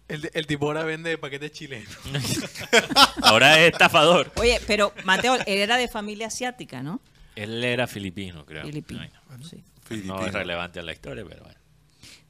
[0.06, 1.96] El, el tipo ahora vende paquetes chilenos.
[3.22, 4.30] Ahora es estafador.
[4.36, 7.00] Oye, pero Mateo, él era de familia asiática, ¿no?
[7.34, 8.64] Él era filipino, creo.
[8.64, 9.08] Filipino.
[9.28, 9.64] Bueno, sí.
[10.04, 11.58] no es relevante a la historia, pero bueno.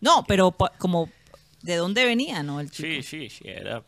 [0.01, 1.11] No, pero como
[1.63, 2.61] de dónde venía, ¿no?
[2.61, 2.89] El chico.
[2.89, 3.83] Sí, sí, sí, era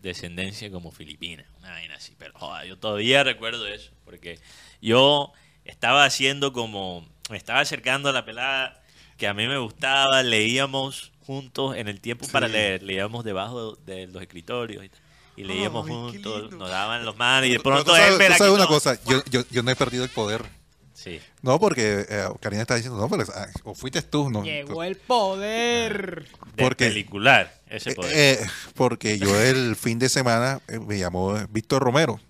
[0.00, 4.38] descendencia como filipina, una vaina así, pero joder, yo todavía recuerdo eso, porque
[4.80, 5.32] yo
[5.64, 8.79] estaba haciendo como, me estaba acercando a la pelada
[9.20, 14.06] que a mí me gustaba, leíamos juntos en el tiempo para leer, leíamos debajo de
[14.08, 15.00] los escritorios y, tal,
[15.36, 18.38] y leíamos juntos, nos daban los manos y de Pero pronto tú sabes, él tú
[18.38, 20.42] sabes una cosa, yo, yo, yo no he perdido el poder.
[20.94, 21.20] Sí.
[21.42, 24.42] No, porque eh, Karina está diciendo, no, pero, ah, o fuiste tú, no.
[24.42, 26.26] llegó el poder.
[26.56, 26.86] De ¿Por qué?
[26.88, 28.12] pelicular, ese Eh, poder.
[28.16, 32.20] eh, porque yo el fin de semana eh, me llamó Víctor Romero.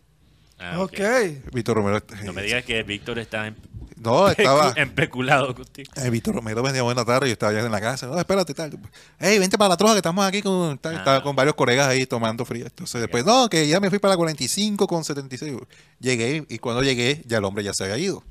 [0.59, 0.93] Ah, ok.
[0.93, 1.53] ok.
[1.53, 2.01] Víctor Romero.
[2.25, 3.57] No me digas que Víctor está en,
[4.03, 4.73] No, estaba.
[4.77, 5.93] empeculado contigo.
[5.97, 8.07] Eh, Víctor Romero en la tarde y yo estaba ya en la casa.
[8.07, 8.79] No, espérate, tal.
[9.19, 10.99] Hey, vente para la troja que estamos aquí con, tal, Ah.
[10.99, 12.65] estaba con varios colegas ahí tomando frío.
[12.65, 15.55] Entonces después, no, que ya me fui para la 45 con 76.
[15.99, 18.25] Llegué y cuando llegué ya el hombre ya se había ido.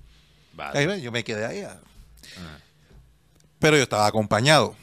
[0.54, 0.80] Vale.
[0.91, 1.62] Ahí yo me quedé ahí.
[1.62, 1.80] ah.
[3.60, 4.76] Pero yo estaba acompañado.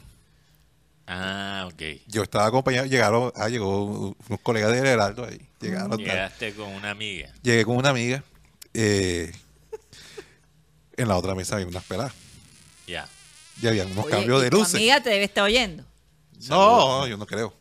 [1.09, 1.83] Ah, ok.
[2.09, 2.87] Yo estaba acompañado.
[2.87, 5.41] Llegaron, ah, llegó unos colegas de Heraldo ahí.
[5.61, 5.91] Llegaron.
[5.91, 5.99] tal.
[5.99, 7.31] Llegaste con una amiga.
[7.43, 8.23] Llegué con una amiga.
[8.75, 9.33] eh,
[10.97, 12.13] en la otra mesa había unas peladas.
[12.87, 13.09] Ya.
[13.61, 14.75] Ya habían unos Oye, cambios y de tu luces.
[14.75, 15.85] amiga te debe estar oyendo.
[16.49, 17.55] No, yo no creo.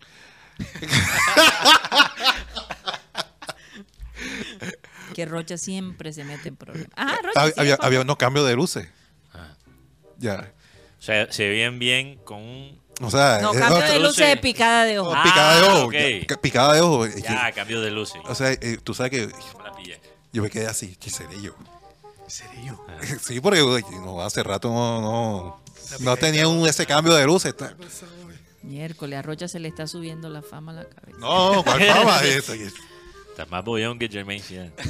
[5.14, 6.90] Que Rocha siempre se mete en problemas.
[6.96, 7.54] Ah, Rocha.
[7.62, 8.88] Había, había unos cambios de luces.
[9.34, 9.54] Ah.
[10.18, 10.52] Ya.
[11.00, 12.82] O sea, se ven bien con un...
[13.02, 14.28] O sea, No, cambio de luces.
[14.28, 15.14] de picada de ojo.
[15.14, 15.86] Ah, picada de ojo.
[15.88, 15.94] ok.
[15.94, 17.08] ya, ca- Picada de ojo.
[17.08, 18.22] Ya, cambio de luces.
[18.26, 19.30] O sea, eh, tú sabes que.
[20.32, 21.56] Yo me quedé así, ¿qué seré yo?
[22.28, 22.86] ¿Seré yo?
[23.22, 23.62] Sí, porque
[24.04, 25.62] no, hace rato no, no,
[26.00, 27.52] no tenía un, ese cambio de luces.
[27.52, 27.76] Está-
[28.64, 31.18] Miércoles, a Rocha se le está subiendo la fama a la cabeza.
[31.20, 32.54] No, ¿cuál fama es eso?
[32.54, 34.74] Está más bollón que Jermaine Cian.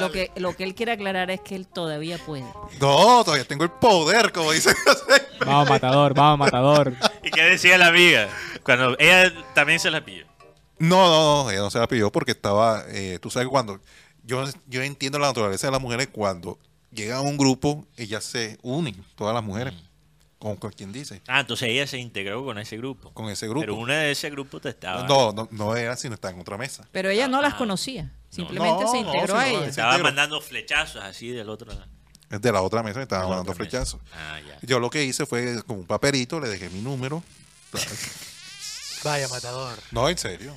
[0.00, 2.44] Lo que, lo que él quiere aclarar es que él todavía puede.
[2.80, 4.74] No, todavía tengo el poder, como dice.
[5.44, 6.94] Vamos, matador, vamos, matador.
[7.22, 8.28] ¿Y qué decía la amiga?
[8.62, 10.26] Cuando ella también se la pilló.
[10.80, 13.80] No, no, no, ella no se la pidió porque estaba, eh, tú sabes cuando,
[14.24, 16.58] yo, yo entiendo la naturaleza de las mujeres cuando
[16.90, 19.74] llegan a un grupo, ellas se unen, todas las mujeres,
[20.38, 23.12] con, con quien dice, Ah, entonces ella se integró con ese grupo.
[23.12, 23.60] con ese grupo.
[23.60, 25.06] Pero una de ese grupo te estaba.
[25.06, 26.88] No, no, no era, sino está en otra mesa.
[26.92, 27.42] Pero ella no Ah.
[27.42, 28.10] las conocía.
[28.30, 29.66] Simplemente No, se no, integró sí, a no, ella.
[29.66, 30.04] Estaba integró.
[30.04, 31.84] mandando flechazos así del otro lado.
[32.30, 34.00] Es de la otra mesa, me estaba mandando flechazos.
[34.14, 34.58] Ah, ya.
[34.62, 37.22] Yo lo que hice fue con un papelito, le dejé mi número.
[39.04, 39.78] Vaya matador.
[39.90, 40.56] No, en serio.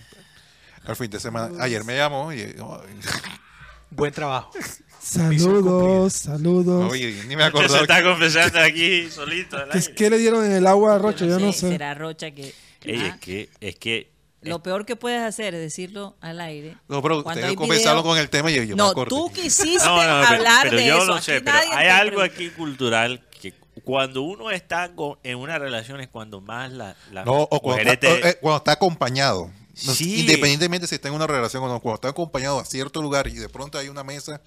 [0.85, 2.55] Al fin de semana, ayer me llamó y ay,
[3.89, 4.51] Buen trabajo.
[4.99, 6.91] Saludos, saludos.
[6.91, 7.81] oye, ni me Rocha se acordaba.
[7.81, 9.57] está confesando aquí solito.
[9.71, 11.25] ¿Qué, es- qué le dieron en el agua a Rocha?
[11.25, 11.69] Yo no sé.
[11.69, 12.53] Será Rocha que...
[12.83, 14.11] Ey, Ah, es que, es que
[14.41, 16.75] Lo peor que puedes hacer es decirlo al aire.
[16.89, 19.09] No, pero hay comenzaron video- con el tema y yo, yo me No, acordé.
[19.09, 21.05] tú quisiste No, no, pero- hablar pero de yo eso.
[21.05, 23.53] no Aquí sé, pero hay algo aquí cultural que
[23.83, 27.83] cuando uno está con- en una relación es cuando más la, la No, o cuando
[27.91, 29.51] está, te- eh, cuando está acompañado.
[29.73, 30.19] Sí.
[30.21, 33.33] Independientemente si está en una relación o no, cuando está acompañado a cierto lugar y
[33.33, 34.41] de pronto hay una mesa,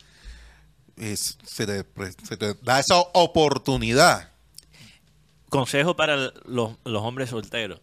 [0.96, 4.30] es- se, te, pre- se te da esa oportunidad.
[5.48, 7.80] Consejo para los, los hombres solteros.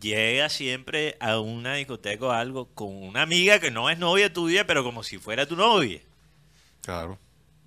[0.00, 4.66] Llega siempre a una discoteca o algo con una amiga que no es novia tuya,
[4.66, 6.00] pero como si fuera tu novia.
[6.82, 7.18] Claro.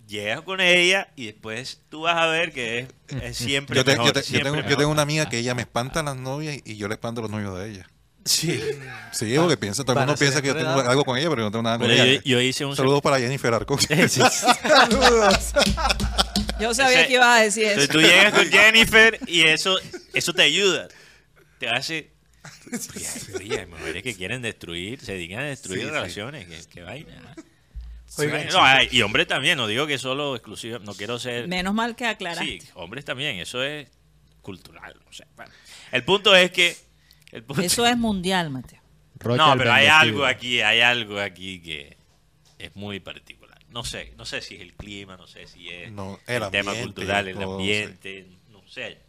[0.08, 2.88] Llegas con ella y después tú vas a ver que es,
[3.22, 5.40] es siempre Yo, te- mejor, yo te- yo siempre tengo, yo tengo una amiga que
[5.40, 7.90] ella me espanta a las novias y yo le espanto a los novios de ella.
[8.26, 8.62] Sí.
[9.12, 11.46] Sí, porque piensa, todo el mundo piensa que yo tengo algo con ella, pero yo
[11.46, 12.14] no tengo nada con Pero ella.
[12.16, 13.78] yo, yo hice un Saludos para Jennifer Arco.
[14.10, 15.54] Saludos.
[16.60, 17.82] Yo sabía que ibas a decir eso.
[17.82, 19.78] Entonces tú llegas con Jennifer y eso,
[20.14, 20.88] eso te ayuda.
[21.58, 22.12] Te hace.
[23.36, 25.92] Oye, mujeres que quieren destruir, se dedican a destruir Sí, sí.
[25.92, 26.48] relaciones.
[26.48, 27.36] Qué, qué vaina.
[28.18, 31.48] Oigan, No, hay- y hombres también, no digo que solo exclusivo, no quiero ser.
[31.48, 32.60] Menos mal que aclaraste.
[32.62, 33.88] Sí, hombres también, eso es
[34.42, 34.96] cultural.
[35.36, 35.52] Bueno,
[35.92, 36.76] el punto es que.
[37.32, 38.80] El punto- Eso es mundial, Mateo.
[39.16, 41.98] Rocha no, pero hay algo aquí, hay algo aquí que
[42.58, 43.58] es muy particular.
[43.70, 46.50] No sé, no sé si es el clima, no sé si es No, el, el
[46.52, 49.00] tema ambiente, cultural, el todo, ambiente, no sé.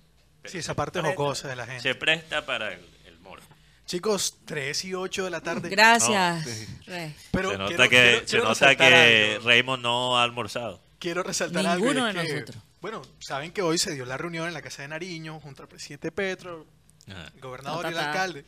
[0.45, 1.83] Sí, esa parte jocosa de la gente.
[1.83, 3.43] Se presta para el, el moro.
[3.87, 5.69] Chicos, 3 y 8 de la tarde.
[5.69, 7.15] Gracias, Rey.
[7.31, 9.47] Pero se nota quiero- que, quiero- se quiero nota que algo.
[9.49, 10.83] Raymond no ha almorzado.
[10.99, 11.87] Quiero resaltar algo.
[11.87, 12.63] y Ninguno de que, nosotros.
[12.81, 15.69] Bueno, saben que hoy se dio la reunión en la Casa de Nariño junto al
[15.69, 16.67] presidente Petro,
[17.11, 17.32] Ajá.
[17.41, 18.45] gobernador y el alcalde.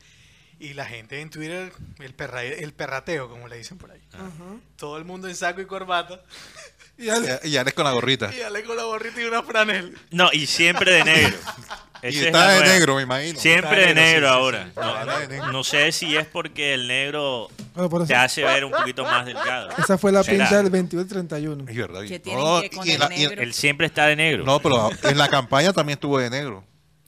[0.61, 4.01] Y la gente en Twitter, el, perra- el perrateo, como le dicen por ahí.
[4.77, 6.21] Todo el mundo en saco y corbata.
[6.99, 8.31] Y Ale- Ya- ya eres con la gorrita.
[8.33, 9.97] Y dale con la gorrita y una franel.
[10.11, 11.37] No, y siempre de negro.
[12.05, 12.75] Y es está de nueva.
[12.75, 13.39] negro, me imagino.
[13.39, 15.21] Siempre de Está de negro, negro sí, sí, ahora.
[15.31, 15.53] sí.
[15.53, 19.25] No, sé si es porque el negro Bueno, por te hace ver un poquito más
[19.25, 19.71] delgado.
[19.79, 20.37] esa fue la ¿Será?
[20.47, 21.65] pinta del 22 y 31.
[21.69, 22.01] Es verdad.
[22.03, 23.23] Que y- tienen no, que con y el la- y-.
[23.25, 24.45] Él siempre está de negro.
[24.45, 26.65] no, pero en la campaña también estuvo de negro.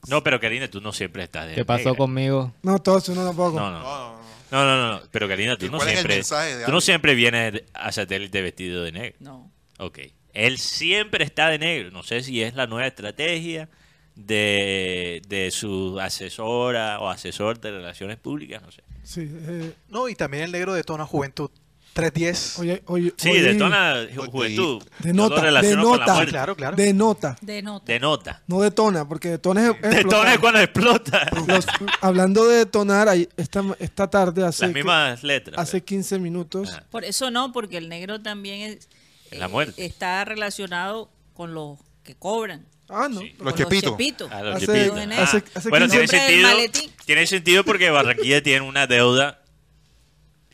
[0.07, 1.97] No, pero Karina, tú no siempre estás de ¿Qué pasó negra.
[1.97, 2.53] conmigo?
[2.63, 3.59] No, todos uno tampoco.
[3.59, 4.15] No, no, no.
[4.51, 4.91] No, no, no.
[4.99, 6.15] No, Pero Karina, tú ¿Y no cuál es el siempre.
[6.17, 6.81] mensaje de Tú no alguien?
[6.81, 9.17] siempre vienes a satélite vestido de negro.
[9.19, 9.51] No.
[9.79, 9.99] Ok.
[10.33, 11.91] Él siempre está de negro.
[11.91, 13.69] No sé si es la nueva estrategia
[14.15, 18.83] de, de su asesora o asesor de relaciones públicas, no sé.
[19.03, 21.49] Sí, eh, No, y también el negro detona juventud.
[21.95, 22.59] 310.
[22.59, 24.83] oye, oye, Sí, oye, detona ju- juventud.
[24.99, 26.25] Denota, la denota.
[26.25, 26.75] Claro, claro.
[26.75, 27.37] denota.
[27.41, 27.85] De nota.
[27.93, 28.41] Denota.
[28.47, 31.25] No detona, porque detona es, es Detona es cuando explota.
[31.47, 31.65] Los-
[32.01, 35.57] hablando de detonar, ahí- esta, esta tarde, hace, Las mismas letras.
[35.57, 36.83] hace 15 minutos, Ajá.
[36.91, 38.89] Por eso no, porque el negro también es,
[39.31, 39.85] la eh, muerte.
[39.85, 42.65] está relacionado con los que cobran.
[42.89, 43.33] ah, no, Sí.
[43.39, 43.91] Los chepitos.
[43.91, 44.31] chepitos.
[44.33, 44.99] A los Hace- chepitos.
[45.17, 49.39] hace- Ah, hace bueno, 15 tiene sentido, tiene sentido porque Barranquilla tiene una deuda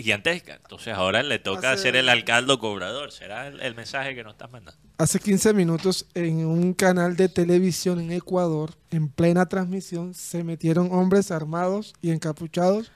[0.01, 0.55] gigantesca.
[0.55, 3.11] Entonces ahora le toca Hace- ser el alcalde cobrador.
[3.11, 4.79] ¿Será el, el mensaje que nos estás mandando?
[4.97, 10.91] hace 15 minutos en un canal de televisión en Ecuador, en plena transmisión, se metieron
[10.91, 12.91] hombres armados y encapuchados.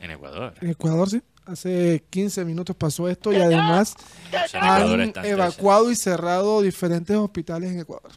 [0.00, 0.54] En Ecuador.
[0.62, 1.20] En Ecuador, sí.
[1.44, 3.94] Hace 15 minutos pasó esto y además
[4.44, 8.12] O sea, han evacuado y cerrado diferentes hospitales en Ecuador.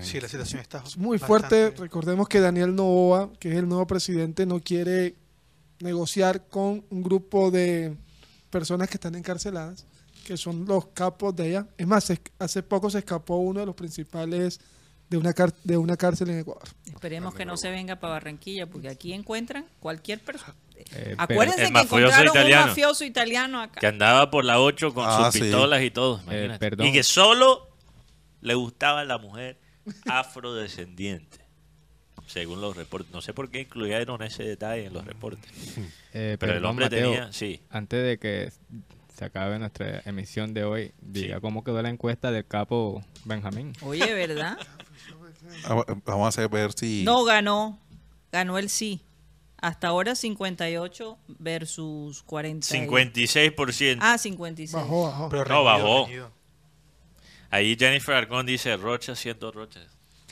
[0.00, 1.80] Sí, la situación está Es muy bastante- fuerte.
[1.82, 5.14] Recordemos que Daniel Novoa, que es el nuevo presidente, no quiere
[5.80, 7.96] negociar con un grupo de
[8.50, 9.86] personas que están encarceladas,
[10.24, 11.66] que son los capos de ella.
[11.76, 14.60] Es más, hace poco se escapó uno de los principales
[15.08, 16.68] de una, car- de una cárcel en Ecuador.
[16.86, 20.54] Esperemos que no se venga para Barranquilla, porque aquí encuentran cualquier persona.
[20.92, 22.62] Eh, Acuérdense El que encontraron italiano.
[22.64, 23.80] un mafioso italiano acá.
[23.80, 25.40] Que andaba por la 8 con Ah, sus sí.
[25.42, 26.20] pistolas y todo.
[26.30, 27.68] Eh, y que solo
[28.40, 29.58] le gustaba la mujer
[30.06, 31.45] afrodescendiente.
[32.26, 33.12] Según los reportes.
[33.12, 35.50] No sé por qué incluyeron ese detalle en los reportes.
[36.12, 37.60] Eh, Pero el hombre Mateo, tenía, sí.
[37.70, 38.50] Antes de que
[39.16, 43.72] se acabe nuestra emisión de hoy, diga cómo quedó la encuesta del capo Benjamín.
[43.82, 44.58] Oye, ¿verdad?
[45.64, 47.04] Ah, Vamos a ver si.
[47.04, 47.78] No ganó.
[48.32, 49.02] Ganó el sí.
[49.58, 52.66] Hasta ahora 58 versus 40.
[52.76, 53.98] y- 56%.
[54.02, 54.72] Ah, 56.
[54.72, 55.28] Bajó, bajó.
[55.30, 56.08] Pero No, bajó.
[57.50, 59.80] Ahí Jennifer Arcón dice Rocha siendo Rocha.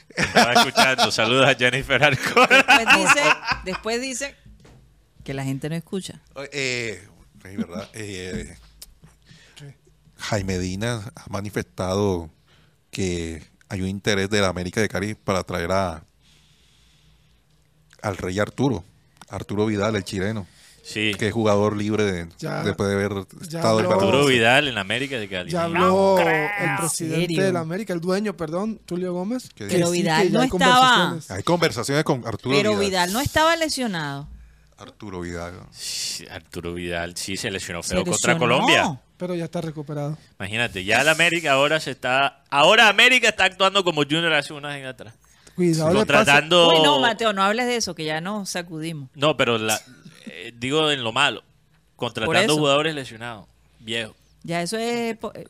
[0.09, 1.10] Estaba escuchando.
[1.10, 2.47] Saludos a Jennifer Arcón.
[2.48, 3.22] Después dice,
[3.64, 4.36] después dice
[5.24, 6.20] que la gente no escucha.
[6.52, 7.06] Eh,
[7.44, 7.89] es verdad.
[7.94, 8.56] eh,
[10.18, 12.31] Jaime Dina ha manifestado
[12.90, 16.05] que hay un interés de la América de Cari para traer a
[18.02, 18.85] al rey Arturo,
[19.28, 20.47] Arturo Vidal, el chileno,
[20.85, 21.12] Sí.
[21.19, 24.27] que es jugador libre de- Ya- después de haber estado en Arturo.
[24.27, 25.51] Vidal en América de Cali.
[25.51, 29.48] Ya habló el ¿En presidente de la América, el dueño, perdón, Tulio Gómez.
[29.55, 31.31] ¿Qué que Pero sí, Vidal que no hay estaba- conversaciones.
[31.31, 32.85] Hay conversaciones con Arturo Pero Vidal.
[32.86, 34.28] Vidal no estaba lesionado.
[34.77, 35.55] Arturo Vidal.
[35.73, 38.39] Sí, Arturo Vidal sí se lesionó Se feo contra lesionó.
[38.39, 39.01] Colombia.
[39.16, 40.19] Pero ya está recuperado.
[40.39, 42.43] Imagínate, ya el América ahora se está.
[42.51, 45.15] Ahora América está actuando como Junior hace unos años atrás.
[45.55, 46.69] Cuidado, Contratando.
[46.70, 49.09] Uy, no, Mateo, no hables de eso, que ya nos sacudimos.
[49.15, 49.81] No, pero la,
[50.26, 51.42] eh, digo en lo malo.
[51.96, 53.46] Contratando jugadores lesionados,
[53.78, 54.16] viejos.
[54.42, 55.16] Ya eso es...
[55.16, 55.46] po- eh.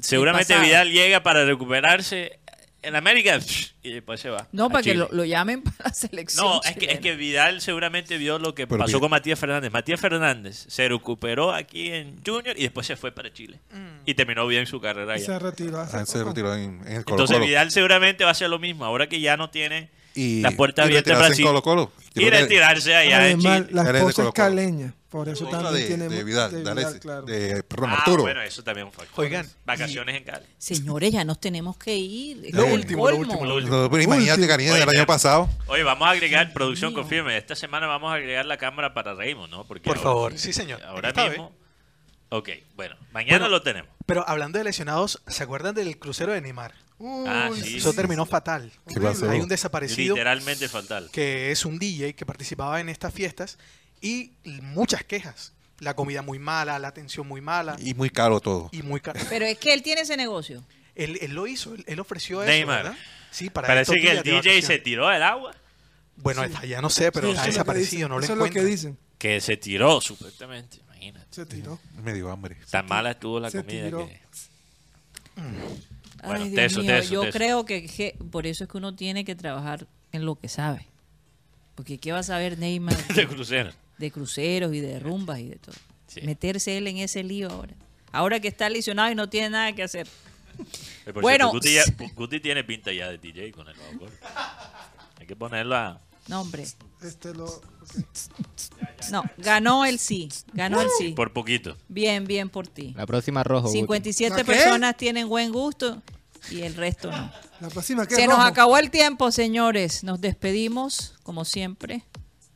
[0.00, 0.66] Seguramente pasado.
[0.66, 2.38] Vidal llega para recuperarse
[2.82, 3.40] en América
[3.82, 4.46] y después se va.
[4.52, 5.06] No, a para que Chile.
[5.10, 6.44] lo, lo llamen para la selección.
[6.46, 7.00] No, es que, es chilena.
[7.00, 9.72] que Vidal seguramente vio lo que Pero pasó Vidal- con Matías Fernández.
[9.72, 13.58] Matías Fernández se recuperó aquí en Junior y después se fue para Chile.
[14.04, 15.26] Y terminó bien su carrera Y allá.
[15.26, 15.80] se retiró.
[15.80, 16.28] hace Ah, se poco.
[16.28, 17.46] retiró en, en el Colo Entonces Colo.
[17.46, 18.84] Vidal seguramente va a hacer lo mismo.
[18.84, 21.44] Ahora que ya no tiene Y, las puertas y abiertas en retirarse Brasil.
[21.44, 21.92] en Colo Colo.
[22.14, 23.82] Y retirarse allá en Además, Chile.
[23.82, 24.94] la esposa es caleña.
[25.10, 26.08] Por eso Otra también de, tiene.
[26.08, 27.22] de Vidal, de Vidal, claro.
[27.26, 28.22] de, perdón, Ah, Arturo.
[28.22, 29.06] bueno, eso también fue.
[29.16, 30.46] Oigan, Vacaciones en Cali.
[30.58, 32.48] Señores, ya nos tenemos que ir.
[32.54, 34.48] Lo último, lo último, lo No, pero imagínate, Último.
[34.48, 35.48] Karina, del año pasado.
[35.68, 37.00] Oye, vamos a agregar, producción mío.
[37.02, 39.64] confirme, esta semana vamos a agregar la cámara para Raymond, ¿no?
[39.64, 40.82] Porque Por ahora- favor, sí, señor.
[40.82, 41.52] Ahora Esta mismo.
[42.30, 43.90] Ok, bueno, mañana Bueno, lo tenemos.
[44.06, 46.74] Pero hablando de lesionados, ¿se acuerdan del crucero de Neymar?
[47.00, 47.76] Ah, sí.
[47.78, 48.72] Eso terminó fatal.
[48.88, 49.28] ¿Qué pasó?
[49.30, 51.10] Hay un desaparecido Literalmente fatal.
[51.12, 53.58] que es un DJ que participaba en estas fiestas
[54.00, 54.32] y
[54.62, 55.52] muchas quejas.
[55.78, 58.70] La comida muy mala, la atención muy mala Y muy caro todo.
[58.72, 59.20] y muy cara.
[59.28, 60.64] Pero es que él tiene ese negocio.
[60.94, 62.84] Él, él lo hizo, él, él ofreció eso, Neymar.
[62.84, 62.98] ¿verdad?
[63.30, 65.54] Sí, para Parece que el DJ se tiró al agua.
[66.16, 68.64] Bueno, está- ya no sé, pero Sí, está desaparecido, no lo Eso es lo que
[68.64, 68.96] dicen.
[69.18, 70.78] Que se tiró, supuestamente.
[70.86, 71.26] Imagínate.
[71.30, 71.78] Se tiró.
[72.02, 72.56] Me dio hambre.
[72.70, 74.06] Tan mala estuvo la se comida tiró.
[74.08, 74.20] que.
[76.26, 77.32] Bueno, Ay, Dios teso, mío, teso, yo teso.
[77.32, 80.86] creo que, que por eso es que uno tiene que trabajar en lo que sabe.
[81.74, 83.70] Porque ¿qué va a saber Neymar De de, crucero.
[83.98, 85.74] de cruceros y de rumbas y de todo?
[86.06, 86.20] Sí.
[86.22, 87.74] Meterse él en ese lío ahora.
[88.12, 90.06] Ahora que está lesionado y no tiene nada que hacer.
[91.04, 91.50] Por Bueno.
[91.50, 94.10] cierto, Guti, ya- Guti tiene pinta ya de DJ con el bajo.
[95.20, 96.00] Hay que ponerlo a.
[96.28, 96.64] No, hombre.
[97.02, 97.60] Este lo.
[99.10, 100.28] No, ganó el sí.
[100.54, 101.12] Ganó el sí.
[101.12, 101.76] Por poquito.
[101.88, 102.94] Bien, bien por ti.
[102.96, 103.66] La próxima rojo.
[103.68, 103.78] Guti.
[103.80, 104.44] 57 ¿La qué?
[104.44, 106.02] personas tienen buen gusto
[106.50, 107.30] y el resto no.
[107.60, 110.04] La próxima que Se nos acabó el tiempo, señores.
[110.04, 112.04] Nos despedimos, como siempre,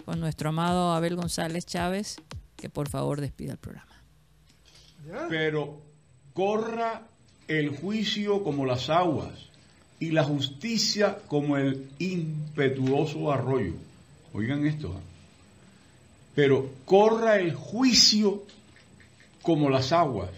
[0.04, 2.16] con nuestro amado Abel González Chávez,
[2.56, 3.86] que por favor despida el programa.
[5.28, 5.80] pero
[6.34, 7.02] corra
[7.48, 9.32] el juicio como las aguas
[9.98, 13.74] y la justicia como el impetuoso arroyo.
[14.32, 14.94] Oigan esto.
[14.96, 15.00] ¿ah?
[16.34, 18.42] Pero corra el juicio
[19.42, 20.30] como las aguas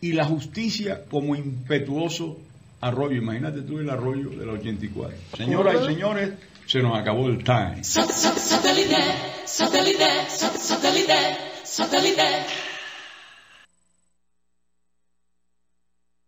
[0.00, 2.49] y la justicia como impetuoso arroyo.
[2.82, 5.16] Imagínate tú el arroyo de la 84.
[5.36, 6.30] Señoras y señores,
[6.66, 7.84] se nos acabó el time.